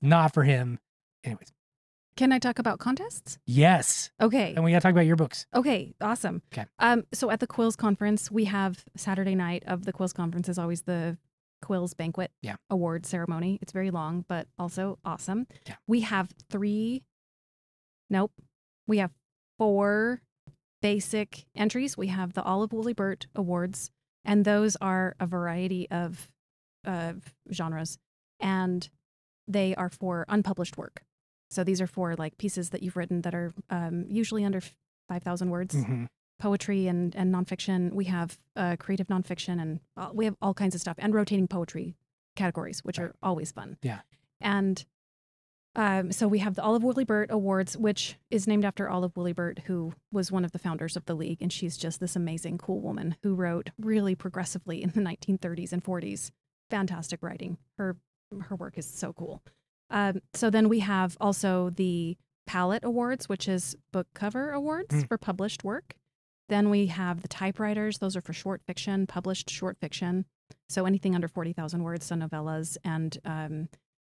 Not 0.00 0.32
for 0.34 0.42
him. 0.44 0.78
Anyways, 1.22 1.52
Can 2.16 2.32
I 2.32 2.38
talk 2.38 2.58
about 2.58 2.78
contests? 2.78 3.38
yes. 3.46 4.10
Okay. 4.20 4.54
And 4.54 4.64
we 4.64 4.70
gotta 4.72 4.80
talk 4.82 4.92
about 4.92 5.04
your 5.06 5.16
books. 5.16 5.46
Okay, 5.54 5.94
awesome. 6.00 6.42
'Kay. 6.50 6.64
Um, 6.78 7.04
so 7.12 7.30
at 7.30 7.40
the 7.40 7.46
Quills 7.46 7.76
conference, 7.76 8.30
we 8.30 8.44
have 8.46 8.84
Saturday 8.96 9.34
night 9.34 9.62
of 9.66 9.84
the 9.84 9.92
Quills 9.92 10.14
conference 10.14 10.48
is 10.48 10.58
always 10.58 10.82
the 10.82 11.18
Quills 11.62 11.94
banquet 11.94 12.30
Yeah. 12.40 12.56
award 12.70 13.04
ceremony. 13.06 13.58
It's 13.62 13.72
very 13.72 13.90
long, 13.90 14.24
but 14.28 14.48
also 14.58 14.98
awesome. 15.04 15.46
Yeah. 15.66 15.76
We 15.86 16.00
have 16.00 16.32
three. 16.50 17.04
Nope, 18.10 18.32
we 18.86 18.98
have 18.98 19.12
four 19.58 20.20
basic 20.84 21.46
entries. 21.56 21.96
We 21.96 22.08
have 22.08 22.34
the 22.34 22.42
Olive 22.42 22.70
Woolly 22.70 22.92
Burt 22.92 23.26
awards, 23.34 23.90
and 24.22 24.44
those 24.44 24.76
are 24.82 25.16
a 25.18 25.26
variety 25.26 25.88
of 25.90 26.30
of 26.84 27.34
genres, 27.50 27.96
and 28.38 28.90
they 29.48 29.74
are 29.76 29.88
for 29.88 30.26
unpublished 30.28 30.76
work. 30.76 31.02
So 31.48 31.64
these 31.64 31.80
are 31.80 31.86
for 31.86 32.14
like 32.16 32.36
pieces 32.36 32.68
that 32.70 32.82
you've 32.82 32.96
written 32.98 33.22
that 33.22 33.34
are 33.34 33.54
um, 33.70 34.04
usually 34.10 34.44
under 34.44 34.60
five 35.08 35.22
thousand 35.22 35.48
words, 35.48 35.74
Mhm. 35.74 36.06
poetry 36.38 36.86
and 36.86 37.16
and 37.16 37.32
nonfiction. 37.34 37.92
We 37.94 38.04
have 38.04 38.38
uh, 38.54 38.76
creative 38.78 39.06
nonfiction, 39.06 39.62
and 39.62 39.80
uh, 39.96 40.10
we 40.12 40.26
have 40.26 40.36
all 40.42 40.52
kinds 40.52 40.74
of 40.74 40.82
stuff, 40.82 40.96
and 40.98 41.14
rotating 41.14 41.48
poetry 41.48 41.96
categories, 42.36 42.84
which 42.84 42.98
Right. 42.98 43.06
are 43.08 43.14
always 43.22 43.52
fun. 43.52 43.78
Yeah. 43.80 44.00
And 44.38 44.84
um, 45.76 46.12
so 46.12 46.28
we 46.28 46.38
have 46.38 46.54
the 46.54 46.62
Olive 46.62 46.82
Woolly 46.84 47.04
Burt 47.04 47.30
Awards, 47.30 47.76
which 47.76 48.16
is 48.30 48.46
named 48.46 48.64
after 48.64 48.88
Olive 48.88 49.16
Woolly 49.16 49.32
Burt, 49.32 49.60
who 49.66 49.92
was 50.12 50.30
one 50.30 50.44
of 50.44 50.52
the 50.52 50.58
founders 50.58 50.96
of 50.96 51.04
the 51.06 51.14
league, 51.14 51.42
and 51.42 51.52
she's 51.52 51.76
just 51.76 51.98
this 52.00 52.14
amazing, 52.16 52.58
cool 52.58 52.80
woman 52.80 53.16
who 53.22 53.34
wrote 53.34 53.70
really 53.78 54.14
progressively 54.14 54.82
in 54.82 54.90
the 54.90 55.00
1930s 55.00 55.72
and 55.72 55.82
40s. 55.82 56.30
Fantastic 56.70 57.22
writing. 57.22 57.58
Her 57.78 57.96
her 58.48 58.56
work 58.56 58.78
is 58.78 58.86
so 58.86 59.12
cool. 59.12 59.42
Um, 59.90 60.20
so 60.32 60.50
then 60.50 60.68
we 60.68 60.80
have 60.80 61.16
also 61.20 61.70
the 61.70 62.16
Palette 62.46 62.84
Awards, 62.84 63.28
which 63.28 63.48
is 63.48 63.76
book 63.92 64.06
cover 64.14 64.50
awards 64.50 64.94
Mm. 64.94 65.08
for 65.08 65.18
published 65.18 65.62
work. 65.64 65.94
Then 66.48 66.68
we 66.70 66.86
have 66.86 67.22
the 67.22 67.28
typewriters; 67.28 67.98
those 67.98 68.16
are 68.16 68.20
for 68.20 68.32
short 68.32 68.62
fiction, 68.66 69.06
published 69.06 69.48
short 69.50 69.78
fiction. 69.80 70.24
So 70.68 70.84
anything 70.86 71.14
under 71.14 71.28
forty 71.28 71.52
thousand 71.52 71.82
words, 71.84 72.06
so 72.06 72.16
novellas, 72.16 72.76
and 72.84 73.16
um, 73.24 73.68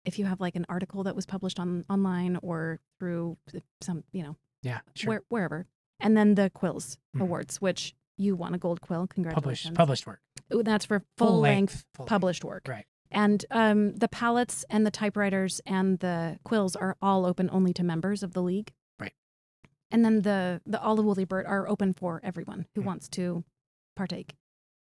if 0.09 0.19
you 0.19 0.25
have 0.27 0.41
like 0.41 0.57
an 0.57 0.67
article 0.69 1.05
that 1.05 1.15
was 1.15 1.27
published 1.27 1.61
on 1.61 1.85
online 1.89 2.39
or 2.43 2.81
through 2.99 3.37
some, 3.81 4.03
you 4.13 4.23
know, 4.25 4.37
Yeah, 4.63 4.81
sure. 4.95 5.09
where, 5.09 5.23
wherever. 5.29 5.67
And 6.01 6.17
then 6.17 6.35
the 6.35 6.51
Quills 6.51 6.99
Mhm. 7.17 7.21
Awards, 7.23 7.61
which 7.61 7.95
you 8.17 8.35
won 8.35 8.55
a 8.55 8.59
gold 8.59 8.81
quill. 8.81 9.07
Congratulations. 9.07 9.77
published 9.77 10.05
published 10.05 10.07
work. 10.07 10.21
Ooh, 10.53 10.63
That's 10.65 10.85
for 10.85 11.05
full, 11.17 11.39
length, 11.39 11.85
full 11.95 12.03
length. 12.05 12.09
published 12.11 12.45
work. 12.45 12.67
Right. 12.67 12.87
And 13.11 13.45
um, 13.51 13.95
the 13.95 14.09
palettes 14.09 14.65
and 14.69 14.85
the 14.87 14.91
typewriters 14.91 15.61
and 15.65 15.99
the 16.01 16.39
quills 16.45 16.75
are 16.77 16.97
all 17.01 17.25
open 17.25 17.49
only 17.53 17.73
to 17.75 17.83
members 17.85 18.23
of 18.23 18.33
the 18.33 18.43
league. 18.43 18.73
Right. 18.99 19.15
And 19.91 20.05
then 20.05 20.23
the 20.23 20.61
the 20.67 20.81
Olive 20.83 21.05
Woolly 21.07 21.25
Burt 21.25 21.47
are 21.47 21.69
open 21.69 21.95
for 21.95 22.21
everyone 22.25 22.67
who 22.75 22.83
Mhm. 22.83 22.87
wants 22.87 23.09
to 23.11 23.45
partake. 23.97 24.37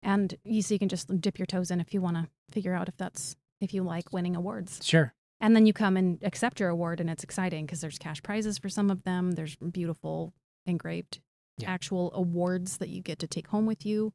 And 0.03 0.35
you 0.45 0.61
so 0.62 0.75
you 0.75 0.79
can 0.79 0.89
just 0.89 1.09
dip 1.21 1.39
your 1.39 1.47
toes 1.47 1.71
in 1.71 1.81
if 1.81 1.93
you 1.95 2.01
want 2.03 2.17
to 2.19 2.29
figure 2.51 2.75
out 2.75 2.89
if 2.89 2.97
that's 2.97 3.37
if 3.61 3.73
you 3.75 3.83
like 3.83 4.13
winning 4.13 4.37
awards. 4.37 4.81
Sure. 4.83 5.15
And 5.41 5.55
then 5.55 5.67
you 5.67 5.73
come 5.73 5.97
and 5.97 6.19
accept 6.23 6.61
your 6.61 6.69
award, 6.71 7.01
and 7.01 7.11
it's 7.11 7.25
exciting 7.25 7.67
because 7.67 7.81
there's 7.81 7.99
cash 7.99 8.23
prizes 8.23 8.59
for 8.59 8.69
some 8.69 8.91
of 8.91 9.03
them. 9.05 9.33
There's 9.33 9.57
beautiful 9.57 10.33
engraved 10.67 11.21
Yeah. 11.59 11.71
actual 11.71 12.13
awards 12.15 12.79
that 12.79 12.89
you 12.89 13.03
get 13.03 13.19
to 13.21 13.27
take 13.27 13.49
home 13.49 13.67
with 13.67 13.85
you. 13.85 14.13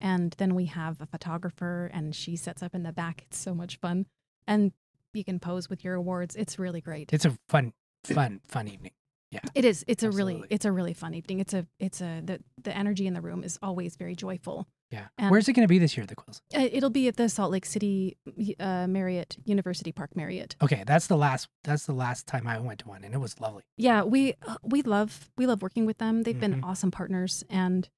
And 0.00 0.34
then 0.38 0.54
we 0.54 0.66
have 0.66 1.00
a 1.00 1.06
photographer, 1.06 1.90
and 1.94 2.14
she 2.14 2.36
sets 2.36 2.62
up 2.62 2.74
in 2.74 2.82
the 2.82 2.92
back. 2.92 3.22
It's 3.26 3.38
so 3.38 3.54
much 3.54 3.78
fun. 3.78 4.06
And 4.46 4.72
you 5.14 5.24
can 5.24 5.38
pose 5.40 5.70
with 5.70 5.82
your 5.82 5.94
awards. 5.94 6.36
It's 6.36 6.58
really 6.58 6.82
great. 6.82 7.10
It's 7.12 7.24
a 7.24 7.36
fun, 7.48 7.72
fun, 8.04 8.40
fun 8.46 8.68
evening. 8.68 8.92
Yeah, 9.30 9.40
it 9.54 9.64
is. 9.64 9.84
It's 9.88 10.02
a 10.02 10.10
really, 10.10 10.44
it's 10.50 10.66
a 10.66 10.70
really 10.72 10.92
fun 10.94 11.14
evening. 11.14 11.40
It's 11.40 11.54
a, 11.54 11.66
it's 11.80 12.00
a, 12.02 12.20
the, 12.22 12.40
the 12.62 12.76
energy 12.76 13.06
in 13.06 13.14
the 13.14 13.20
room 13.22 13.42
is 13.42 13.58
always 13.62 13.96
very 13.96 14.14
joyful. 14.14 14.68
Yeah. 14.90 15.08
And- 15.18 15.30
Where's 15.30 15.48
it 15.48 15.52
going 15.54 15.64
to 15.66 15.68
be 15.68 15.78
this 15.78 15.96
year, 15.96 16.06
the 16.06 16.14
Quills? 16.14 16.40
Uh, 16.54 16.68
It'll 16.72 16.90
be 16.90 17.08
at 17.08 17.16
the 17.16 17.28
Salt 17.28 17.50
Lake 17.50 17.66
City 17.66 18.16
uh, 18.60 18.86
Marriott, 18.86 19.36
University 19.44 19.90
Park 19.92 20.14
Marriott. 20.14 20.54
Okay, 20.62 20.84
that's 20.86 21.06
the 21.08 21.16
last. 21.16 21.48
That's 21.64 21.86
the 21.86 21.92
last 21.92 22.26
time 22.26 22.46
I 22.46 22.58
went 22.60 22.80
to 22.80 22.88
one, 22.88 23.02
and 23.04 23.12
it 23.14 23.18
was 23.18 23.40
lovely. 23.40 23.64
Yeah, 23.76 24.02
we 24.04 24.34
uh, 24.46 24.56
we 24.62 24.82
love 24.82 25.30
we 25.36 25.46
love 25.46 25.60
working 25.62 25.86
with 25.86 25.98
them. 25.98 26.22
They've 26.22 26.38
been 26.38 26.60
Mhm. 26.60 26.64
awesome 26.64 26.90
partners, 26.92 27.42
and 27.50 27.88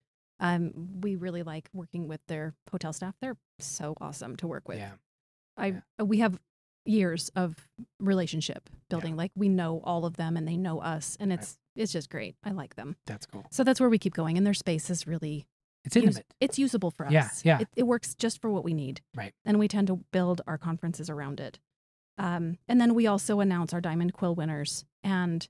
um, 0.40 0.72
we 1.02 1.14
really 1.16 1.42
like 1.42 1.68
working 1.74 2.08
with 2.08 2.20
their 2.28 2.54
hotel 2.70 2.92
staff. 2.92 3.14
They're 3.20 3.36
so 3.58 3.94
awesome 4.00 4.36
to 4.36 4.46
work 4.46 4.66
with. 4.68 4.78
Yeah. 4.78 4.92
I 5.56 5.66
yeah. 5.98 6.04
we 6.04 6.18
have 6.20 6.38
years 6.86 7.28
of 7.36 7.68
relationship 8.00 8.70
building. 8.88 9.14
Like 9.16 9.32
we 9.34 9.48
know 9.48 9.80
all 9.84 10.06
of 10.06 10.16
them, 10.16 10.36
and 10.36 10.46
they 10.48 10.56
know 10.56 10.80
us, 10.80 11.16
and 11.20 11.30
Right. 11.30 11.40
it's 11.40 11.58
it's 11.76 11.92
just 11.92 12.08
great. 12.10 12.34
I 12.42 12.50
like 12.52 12.76
them. 12.76 12.96
That's 13.06 13.26
cool. 13.26 13.44
So 13.50 13.62
that's 13.62 13.78
where 13.78 13.90
we 13.90 13.98
keep 13.98 14.14
going, 14.14 14.36
and 14.38 14.46
their 14.46 14.54
space 14.54 14.88
is 14.90 15.06
really 15.06 15.46
It's 15.88 15.96
use- 15.96 16.04
intimate. 16.04 16.34
it's 16.40 16.58
usable 16.58 16.90
for 16.90 17.06
us. 17.06 17.12
Yeah, 17.12 17.28
yeah. 17.44 17.58
It, 17.60 17.68
it 17.76 17.82
works 17.84 18.14
just 18.14 18.40
for 18.40 18.50
what 18.50 18.64
we 18.64 18.72
need. 18.74 19.00
Right. 19.16 19.32
And 19.44 19.58
we 19.58 19.68
tend 19.68 19.86
to 19.88 19.96
build 20.12 20.40
our 20.46 20.56
conferences 20.58 21.10
around 21.10 21.40
it. 21.40 21.58
Um, 22.18 22.58
and 22.68 22.80
then 22.80 22.94
we 22.94 23.06
also 23.06 23.40
announce 23.40 23.72
our 23.72 23.80
Diamond 23.80 24.12
Quill 24.12 24.34
winners. 24.34 24.84
And 25.04 25.46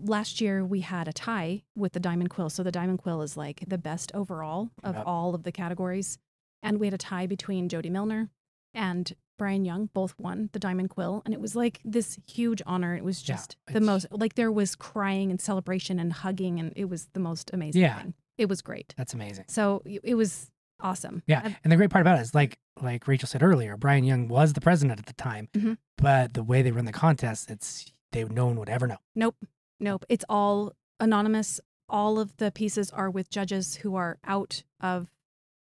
last 0.00 0.40
year 0.40 0.64
we 0.64 0.80
had 0.80 1.06
a 1.08 1.12
tie 1.12 1.62
with 1.76 1.92
the 1.92 2.00
Diamond 2.00 2.30
Quill. 2.30 2.50
So 2.50 2.62
the 2.62 2.72
Diamond 2.72 2.98
Quill 3.00 3.22
is 3.22 3.36
like 3.36 3.62
the 3.66 3.78
best 3.78 4.10
overall 4.14 4.70
of 4.82 4.94
Yep. 4.96 5.04
all 5.06 5.34
of 5.34 5.42
the 5.44 5.52
categories. 5.52 6.18
And 6.62 6.78
we 6.80 6.86
had 6.86 6.94
a 6.94 6.98
tie 6.98 7.26
between 7.26 7.68
Jodi 7.68 7.88
Milner 7.90 8.30
and 8.74 9.12
Brian 9.38 9.64
Young. 9.64 9.86
Both 9.94 10.14
won 10.18 10.50
the 10.52 10.58
Diamond 10.58 10.90
Quill. 10.90 11.22
And 11.24 11.32
it 11.32 11.40
was 11.40 11.54
like 11.54 11.80
this 11.84 12.18
huge 12.26 12.60
honor. 12.66 12.96
It 12.96 13.04
was 13.04 13.22
Yeah, 13.28 13.36
just 13.36 13.56
the 13.68 13.80
most, 13.80 14.06
like 14.10 14.34
there 14.34 14.50
was 14.50 14.74
crying 14.74 15.30
and 15.30 15.40
celebration 15.40 16.00
and 16.00 16.12
hugging. 16.12 16.58
And 16.58 16.72
it 16.74 16.86
was 16.86 17.06
the 17.12 17.20
most 17.20 17.50
amazing 17.52 17.82
Yeah. 17.82 18.02
thing. 18.02 18.14
It 18.38 18.48
was 18.48 18.62
great. 18.62 18.94
That's 18.96 19.12
amazing. 19.14 19.44
So 19.48 19.82
it 19.84 20.14
was 20.14 20.50
awesome. 20.80 21.22
Yeah, 21.26 21.42
I've- 21.44 21.56
and 21.64 21.72
the 21.72 21.76
great 21.76 21.90
part 21.90 22.02
about 22.02 22.18
it 22.18 22.22
is, 22.22 22.34
like 22.34 22.58
like 22.80 23.08
Rachael 23.08 23.26
said 23.26 23.42
earlier, 23.42 23.76
Brian 23.76 24.04
Young 24.04 24.28
was 24.28 24.52
the 24.52 24.60
president 24.60 25.00
at 25.00 25.06
the 25.06 25.12
time, 25.14 25.48
Mhm. 25.52 25.78
but 25.96 26.34
the 26.34 26.44
way 26.44 26.62
they 26.62 26.70
run 26.70 26.84
the 26.84 26.92
contest, 26.92 27.50
it's 27.50 27.92
they 28.12 28.22
no 28.24 28.46
one 28.46 28.56
would 28.60 28.68
ever 28.68 28.86
know. 28.86 28.98
Nope. 29.16 29.36
Nope. 29.80 30.04
It's 30.08 30.24
all 30.28 30.72
anonymous. 31.00 31.60
All 31.88 32.18
of 32.20 32.36
the 32.36 32.52
pieces 32.52 32.90
are 32.92 33.10
with 33.10 33.30
judges 33.30 33.76
who 33.76 33.96
are 33.96 34.18
out 34.24 34.62
of 34.80 35.10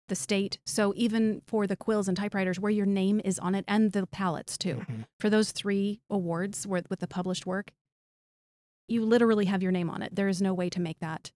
the 0.09 0.15
state. 0.15 0.59
So 0.65 0.93
even 0.95 1.41
for 1.47 1.65
the 1.65 1.75
quills 1.75 2.07
and 2.07 2.15
typewriters 2.17 2.59
where 2.59 2.71
your 2.71 2.85
name 2.85 3.19
is 3.23 3.39
on 3.39 3.55
it 3.55 3.65
and 3.67 3.93
the 3.93 4.05
palettes 4.05 4.57
too. 4.57 4.85
Mhm. 4.87 5.05
For 5.19 5.29
those 5.29 5.51
three 5.51 6.01
awards 6.09 6.67
where, 6.67 6.83
with 6.89 6.99
the 6.99 7.07
published 7.07 7.45
work, 7.47 7.71
you 8.87 9.05
literally 9.05 9.45
have 9.45 9.63
your 9.63 9.71
name 9.71 9.89
on 9.89 10.01
it. 10.01 10.13
There 10.15 10.27
is 10.27 10.41
no 10.41 10.53
way 10.53 10.69
to 10.69 10.79
make 10.81 10.99
that 10.99 11.31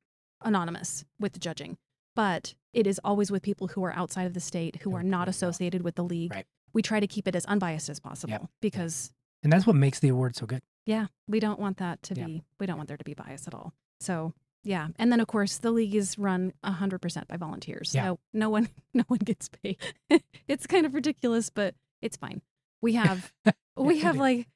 anonymous 0.46 1.04
with 1.20 1.34
the 1.34 1.40
judging. 1.40 1.78
But 2.16 2.56
it 2.72 2.88
is 2.88 3.00
always 3.04 3.30
with 3.32 3.42
people 3.42 3.68
who 3.68 3.84
are 3.84 3.94
outside 3.94 4.26
of 4.26 4.34
the 4.34 4.40
state, 4.40 4.78
who 4.84 4.96
are 4.96 5.04
not 5.04 5.28
associated 5.28 5.82
with 5.84 5.96
the 5.96 6.04
league. 6.04 6.32
Right. 6.34 6.46
We 6.74 6.82
try 6.82 7.00
to 7.02 7.08
keep 7.08 7.28
it 7.28 7.36
as 7.36 7.46
unbiased 7.46 7.90
as 7.90 8.00
possible 8.00 8.50
because 8.62 9.12
And 9.44 9.52
that's 9.52 9.66
what 9.68 9.76
makes 9.76 10.00
the 10.00 10.10
award 10.10 10.36
so 10.36 10.46
good. 10.46 10.62
yeah, 10.86 11.08
we 11.28 11.40
don't 11.42 11.60
want 11.60 11.78
that 11.78 12.02
to 12.04 12.16
Yeah. 12.16 12.26
be, 12.26 12.44
we 12.60 12.66
don't 12.66 12.78
want 12.78 12.88
there 12.88 12.98
to 12.98 13.04
be 13.04 13.14
bias 13.14 13.48
at 13.48 13.54
all. 13.54 13.74
So, 14.00 14.34
yeah. 14.64 14.88
And 14.98 15.12
then, 15.12 15.20
of 15.20 15.28
course, 15.28 15.58
the 15.58 15.72
league 15.72 15.94
is 15.96 16.18
run 16.18 16.54
100% 16.64 17.28
by 17.28 17.38
volunteers. 17.38 17.94
Yeah. 17.94 18.04
So, 18.12 18.20
no 18.34 18.50
one, 18.50 18.70
no 18.94 19.04
one 19.08 19.20
gets 19.20 19.50
paid. 19.50 19.78
it's 20.48 20.68
kind 20.68 20.86
of 20.86 20.94
ridiculous, 20.94 21.50
but 21.50 21.76
it's 22.02 22.18
fine. 22.18 22.42
We 22.82 22.94
have, 22.94 23.32
we 23.78 24.00
have 24.00 24.16
like, 24.18 24.48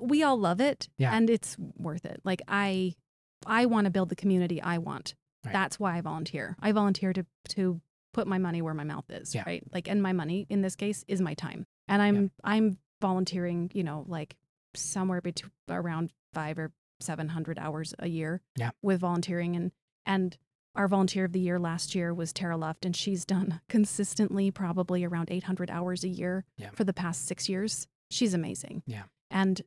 we 0.00 0.22
all 0.22 0.38
love 0.38 0.60
it 0.60 0.88
Yeah. 0.98 1.14
and 1.14 1.28
it's 1.30 1.56
worth 1.76 2.04
it. 2.04 2.20
Like, 2.24 2.42
I, 2.48 2.94
I 3.46 3.66
want 3.66 3.84
to 3.86 3.90
build 3.90 4.08
the 4.10 4.16
community 4.16 4.60
I 4.62 4.78
want. 4.78 5.14
Right. 5.44 5.52
That's 5.52 5.78
why 5.78 5.96
I 5.96 6.00
volunteer. 6.00 6.56
I 6.60 6.72
volunteer 6.72 7.12
to, 7.12 7.24
to 7.50 7.80
put 8.12 8.26
my 8.26 8.38
money 8.38 8.62
where 8.62 8.74
my 8.74 8.84
mouth 8.84 9.04
is. 9.10 9.34
Yeah. 9.34 9.42
Right. 9.46 9.62
Like, 9.72 9.88
and 9.88 10.02
my 10.02 10.12
money 10.12 10.46
in 10.48 10.62
this 10.62 10.76
case 10.76 11.04
is 11.08 11.20
my 11.20 11.34
time. 11.34 11.66
And 11.88 12.00
I'm, 12.00 12.30
I'm 12.42 12.78
volunteering, 13.00 13.70
you 13.74 13.84
know, 13.84 14.04
like 14.08 14.36
somewhere 14.74 15.20
between 15.20 15.50
around 15.68 16.10
five 16.32 16.58
or 16.58 16.72
700 17.00 17.58
hours 17.58 17.94
a 17.98 18.08
year 18.08 18.40
Yeah. 18.56 18.70
with 18.82 19.00
volunteering. 19.00 19.56
And, 19.56 19.72
and 20.06 20.36
our 20.74 20.88
volunteer 20.88 21.24
of 21.24 21.32
the 21.32 21.40
year 21.40 21.58
last 21.58 21.94
year 21.94 22.12
was 22.14 22.32
Tara 22.32 22.56
Luft, 22.56 22.84
and 22.84 22.96
she's 22.96 23.24
done 23.24 23.60
consistently 23.68 24.50
probably 24.50 25.04
around 25.04 25.30
800 25.30 25.70
hours 25.70 26.02
a 26.04 26.08
year 26.08 26.44
Yeah. 26.56 26.70
for 26.72 26.84
the 26.84 26.92
past 26.92 27.26
six 27.26 27.48
years. 27.48 27.86
She's 28.10 28.34
amazing. 28.34 28.82
Yeah. 28.86 29.02
And 29.30 29.60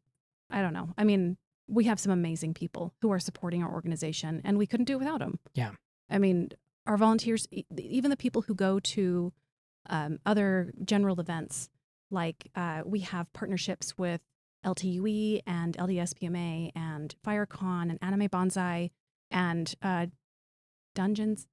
I 0.50 0.62
don't 0.62 0.74
know. 0.74 0.90
I 0.98 1.04
mean, 1.04 1.38
we 1.68 1.86
have 1.86 2.00
some 2.00 2.12
amazing 2.12 2.54
people 2.54 2.94
who 3.02 3.12
are 3.12 3.20
supporting 3.20 3.64
our 3.64 3.72
organization, 3.72 4.42
and 4.44 4.58
we 4.58 4.66
couldn't 4.66 4.86
do 4.86 4.94
it 4.94 5.00
without 5.00 5.20
them. 5.20 5.40
Yeah. 5.54 5.72
I 6.10 6.18
mean, 6.18 6.50
our 6.86 6.98
volunteers, 6.98 7.48
even 7.78 8.10
the 8.10 8.18
people 8.18 8.44
who 8.44 8.56
go 8.56 8.80
to 8.80 9.34
um, 9.90 10.20
other 10.26 10.74
general 10.84 11.20
events, 11.20 11.70
like 12.10 12.50
uh, 12.56 12.82
we 12.86 13.02
have 13.02 13.32
partnerships 13.34 13.98
with 13.98 14.22
LTUE 14.66 15.42
and 15.46 15.78
LDSPMA 15.78 16.72
and 16.76 17.16
FyreCon 17.26 17.90
and 17.90 18.00
Anime 18.02 18.28
Banzai 18.28 18.92
and 19.30 19.74
uh, 19.82 20.08
Dungeons. 20.96 21.48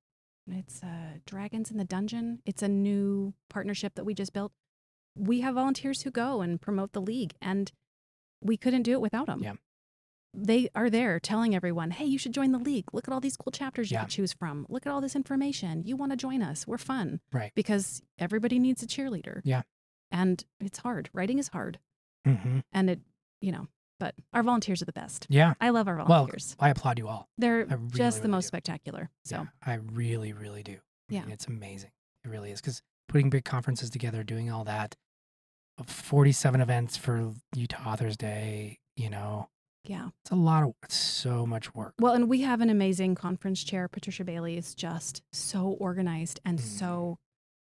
It's 0.50 0.82
uh, 0.82 1.18
Dragons 1.26 1.70
in 1.70 1.78
the 1.78 1.84
Dungeon. 1.84 2.40
It's 2.44 2.62
a 2.62 2.68
new 2.68 3.34
partnership 3.48 3.94
that 3.94 4.04
we 4.04 4.14
just 4.14 4.32
built. 4.32 4.52
We 5.16 5.40
have 5.40 5.54
volunteers 5.54 6.02
who 6.02 6.10
go 6.10 6.40
and 6.40 6.60
promote 6.60 6.92
the 6.92 7.00
league, 7.00 7.34
and 7.40 7.70
we 8.42 8.56
couldn't 8.56 8.82
do 8.82 8.92
it 8.92 9.00
without 9.00 9.26
them. 9.26 9.42
Yeah. 9.42 9.54
They 10.36 10.68
are 10.74 10.90
there 10.90 11.20
telling 11.20 11.54
everyone, 11.54 11.90
hey, 11.92 12.04
you 12.04 12.18
should 12.18 12.32
join 12.34 12.52
the 12.52 12.58
league. 12.58 12.86
Look 12.92 13.06
at 13.08 13.14
all 13.14 13.20
these 13.20 13.36
cool 13.36 13.52
chapters 13.52 13.90
you 13.90 13.96
Yeah. 13.96 14.00
can 14.02 14.08
choose 14.10 14.32
from. 14.32 14.66
Look 14.68 14.86
at 14.86 14.92
all 14.92 15.00
this 15.00 15.14
information. 15.16 15.82
You 15.84 15.96
want 15.96 16.12
to 16.12 16.16
join 16.16 16.42
us. 16.42 16.66
We're 16.66 16.78
fun. 16.78 17.20
Right. 17.32 17.52
Because 17.54 18.02
everybody 18.18 18.58
needs 18.58 18.82
a 18.82 18.86
cheerleader. 18.86 19.40
Yeah. 19.44 19.62
And 20.10 20.44
it's 20.60 20.78
hard. 20.78 21.10
Writing 21.12 21.38
is 21.38 21.48
hard. 21.48 21.78
hmm 22.24 22.60
And 22.72 22.90
it, 22.90 23.00
you 23.40 23.52
know, 23.52 23.68
but 24.00 24.14
our 24.32 24.42
volunteers 24.42 24.82
are 24.82 24.86
the 24.86 24.92
best. 24.92 25.26
Yeah. 25.30 25.54
I 25.60 25.70
love 25.70 25.86
our 25.88 25.96
volunteers. 25.96 26.56
Well. 26.58 26.66
I 26.66 26.70
applaud 26.70 26.98
you 26.98 27.08
all. 27.08 27.28
They're 27.38 27.64
really, 27.66 27.88
just 27.92 28.18
the 28.18 28.22
really 28.22 28.32
most 28.32 28.44
do. 28.44 28.48
spectacular. 28.48 29.10
So, 29.24 29.36
Yeah, 29.36 29.46
I 29.64 29.74
really, 29.74 30.32
really 30.32 30.62
do. 30.62 30.78
I 31.10 31.14
Yeah. 31.14 31.22
mean, 31.22 31.32
it's 31.32 31.46
amazing. 31.46 31.90
It 32.24 32.28
really 32.28 32.50
is 32.50 32.60
because 32.60 32.82
putting 33.08 33.30
big 33.30 33.44
conferences 33.44 33.90
together, 33.90 34.24
doing 34.24 34.50
all 34.50 34.64
that, 34.64 34.96
uh, 35.78 35.84
forty-seven 35.84 36.60
events 36.60 36.96
for 36.96 37.34
Utah 37.54 37.92
Authors 37.92 38.16
Day. 38.16 38.78
You 38.96 39.10
know, 39.10 39.48
yeah. 39.84 40.08
it's 40.22 40.30
a 40.30 40.34
lot 40.34 40.62
of, 40.64 40.74
it's 40.82 40.94
so 40.96 41.46
much 41.46 41.74
work. 41.74 41.94
Well, 42.00 42.14
and 42.14 42.28
we 42.28 42.42
have 42.42 42.60
an 42.60 42.70
amazing 42.70 43.14
conference 43.14 43.62
chair. 43.64 43.88
Patricia 43.88 44.24
Bailey 44.24 44.56
is 44.56 44.74
just 44.74 45.22
so 45.32 45.68
organized 45.80 46.40
and 46.44 46.58
Mhm. 46.58 46.62
so 46.62 47.18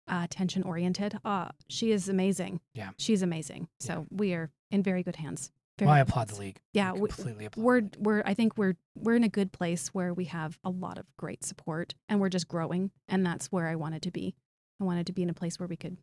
uh, 0.09 0.21
attention 0.25 0.63
oriented. 0.65 1.19
Uh, 1.25 1.49
she 1.69 1.93
is 1.93 2.09
amazing. 2.09 2.61
Yeah. 2.75 2.91
She's 2.99 3.23
amazing. 3.23 3.69
So 3.79 4.07
we 4.11 4.35
are 4.35 4.51
in 4.71 4.83
very 4.83 5.03
good 5.05 5.17
hands. 5.17 5.53
Very 5.79 5.87
Well, 5.87 5.97
I 5.97 6.01
applaud 6.01 6.29
the 6.29 6.35
league. 6.37 6.61
Yeah, 6.73 6.91
I 6.91 6.93
we- 6.95 7.09
completely 7.09 7.45
applaud. 7.47 7.63
We're 7.65 7.83
we're 7.99 8.23
I 8.27 8.35
think 8.35 8.59
we're 8.59 8.75
we're 8.97 9.15
in 9.15 9.25
a 9.25 9.29
good 9.29 9.53
place 9.53 9.89
where 9.95 10.13
we 10.13 10.25
have 10.27 10.59
a 10.65 10.71
lot 10.71 10.99
of 10.99 11.07
great 11.17 11.45
support 11.45 11.95
and 12.09 12.21
we're 12.21 12.29
just 12.31 12.49
growing 12.49 12.91
and 13.09 13.25
that's 13.25 13.47
where 13.53 13.69
I 13.69 13.77
wanted 13.77 14.03
to 14.03 14.11
be. 14.11 14.35
I 14.81 14.85
wanted 14.85 15.07
to 15.07 15.13
be 15.13 15.23
in 15.23 15.31
a 15.31 15.35
place 15.35 15.59
where 15.61 15.69
we 15.69 15.77
could 15.77 15.97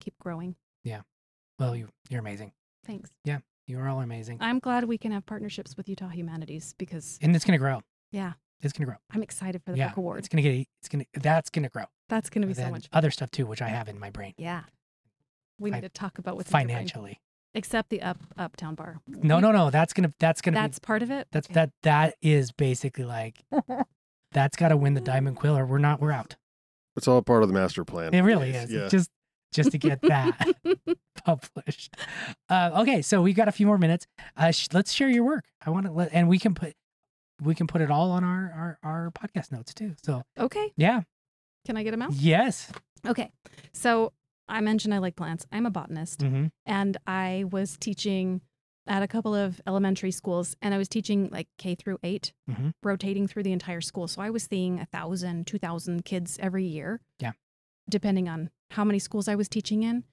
keep 0.00 0.16
growing. 0.18 0.56
Yeah. 0.82 1.02
Well, 1.58 1.76
you, 1.76 1.90
you're 2.08 2.20
amazing. 2.20 2.52
Thanks. 2.86 3.10
You 3.68 3.78
are 3.80 3.88
all 3.88 4.00
amazing, 4.00 4.38
I'm 4.40 4.58
glad 4.58 4.84
we 4.84 4.96
can 4.98 5.12
have 5.12 5.26
partnerships 5.26 5.76
with 5.76 5.88
Utah 5.88 6.08
Humanities 6.08 6.74
because 6.78 7.18
and 7.22 7.36
it's 7.36 7.44
gonna 7.44 7.58
grow. 7.58 7.82
yeah, 8.10 8.32
It's 8.62 8.72
gonna 8.72 8.86
grow. 8.86 8.96
I'm 9.12 9.22
excited 9.22 9.62
for 9.62 9.72
the 9.72 9.78
yeah, 9.78 9.88
book 9.88 9.98
award. 9.98 10.18
it's 10.20 10.28
gonna 10.28 10.42
get. 10.42 10.66
It's 10.80 10.88
gonna. 10.88 11.04
That's 11.14 11.50
gonna 11.50 11.68
grow. 11.68 11.84
That's 12.08 12.30
going 12.30 12.40
to 12.40 12.46
be 12.48 12.54
But 12.54 12.56
so 12.56 12.62
then 12.62 12.72
much. 12.72 12.88
other 12.94 13.10
stuff 13.10 13.30
too, 13.30 13.44
which 13.44 13.60
I 13.60 13.68
have 13.68 13.86
in 13.86 14.00
my 14.00 14.08
brain. 14.08 14.32
Yeah. 14.38 14.62
We 15.58 15.70
Fi- 15.70 15.76
need 15.76 15.82
to 15.82 15.90
talk 15.90 16.18
about 16.18 16.36
what's 16.36 16.50
in 16.50 16.54
your 16.56 16.64
brain. 16.64 16.76
Financially, 16.76 17.20
except 17.54 17.90
the 17.90 18.00
up 18.00 18.16
uptown 18.38 18.74
bar. 18.74 19.00
no, 19.06 19.38
no, 19.40 19.52
no. 19.52 19.68
That's 19.68 19.92
gonna. 19.92 20.14
That's 20.18 20.40
gonna. 20.40 20.54
That's 20.54 20.78
be, 20.78 20.86
part 20.86 21.02
of 21.02 21.10
it. 21.10 21.28
that's 21.30 21.46
Okay. 21.48 21.54
that. 21.54 21.70
That 21.82 22.14
is 22.22 22.50
basically 22.52 23.04
like. 23.04 23.44
that's 24.32 24.56
got 24.56 24.68
to 24.68 24.76
win 24.78 24.94
the 24.94 25.00
Diamond 25.02 25.36
Quill, 25.36 25.58
or 25.58 25.66
we're 25.66 25.76
not. 25.78 26.00
We're 26.00 26.12
out. 26.12 26.36
It's 26.96 27.06
all 27.06 27.20
part 27.22 27.42
of 27.42 27.48
the 27.50 27.54
master 27.54 27.84
plan. 27.84 28.14
It 28.14 28.22
really 28.22 28.50
is. 28.50 28.72
Yeah. 28.72 28.88
Just 28.88 29.10
just 29.52 29.70
to 29.72 29.78
get 29.78 30.00
that 30.02 30.54
published. 31.24 31.94
Uh, 32.48 32.70
okay, 32.82 33.02
so 33.02 33.22
we've 33.22 33.36
got 33.36 33.48
a 33.48 33.52
few 33.52 33.66
more 33.66 33.78
minutes. 33.78 34.06
Uh, 34.36 34.50
sh- 34.50 34.68
let's 34.72 34.92
share 34.92 35.08
your 35.08 35.24
work. 35.24 35.44
I 35.64 35.70
want 35.70 35.86
to 35.86 35.92
let, 35.92 36.10
and 36.12 36.28
we 36.28 36.38
can 36.38 36.54
put 36.54 36.74
we 37.42 37.54
can 37.54 37.66
put 37.66 37.80
it 37.80 37.90
all 37.90 38.10
on 38.10 38.24
our 38.24 38.78
our 38.82 38.90
our 38.90 39.10
podcast 39.12 39.52
notes 39.52 39.72
too. 39.74 39.94
So 40.02 40.22
okay. 40.38 40.72
yeah, 40.76 41.02
Can 41.66 41.76
I 41.76 41.82
get 41.82 41.92
them 41.92 42.02
out? 42.02 42.12
yes. 42.12 42.70
Okay. 43.06 43.30
So 43.72 44.12
I 44.48 44.60
mentioned 44.60 44.92
I 44.94 44.98
like 44.98 45.14
plants. 45.16 45.46
I'm 45.52 45.66
a 45.66 45.70
botanist. 45.70 46.22
hmm 46.22 46.46
and 46.66 46.96
I 47.06 47.44
was 47.50 47.76
teaching 47.78 48.40
at 48.86 49.02
a 49.02 49.06
couple 49.06 49.34
of 49.34 49.60
elementary 49.66 50.10
schools, 50.10 50.56
and 50.62 50.72
I 50.74 50.78
was 50.78 50.88
teaching 50.88 51.28
like 51.30 51.46
K 51.58 51.74
through 51.74 51.98
8 52.02 52.32
Mhm. 52.50 52.72
rotating 52.82 53.26
through 53.28 53.42
the 53.42 53.52
entire 53.52 53.82
school. 53.82 54.08
So 54.08 54.22
I 54.22 54.30
was 54.30 54.44
seeing 54.44 54.80
a 54.80 54.86
thousand, 54.86 55.46
two 55.46 55.58
thousand 55.58 56.04
kids 56.06 56.38
every 56.40 56.64
year. 56.64 57.00
Yeah. 57.20 57.32
Depending 57.88 58.28
on 58.28 58.50
how 58.72 58.84
many 58.84 58.98
schools 58.98 59.28
I 59.28 59.34
was 59.34 59.48
teaching 59.48 59.82
in. 59.82 60.04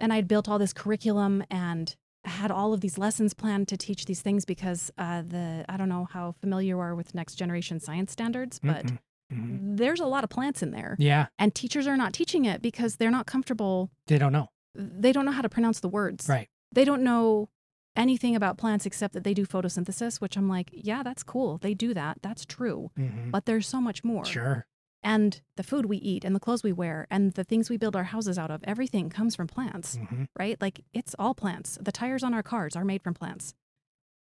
And 0.00 0.12
I'd 0.12 0.28
built 0.28 0.48
all 0.48 0.58
this 0.58 0.72
curriculum 0.72 1.44
and 1.50 1.94
had 2.24 2.50
all 2.50 2.72
of 2.72 2.80
these 2.80 2.96
lessons 2.98 3.34
planned 3.34 3.68
to 3.68 3.76
teach 3.76 4.06
these 4.06 4.22
things 4.22 4.44
because 4.44 4.90
uh, 4.98 5.22
the 5.22 5.64
I 5.68 5.76
don't 5.76 5.88
know 5.88 6.06
how 6.10 6.32
familiar 6.40 6.68
you 6.68 6.78
are 6.80 6.94
with 6.94 7.14
next 7.14 7.34
generation 7.36 7.80
science 7.80 8.12
standards, 8.12 8.58
but 8.62 8.86
Mm-mm. 8.86 8.98
Mhm. 9.32 9.76
there's 9.76 10.00
a 10.00 10.06
lot 10.06 10.24
of 10.24 10.30
plants 10.30 10.62
in 10.62 10.70
there, 10.70 10.96
Yeah, 10.98 11.26
and 11.38 11.54
teachers 11.54 11.86
are 11.86 11.96
not 11.96 12.12
teaching 12.12 12.44
it 12.44 12.60
because 12.62 12.96
they're 12.96 13.10
not 13.10 13.26
comfortable. 13.26 13.90
they 14.06 14.18
don't 14.18 14.32
know. 14.32 14.48
They 14.74 15.12
don't 15.12 15.24
know 15.24 15.32
how 15.32 15.42
to 15.42 15.48
pronounce 15.48 15.80
the 15.80 15.88
words. 15.88 16.28
Right. 16.28 16.48
They 16.72 16.84
don't 16.84 17.02
know 17.02 17.48
anything 17.96 18.34
about 18.34 18.58
plants 18.58 18.86
except 18.86 19.14
that 19.14 19.22
they 19.22 19.32
do 19.34 19.46
photosynthesis, 19.46 20.20
which 20.20 20.36
I'm 20.36 20.48
like, 20.48 20.70
yeah, 20.72 21.02
that's 21.02 21.22
cool. 21.22 21.58
They 21.58 21.74
do 21.74 21.94
that. 21.94 22.18
That's 22.22 22.44
true. 22.44 22.90
Mhm. 22.98 23.30
But 23.30 23.46
there's 23.46 23.68
so 23.68 23.80
much 23.80 24.02
more. 24.02 24.24
Sure. 24.24 24.66
And 25.04 25.42
the 25.56 25.62
food 25.62 25.84
we 25.84 25.98
eat 25.98 26.24
and 26.24 26.34
the 26.34 26.40
clothes 26.40 26.62
we 26.64 26.72
wear 26.72 27.06
and 27.10 27.32
the 27.34 27.44
things 27.44 27.68
we 27.68 27.76
build 27.76 27.94
our 27.94 28.04
houses 28.04 28.38
out 28.38 28.50
of, 28.50 28.64
everything 28.64 29.10
comes 29.10 29.36
from 29.36 29.46
plants, 29.46 29.98
hmm 30.08 30.24
right? 30.36 30.60
Like 30.60 30.80
it's 30.94 31.14
all 31.18 31.34
plants. 31.34 31.78
The 31.80 31.92
tires 31.92 32.24
on 32.24 32.32
our 32.32 32.42
cars 32.42 32.74
are 32.74 32.84
made 32.86 33.02
from 33.02 33.12
plants. 33.12 33.54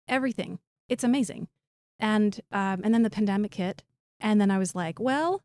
Everything. 0.09 0.59
It's 0.89 1.05
amazing. 1.05 1.47
And 2.01 2.41
um, 2.51 2.81
and 2.83 2.93
then 2.93 3.05
the 3.05 3.11
pandemic 3.11 3.55
hit, 3.55 3.85
and 4.21 4.41
then 4.41 4.51
I 4.51 4.59
was 4.59 4.75
like, 4.75 4.99
well, 4.99 5.43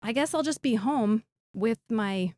I 0.00 0.12
guess 0.12 0.32
I'll 0.32 0.44
just 0.44 0.62
be 0.62 0.76
home 0.76 1.24
with 1.52 1.80
my 1.90 2.34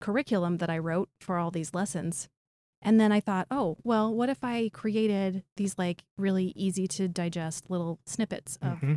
curriculum 0.00 0.58
that 0.58 0.70
I 0.70 0.78
wrote 0.78 1.10
for 1.18 1.36
all 1.36 1.50
these 1.50 1.74
lessons. 1.74 2.28
And 2.80 2.98
then 2.98 3.12
I 3.12 3.20
thought, 3.20 3.46
oh, 3.50 3.76
well, 3.82 4.14
what 4.14 4.30
if 4.30 4.42
I 4.42 4.70
created 4.72 5.42
these 5.56 5.76
like 5.76 6.04
really 6.16 6.52
easy 6.56 6.86
to 6.88 7.08
digest 7.08 7.68
little 7.68 7.98
snippets 8.06 8.56
of 8.62 8.78
hmm 8.78 8.94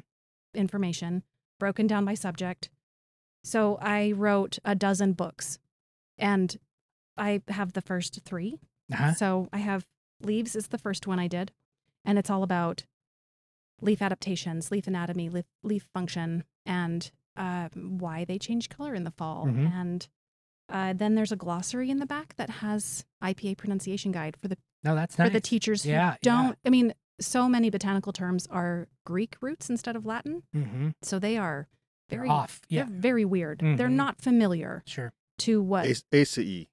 information 0.55 1.23
broken 1.59 1.87
down 1.87 2.05
by 2.05 2.13
subject. 2.13 2.69
So 3.43 3.77
I 3.81 4.11
wrote 4.13 4.59
a 4.63 4.75
dozen 4.75 5.13
books 5.13 5.59
and 6.17 6.55
I 7.17 7.41
have 7.49 7.73
the 7.73 7.81
first 7.81 8.21
3 8.23 8.59
Uh-huh. 8.91 9.13
So 9.13 9.49
I 9.53 9.57
have 9.57 9.85
Leaves 10.21 10.55
is 10.55 10.67
the 10.67 10.77
first 10.77 11.05
one 11.07 11.19
I 11.19 11.27
did. 11.27 11.51
And 12.05 12.17
it's 12.17 12.29
all 12.29 12.43
about 12.43 12.85
leaf 13.81 14.01
adaptations, 14.01 14.71
leaf 14.71 14.87
anatomy, 14.87 15.27
leaf, 15.29 15.45
leaf 15.63 15.85
function, 15.93 16.45
and 16.65 17.11
um, 17.35 17.97
why 17.97 18.23
they 18.23 18.37
change 18.37 18.69
color 18.69 18.93
in 18.95 19.03
the 19.03 19.11
fall. 19.11 19.47
Mhm. 19.47 19.73
And 19.73 20.07
uh, 20.69 20.93
then 20.93 21.15
there's 21.15 21.31
a 21.33 21.35
glossary 21.35 21.89
in 21.89 21.99
the 21.99 22.05
back 22.05 22.35
that 22.37 22.49
has 22.49 23.03
IPA 23.21 23.57
pronunciation 23.57 24.11
guide 24.13 24.37
for 24.41 24.47
the 24.47 24.57
No, 24.83 24.95
that's 24.95 25.15
for 25.17 25.29
the 25.29 25.41
teachers 25.41 25.83
who 25.83 25.89
Yeah, 25.89 26.11
yeah. 26.11 26.17
don't. 26.21 26.57
I 26.65 26.69
mean, 26.69 26.93
so 27.19 27.47
many 27.47 27.69
botanical 27.69 28.11
terms 28.13 28.47
are 28.49 28.87
Greek 29.05 29.35
roots 29.41 29.69
instead 29.69 29.95
of 29.95 30.05
Latin, 30.05 30.43
hmm 30.53 30.89
so 31.01 31.19
they 31.19 31.37
are 31.37 31.67
They're 32.09 32.19
very 32.19 32.29
off. 32.29 32.61
Yeah, 32.69 32.83
They're 32.83 32.93
very 32.99 33.25
weird. 33.25 33.59
They're 33.59 33.87
Mhm. 33.87 33.91
not 33.93 34.21
familiar 34.21 34.83
sure. 34.85 35.13
to 35.39 35.61
what. 35.61 35.85
Ace, 35.85 36.03
ACE. 36.11 36.67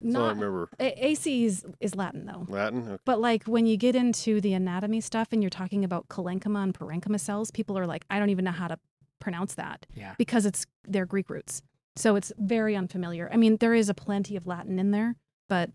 That's 0.00 0.16
all 0.16 0.24
I 0.26 0.28
remember. 0.30 0.68
A- 0.78 1.06
AC 1.08 1.44
is, 1.46 1.64
is 1.80 1.94
Latin 1.94 2.26
though. 2.26 2.44
Latin. 2.48 2.86
Okay. 2.88 3.02
But 3.06 3.20
like 3.20 3.44
when 3.44 3.64
you 3.64 3.76
get 3.78 3.94
into 3.96 4.40
the 4.40 4.52
anatomy 4.52 5.00
stuff 5.00 5.28
and 5.32 5.42
you're 5.42 5.48
talking 5.50 5.82
about 5.84 6.08
parenchyma 6.08 6.62
and 6.62 6.74
parenchyma 6.74 7.18
cells, 7.18 7.50
people 7.50 7.78
are 7.78 7.86
like, 7.86 8.04
I 8.10 8.18
don't 8.18 8.28
even 8.30 8.44
know 8.44 8.50
how 8.50 8.68
to 8.68 8.78
pronounce 9.20 9.54
that 9.54 9.86
Yeah. 9.94 10.14
because 10.18 10.44
it's 10.44 10.66
they're 10.86 11.06
Greek 11.06 11.30
roots. 11.30 11.62
So 11.96 12.16
it's 12.16 12.32
very 12.38 12.76
unfamiliar. 12.76 13.30
I 13.32 13.36
mean, 13.38 13.56
there 13.58 13.72
is 13.72 13.88
a 13.88 13.94
plenty 13.94 14.36
of 14.36 14.46
Latin 14.46 14.78
in 14.78 14.90
there, 14.90 15.14
but 15.48 15.70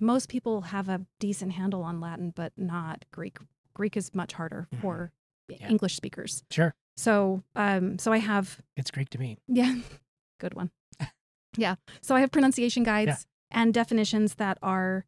most 0.00 0.28
people 0.28 0.62
have 0.62 0.88
a 0.88 1.06
decent 1.18 1.52
handle 1.52 1.82
on 1.82 2.00
Latin, 2.00 2.32
but 2.34 2.52
not 2.56 3.04
Greek. 3.12 3.38
Greek 3.74 3.96
is 3.96 4.14
much 4.14 4.32
harder 4.34 4.68
Mhm. 4.72 4.80
for 4.80 5.12
Yeah. 5.48 5.68
English 5.68 5.96
speakers. 5.96 6.44
Sure. 6.50 6.74
So, 6.96 7.42
um, 7.56 7.98
so 7.98 8.12
I 8.12 8.18
have 8.18 8.60
It's 8.76 8.90
Greek 8.90 9.08
to 9.10 9.18
me. 9.18 9.38
yeah, 9.48 9.74
good 10.38 10.54
one. 10.54 10.70
yeah, 11.56 11.76
so 12.00 12.14
I 12.14 12.20
have 12.20 12.30
pronunciation 12.30 12.82
guides 12.82 13.26
and 13.50 13.72
definitions 13.74 14.34
that 14.36 14.58
are, 14.62 15.06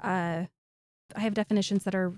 uh, 0.00 0.46
I 1.16 1.20
have 1.20 1.34
definitions 1.34 1.84
that 1.84 1.94
are 1.94 2.14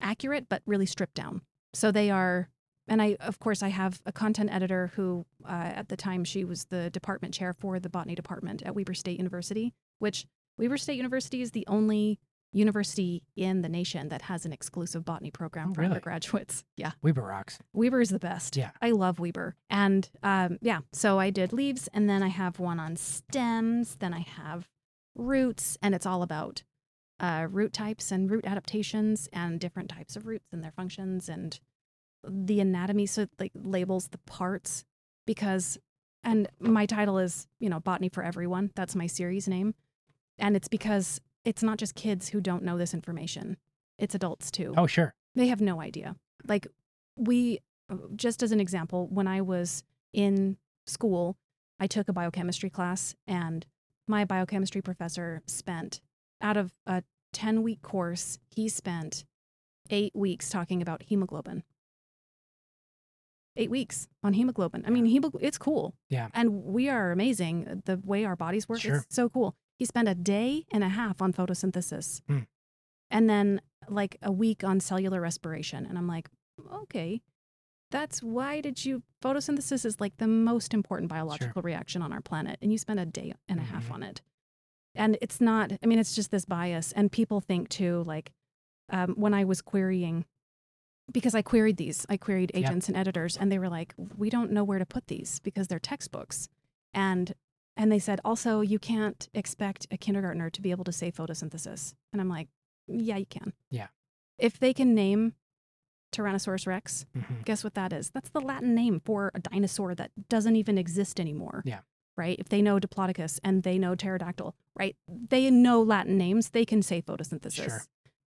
accurate 0.00 0.48
but 0.48 0.62
really 0.66 0.86
stripped 0.86 1.14
down. 1.14 1.42
So 1.72 1.90
they 1.90 2.10
are, 2.10 2.50
and 2.86 3.00
I 3.02 3.16
of 3.20 3.38
course 3.40 3.62
I 3.62 3.68
have 3.68 4.02
a 4.06 4.12
content 4.12 4.50
editor 4.52 4.88
who, 4.94 5.24
uh, 5.44 5.48
at 5.74 5.88
the 5.88 5.96
time 5.96 6.22
she 6.24 6.44
was 6.44 6.66
the 6.66 6.90
department 6.90 7.34
chair 7.34 7.52
for 7.52 7.80
the 7.80 7.88
botany 7.88 8.14
department 8.14 8.62
at 8.62 8.74
Weber 8.74 8.94
State 8.94 9.18
University, 9.18 9.74
which 9.98 10.26
Weber 10.58 10.76
State 10.76 10.96
University 10.96 11.42
is 11.42 11.50
the 11.52 11.64
only 11.66 12.18
university 12.52 13.24
in 13.34 13.62
the 13.62 13.68
nation 13.68 14.08
that 14.10 14.22
has 14.22 14.46
an 14.46 14.52
exclusive 14.52 15.04
botany 15.04 15.30
program 15.30 15.70
Oh, 15.70 15.74
for 15.74 15.80
really? 15.80 15.90
undergraduates. 15.90 16.62
Yeah. 16.76 16.92
Weber 17.02 17.22
rocks. 17.22 17.58
Weber 17.72 18.00
is 18.00 18.10
the 18.10 18.18
best. 18.20 18.56
Yeah. 18.56 18.70
I 18.80 18.92
love 18.92 19.18
Weber. 19.18 19.56
And 19.70 20.08
um, 20.22 20.58
yeah, 20.60 20.80
so 20.92 21.18
I 21.18 21.30
did 21.30 21.52
leaves 21.52 21.88
and 21.92 22.08
then 22.08 22.22
I 22.22 22.28
have 22.28 22.58
one 22.60 22.78
on 22.78 22.94
stems, 22.96 23.96
then 23.96 24.14
I 24.14 24.20
have 24.20 24.68
roots, 25.16 25.76
and 25.82 25.94
it's 25.94 26.06
all 26.06 26.22
about 26.22 26.62
uh, 27.20 27.46
root 27.50 27.72
types 27.72 28.10
and 28.12 28.30
root 28.30 28.44
adaptations 28.46 29.28
and 29.32 29.58
different 29.60 29.88
types 29.88 30.14
of 30.16 30.26
roots 30.26 30.46
and 30.52 30.62
their 30.62 30.72
functions 30.72 31.28
and 31.28 31.58
the 32.26 32.60
anatomy. 32.60 33.06
So 33.06 33.22
it 33.22 33.30
like 33.38 33.52
labels 33.54 34.08
the 34.08 34.18
parts 34.18 34.84
because, 35.26 35.78
and 36.22 36.48
my 36.60 36.86
title 36.86 37.18
is, 37.18 37.46
you 37.60 37.68
know, 37.68 37.80
Botany 37.80 38.08
for 38.08 38.22
Everyone. 38.22 38.70
That's 38.76 38.94
my 38.96 39.06
series 39.06 39.46
name. 39.48 39.74
And 40.38 40.56
it's 40.56 40.68
because 40.68 41.20
it's 41.44 41.62
not 41.62 41.78
just 41.78 41.94
kids 41.94 42.28
who 42.30 42.40
don't 42.40 42.62
know 42.64 42.78
this 42.78 42.94
information, 42.94 43.56
it's 43.98 44.14
adults 44.14 44.50
too 44.50 44.74
Oh, 44.76 44.86
sure. 44.86 45.14
they 45.34 45.46
have 45.48 45.60
no 45.60 45.80
idea. 45.80 46.16
Like 46.46 46.66
we 47.16 47.60
just 48.16 48.42
as 48.42 48.50
an 48.50 48.60
example, 48.60 49.06
when 49.08 49.26
I 49.28 49.40
was 49.42 49.84
in 50.12 50.56
school, 50.86 51.36
I 51.78 51.86
took 51.86 52.08
a 52.08 52.12
biochemistry 52.12 52.70
class 52.70 53.14
and 53.26 53.66
my 54.08 54.24
biochemistry 54.24 54.82
professor 54.82 55.42
spent 55.46 56.00
out 56.40 56.56
of 56.56 56.72
a 56.86 57.02
10 57.32 57.62
week 57.62 57.82
course, 57.82 58.38
he 58.50 58.68
spent 58.68 59.24
8 59.90 60.12
weeks 60.14 60.48
talking 60.50 60.80
about 60.82 61.02
hemoglobin. 61.04 61.62
8 63.56 63.70
weeks 63.70 64.08
on 64.22 64.32
hemoglobin. 64.32 64.84
I 64.86 64.90
mean, 64.90 65.06
hemog- 65.06 65.38
it's 65.40 65.58
cool. 65.58 65.94
Yeah. 66.10 66.28
And 66.34 66.64
we 66.64 66.88
are 66.88 67.12
amazing. 67.12 67.82
The 67.84 68.00
way 68.04 68.24
our 68.24 68.34
bodies 68.36 68.68
work 68.68 68.80
Sure. 68.80 68.96
is 68.96 69.06
so 69.10 69.28
cool. 69.28 69.54
He 69.78 69.84
spent 69.84 70.08
a 70.08 70.14
day 70.14 70.64
and 70.72 70.84
a 70.84 70.88
half 70.88 71.20
on 71.20 71.32
photosynthesis. 71.32 72.22
Hmm. 72.28 72.40
And 73.10 73.28
then 73.28 73.60
like 73.88 74.16
a 74.22 74.32
week 74.32 74.64
on 74.64 74.80
cellular 74.80 75.20
respiration. 75.20 75.84
And 75.86 75.98
I'm 75.98 76.08
like, 76.08 76.28
okay, 76.72 77.20
that's 77.90 78.22
why 78.22 78.60
did 78.60 78.84
you 78.84 79.02
photosynthesis 79.22 79.84
is 79.84 80.00
like 80.00 80.16
the 80.16 80.26
most 80.26 80.74
important 80.74 81.08
biological 81.08 81.62
reaction 81.62 82.02
on 82.02 82.12
our 82.12 82.20
planet. 82.20 82.58
And 82.62 82.72
you 82.72 82.78
spend 82.78 82.98
a 83.00 83.06
day 83.06 83.34
and 83.48 83.60
a 83.60 83.62
half 83.64 83.88
Mhm. 83.88 83.94
on 83.94 84.02
it. 84.02 84.22
And 84.94 85.18
it's 85.20 85.40
not, 85.40 85.72
I 85.82 85.86
mean, 85.86 85.98
it's 85.98 86.14
just 86.14 86.30
this 86.30 86.44
bias. 86.44 86.92
And 86.92 87.10
people 87.12 87.40
think 87.40 87.68
too, 87.68 88.02
like 88.06 88.32
um, 88.90 89.14
when 89.14 89.32
I 89.34 89.44
was 89.44 89.60
querying, 89.62 90.24
because 91.10 91.34
I 91.34 91.42
queried 91.42 91.76
these, 91.78 92.04
I 92.08 92.16
queried 92.16 92.50
agents 92.54 92.88
and 92.88 92.96
editors, 92.96 93.36
and 93.36 93.50
they 93.50 93.58
were 93.58 93.68
like, 93.68 93.94
we 94.16 94.28
don't 94.30 94.50
know 94.52 94.62
where 94.64 94.78
to 94.78 94.86
put 94.86 95.06
these 95.06 95.38
because 95.40 95.68
they're 95.68 95.78
textbooks. 95.78 96.48
And 96.92 97.34
and 97.76 97.90
they 97.90 97.98
said 97.98 98.20
also 98.24 98.60
you 98.60 98.78
can't 98.78 99.28
expect 99.34 99.86
a 99.90 99.96
kindergartner 99.96 100.50
to 100.50 100.60
be 100.60 100.70
able 100.70 100.84
to 100.84 100.92
say 100.92 101.10
photosynthesis. 101.10 101.94
And 102.12 102.20
I'm 102.20 102.28
like, 102.28 102.48
yeah, 102.86 103.16
you 103.16 103.26
can. 103.26 103.52
Yeah. 103.70 103.88
If 104.38 104.58
they 104.58 104.72
can 104.72 104.94
name 104.94 105.34
Tyrannosaurus 106.12 106.66
rex, 106.66 107.06
hmm 107.14 107.42
guess 107.44 107.64
what 107.64 107.74
that 107.74 107.92
is? 107.92 108.10
That's 108.10 108.30
the 108.30 108.40
Latin 108.40 108.74
name 108.74 109.00
for 109.04 109.30
a 109.34 109.40
dinosaur 109.40 109.94
that 109.94 110.10
doesn't 110.28 110.56
even 110.56 110.78
exist 110.78 111.20
anymore. 111.20 111.62
Yeah. 111.64 111.80
Right? 112.16 112.36
If 112.38 112.48
they 112.48 112.62
know 112.62 112.78
Diplodocus 112.78 113.40
and 113.42 113.64
they 113.64 113.76
know 113.76 113.94
pterodactyl, 113.94 114.54
right? 114.76 114.96
They 115.08 115.50
know 115.50 115.82
Latin 115.82 116.16
names, 116.16 116.50
they 116.50 116.64
can 116.64 116.80
say 116.80 117.02
photosynthesis. 117.02 117.64
Sure. 117.64 117.84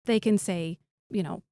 They 0.06 0.18
can 0.18 0.38
say, 0.38 0.78
you 1.10 1.22
know, 1.22 1.42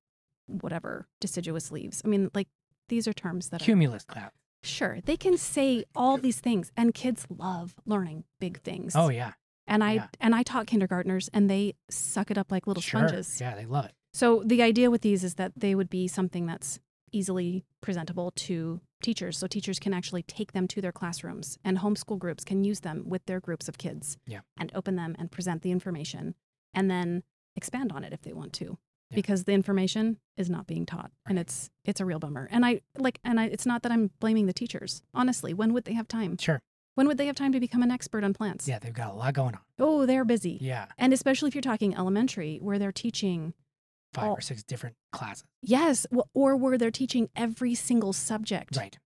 whatever, 0.47 1.07
deciduous 1.21 1.71
leaves. 1.71 2.03
I 2.05 2.09
mean, 2.09 2.31
like 2.35 2.49
these 2.89 3.07
are 3.09 3.13
terms 3.13 3.51
that 3.51 3.63
are 3.63 3.65
Cumulus 3.65 4.05
cloud. 4.05 4.31
Sure. 4.65 5.01
They 5.05 5.17
can 5.17 5.37
say 5.37 5.85
all 5.95 6.17
these 6.17 6.41
things 6.41 6.73
and 6.77 6.95
kids 6.95 7.27
love 7.29 7.75
learning 7.87 8.25
big 8.41 8.61
things. 8.61 8.95
Oh 8.97 9.09
yeah. 9.09 9.33
And 9.67 9.83
I 9.83 9.93
yeah. 9.95 10.07
and 10.21 10.35
I 10.35 10.43
taught 10.43 10.67
kindergartners 10.67 11.31
and 11.33 11.49
they 11.49 11.75
suck 11.91 12.31
it 12.31 12.39
up 12.39 12.51
like 12.51 12.67
little 12.67 12.83
sure. 12.83 13.01
sponges. 13.09 13.41
Yeah, 13.41 13.55
they 13.55 13.67
love 13.67 13.87
it. 13.87 13.93
So 14.13 14.43
the 14.45 14.63
idea 14.63 14.91
with 14.91 15.01
these 15.03 15.25
is 15.25 15.35
that 15.35 15.53
they 15.57 15.75
would 15.75 15.91
be 15.91 16.07
something 16.09 16.47
that's 16.47 16.79
easily 17.13 17.65
presentable 17.81 18.33
to 18.33 18.81
teachers. 19.03 19.39
So 19.39 19.47
teachers 19.47 19.79
can 19.79 19.95
actually 19.95 20.23
take 20.23 20.53
them 20.53 20.67
to 20.69 20.81
their 20.81 20.93
classrooms 20.93 21.59
and 21.65 21.79
homeschool 21.79 22.19
groups 22.19 22.45
can 22.45 22.65
use 22.65 22.81
them 22.81 23.05
with 23.07 23.27
their 23.27 23.41
groups 23.41 23.69
of 23.69 23.79
kids 23.79 24.17
Yeah. 24.27 24.41
and 24.59 24.71
open 24.75 24.97
them 24.97 25.15
and 25.19 25.31
present 25.31 25.63
the 25.63 25.71
information 25.71 26.35
and 26.73 26.91
then 26.91 27.23
expand 27.57 27.93
on 27.93 28.03
it 28.05 28.13
if 28.13 28.23
they 28.23 28.33
want 28.33 28.53
to. 28.55 28.79
Yeah. 29.15 29.23
Because 29.23 29.45
the 29.45 29.53
information 29.53 30.19
is 30.37 30.51
not 30.51 30.67
being 30.67 30.85
taught 30.87 31.11
and 31.27 31.39
it's 31.39 31.71
it's 31.85 32.01
a 32.01 32.05
real 32.05 32.19
bummer. 32.19 32.49
And 32.51 32.65
I 32.67 32.81
like 32.99 33.19
and 33.25 33.39
I 33.41 33.47
it's 33.47 33.67
not 33.67 33.83
that 33.83 33.93
I'm 33.93 34.11
blaming 34.21 34.47
the 34.47 34.53
teachers. 34.53 35.03
Honestly, 35.15 35.55
when 35.55 35.73
would 35.73 35.85
they 35.85 35.95
have 35.95 36.09
time? 36.09 36.37
Sure. 36.39 36.61
When 36.97 37.07
would 37.09 37.19
they 37.19 37.27
have 37.27 37.35
time 37.37 37.53
to 37.53 37.61
become 37.61 37.83
an 37.83 37.91
expert 37.91 38.23
on 38.25 38.35
plants? 38.35 38.69
Yeah, 38.69 38.79
they've 38.79 38.93
got 38.93 39.11
a 39.13 39.15
lot 39.15 39.35
going 39.35 39.55
on. 39.55 39.61
Oh, 39.79 40.07
they're 40.07 40.25
busy. 40.25 40.59
Yeah, 40.61 40.87
And 40.97 41.13
especially 41.13 41.49
if 41.49 41.55
you're 41.55 41.63
talking 41.63 41.95
elementary 41.97 42.59
where 42.63 42.79
they're 42.79 42.93
teaching 42.93 43.55
five 44.13 44.31
Oh. 44.31 44.35
or 44.35 44.41
six 44.41 44.63
different 44.63 44.95
classes. 45.13 45.45
Yes, 45.61 46.07
or 46.35 46.57
where 46.57 46.79
they're 46.79 46.93
teaching 46.93 47.31
every 47.35 47.75
single 47.75 48.13
subject 48.13 48.77
Right. 48.77 48.97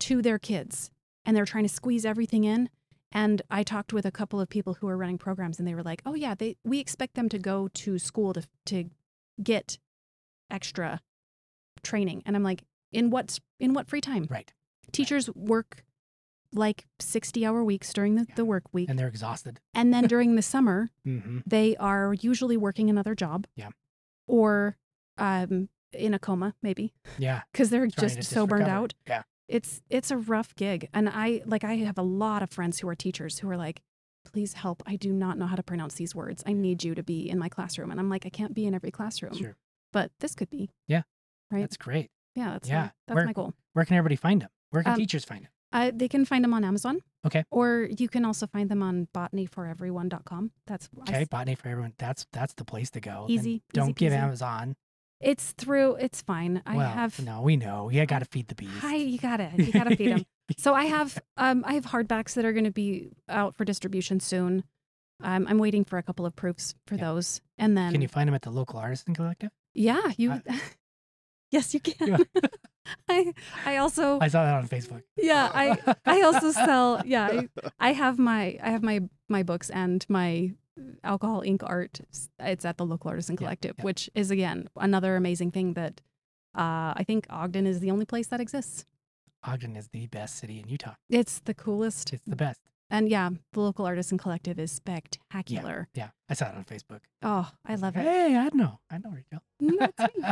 to 0.00 0.20
their 0.22 0.38
kids. 0.38 0.90
and 1.24 1.36
they're 1.36 1.44
trying 1.46 1.62
to 1.62 1.68
squeeze 1.68 2.04
everything 2.04 2.42
in. 2.42 2.68
And 3.12 3.42
I 3.48 3.62
talked 3.62 3.92
with 3.92 4.04
a 4.04 4.10
couple 4.10 4.40
of 4.40 4.48
people 4.48 4.74
who 4.74 4.88
are 4.88 4.96
running 4.96 5.18
programs, 5.18 5.60
and 5.60 5.68
they 5.68 5.74
were 5.74 5.82
like, 5.84 6.02
"Oh 6.04 6.14
yeah, 6.14 6.34
they 6.34 6.56
we 6.64 6.80
expect 6.80 7.14
them 7.14 7.28
to 7.28 7.38
go 7.38 7.68
to 7.68 7.96
school 8.00 8.32
to 8.32 8.42
to 8.66 8.90
get 9.42 9.78
extra 10.50 11.00
training." 11.82 12.22
And 12.26 12.36
I'm 12.36 12.42
like, 12.42 12.64
"In 12.92 13.10
what 13.10 13.38
in 13.60 13.72
what 13.74 13.88
free 13.88 14.00
time? 14.00 14.26
Right. 14.30 14.52
Teachers 14.92 15.30
work 15.34 15.84
like 16.54 16.86
60 17.00 17.46
hour 17.46 17.64
weeks 17.64 17.92
during 17.94 18.14
the, 18.16 18.26
Yeah. 18.28 18.34
the 18.34 18.44
work 18.44 18.64
week, 18.74 18.90
And 18.90 18.98
they're 18.98 19.08
exhausted. 19.08 19.58
and 19.72 19.92
then 19.94 20.04
during 20.04 20.34
the 20.34 20.42
summer, 20.42 20.90
hmm 21.04 21.38
they 21.46 21.76
are 21.76 22.12
usually 22.20 22.56
working 22.58 22.90
another 22.90 23.14
job. 23.14 23.46
Yeah. 23.56 23.70
Or 24.26 24.76
um, 25.16 25.68
in 25.92 26.12
a 26.14 26.18
coma, 26.18 26.54
maybe, 26.62 26.92
Yeah. 27.18 27.42
because 27.52 27.70
they're 27.70 27.86
Trying 27.88 28.16
just 28.16 28.28
so 28.30 28.46
burned 28.46 28.64
recover. 28.64 28.76
out. 28.76 28.94
Yeah. 29.06 29.22
It's 29.48 29.82
it's 29.90 30.10
a 30.10 30.16
rough 30.16 30.54
gig, 30.54 30.88
and 30.94 31.08
I 31.08 31.42
like 31.46 31.64
I 31.64 31.74
have 31.76 31.98
a 31.98 32.02
lot 32.02 32.42
of 32.42 32.50
friends 32.50 32.78
who 32.80 32.88
are 32.88 32.94
teachers 32.94 33.38
who 33.40 33.48
are 33.50 33.56
like, 33.56 33.82
"Please 34.32 34.54
help! 34.54 34.82
I 34.86 34.96
do 34.96 35.12
not 35.12 35.38
know 35.38 35.46
how 35.46 35.56
to 35.56 35.62
pronounce 35.62 35.94
these 35.94 36.14
words. 36.14 36.42
I 36.46 36.52
need 36.52 36.82
you 36.84 36.94
to 36.94 37.02
be 37.02 37.28
in 37.28 37.38
my 37.38 37.48
classroom." 37.48 37.90
And 37.90 37.98
I'm 38.00 38.08
like, 38.08 38.24
I 38.26 38.30
can't 38.30 38.54
be 38.54 38.66
in 38.66 38.74
every 38.74 38.90
classroom, 38.90 39.34
Sure. 39.34 39.56
but 39.92 40.10
this 40.20 40.34
could 40.34 40.50
be. 40.50 40.70
Yeah. 40.88 41.02
Right. 41.50 41.60
That's 41.60 41.76
great. 41.76 42.10
yeah. 42.34 42.50
That's 42.52 42.68
yeah. 42.68 42.80
My, 42.82 42.90
that's 43.08 43.14
Where- 43.16 43.26
my 43.26 43.32
goal. 43.32 43.54
Where 43.74 43.84
can 43.84 43.96
everybody 43.96 44.16
find 44.16 44.42
them? 44.42 44.50
Where 44.70 44.82
can 44.82 44.92
Um, 44.92 44.98
teachers 44.98 45.24
find 45.24 45.44
them? 45.44 45.50
Uh, 45.74 45.90
they 45.94 46.08
can 46.08 46.24
find 46.26 46.44
them 46.44 46.52
on 46.52 46.64
Amazon. 46.64 47.00
Okay. 47.24 47.44
Or 47.50 47.88
you 47.98 48.08
can 48.08 48.24
also 48.26 48.46
find 48.46 48.68
them 48.70 48.82
on 48.82 49.08
botanyforeveryone.com. 49.14 50.50
That's 50.66 50.88
Okay, 51.00 51.22
s- 51.22 51.28
botany 51.28 51.54
for 51.54 51.68
everyone. 51.68 51.94
That's 51.98 52.26
that's 52.32 52.54
the 52.54 52.64
place 52.64 52.90
to 52.90 53.00
go. 53.00 53.26
Easy, 53.28 53.62
Don't 53.72 53.90
easy 53.90 53.92
give. 53.94 54.12
Amazon. 54.12 54.76
It's 55.20 55.52
through. 55.52 55.94
It's 55.96 56.20
fine. 56.20 56.62
I 56.66 56.76
well, 56.76 56.90
have. 56.92 57.20
no, 57.24 57.42
we 57.42 57.56
know. 57.56 57.88
You 57.90 58.04
got 58.06 58.18
to 58.20 58.24
feed 58.26 58.48
the 58.48 58.54
bees. 58.56 58.68
Hi, 58.80 58.96
you 58.96 59.18
gotta, 59.18 59.50
you 59.56 59.72
gotta 59.72 59.94
feed 59.96 60.10
them. 60.10 60.26
So 60.58 60.74
I 60.74 60.84
have, 60.86 61.20
um, 61.36 61.64
I 61.66 61.74
have 61.74 61.86
hardbacks 61.86 62.34
that 62.34 62.44
are 62.44 62.52
going 62.52 62.64
to 62.64 62.70
be 62.72 63.10
out 63.28 63.54
for 63.56 63.64
distribution 63.64 64.20
soon. 64.20 64.64
Um, 65.22 65.46
I'm 65.48 65.58
waiting 65.58 65.84
for 65.84 65.98
a 65.98 66.02
couple 66.02 66.26
of 66.26 66.34
proofs 66.34 66.74
for 66.86 66.96
Yeah. 66.96 67.02
those, 67.04 67.40
and 67.58 67.76
then 67.76 67.92
Can 67.92 68.02
you 68.02 68.08
find 68.08 68.26
them 68.28 68.34
at 68.34 68.42
the 68.42 68.50
local 68.50 68.78
artisan 68.78 69.14
collective? 69.14 69.50
yeah, 69.74 70.10
you. 70.16 70.32
I- 70.32 70.42
yes, 71.50 71.72
you 71.74 71.80
can. 71.80 72.26
I, 73.08 73.32
I 73.64 73.76
also, 73.76 74.18
I 74.20 74.26
saw 74.28 74.44
that 74.44 74.54
on 74.54 74.68
Facebook. 74.68 75.02
yeah, 75.16 75.48
I, 75.54 75.78
I 76.04 76.22
also 76.22 76.50
sell. 76.50 77.00
Yeah, 77.06 77.26
I, 77.28 77.48
I 77.78 77.92
have 77.92 78.18
my, 78.18 78.58
I 78.62 78.70
have 78.70 78.82
my, 78.82 79.00
my 79.28 79.42
books 79.44 79.70
and 79.70 80.04
my 80.08 80.52
alcohol 81.04 81.42
ink 81.42 81.62
art. 81.64 82.00
It's 82.40 82.64
at 82.64 82.76
the 82.78 82.84
local 82.84 83.10
artisan 83.10 83.34
Yeah, 83.34 83.38
collective, 83.46 83.74
yeah. 83.78 83.84
which 83.84 84.10
is 84.14 84.30
again 84.32 84.68
another 84.76 85.16
amazing 85.16 85.50
thing 85.52 85.74
that. 85.74 86.00
Uh, 86.54 86.92
I 86.94 87.02
think 87.06 87.26
Ogden 87.30 87.66
is 87.66 87.80
the 87.80 87.90
only 87.90 88.04
place 88.04 88.26
that 88.26 88.38
exists. 88.38 88.84
Ogden 89.44 89.76
is 89.76 89.88
the 89.88 90.06
best 90.06 90.36
city 90.36 90.58
in 90.60 90.68
Utah. 90.68 90.94
It's 91.10 91.40
the 91.40 91.54
coolest. 91.54 92.12
It's 92.12 92.22
the 92.26 92.36
best. 92.36 92.60
And 92.90 93.08
yeah, 93.08 93.30
the 93.52 93.60
local 93.60 93.86
artisan 93.86 94.18
collective 94.18 94.58
is 94.58 94.70
spectacular. 94.70 95.88
Yeah, 95.94 96.10
I 96.28 96.34
saw 96.34 96.48
it 96.50 96.54
on 96.56 96.64
Facebook. 96.64 97.00
Oh, 97.22 97.50
I 97.66 97.74
love 97.76 97.96
it. 97.96 98.00
Hey, 98.02 98.36
I 98.36 98.50
know. 98.52 98.80
I 98.90 98.98
know, 98.98 99.10
Rachael. 99.10 99.42
That's 99.98 100.16
me. 100.16 100.28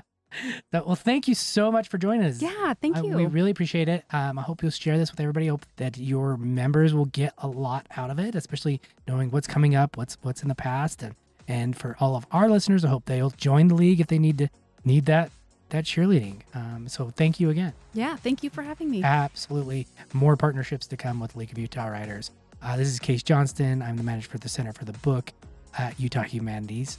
So, 0.70 0.84
well, 0.86 0.94
thank 0.94 1.26
you 1.26 1.34
so 1.34 1.72
much 1.72 1.88
for 1.88 1.98
joining 1.98 2.22
us. 2.24 2.40
yeah, 2.40 2.74
thank 2.80 2.96
I- 2.98 3.00
you. 3.02 3.16
we 3.16 3.26
really 3.26 3.50
appreciate 3.50 3.88
it. 3.88 4.04
Um, 4.12 4.38
I 4.38 4.42
hope 4.42 4.62
you'll 4.62 4.70
share 4.70 4.96
this 4.96 5.11
with 5.11 5.18
everybody. 5.20 5.46
I 5.46 5.50
hope 5.50 5.66
that 5.76 5.98
your 5.98 6.36
members 6.36 6.94
will 6.94 7.06
get 7.06 7.32
a 7.38 7.48
lot 7.48 7.86
out 7.96 8.11
of 8.11 8.18
it, 8.20 8.34
especially 8.36 8.80
knowing 9.08 9.30
what's 9.30 9.48
coming 9.48 9.74
up, 9.74 9.96
what's 9.96 10.16
what's 10.22 10.42
in 10.42 10.48
the 10.48 10.54
past, 10.54 11.02
and 11.02 11.14
and 11.48 11.76
for 11.76 11.96
all 11.98 12.14
of 12.14 12.26
our 12.30 12.48
listeners, 12.48 12.84
I 12.84 12.88
hope 12.90 13.06
they'll 13.06 13.30
join 13.30 13.66
the 13.68 13.74
league 13.74 14.00
if 14.00 14.06
they 14.06 14.18
need 14.20 14.38
to 14.38 14.48
need 14.84 15.06
that 15.06 15.32
that 15.70 15.84
cheerleading. 15.84 16.42
Um, 16.54 16.88
so 16.88 17.10
thank 17.10 17.40
you 17.40 17.50
again. 17.50 17.72
yeah, 17.94 18.16
thank 18.16 18.42
you 18.42 18.50
for 18.50 18.62
having 18.62 18.90
me. 18.90 19.02
Absolutely, 19.02 19.86
more 20.12 20.36
partnerships 20.36 20.86
to 20.88 20.96
come 20.96 21.20
with 21.20 21.36
League 21.36 21.52
of 21.52 21.58
Utah 21.58 21.86
Writers. 21.86 22.30
Uh, 22.62 22.76
this 22.76 22.88
is 22.88 22.98
Kase 22.98 23.22
Johnstun. 23.22 23.82
I'm 23.82 23.96
the 23.96 24.02
manager 24.02 24.28
for 24.28 24.38
the 24.38 24.48
Center 24.48 24.72
for 24.72 24.84
the 24.84 24.92
Book 24.92 25.32
at 25.78 25.98
Utah 25.98 26.22
Humanities. 26.22 26.98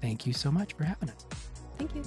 Thank 0.00 0.26
you 0.26 0.32
so 0.32 0.50
much 0.50 0.74
for 0.74 0.84
having 0.84 1.10
us. 1.10 1.26
Thank 1.78 1.94
you. 1.94 2.02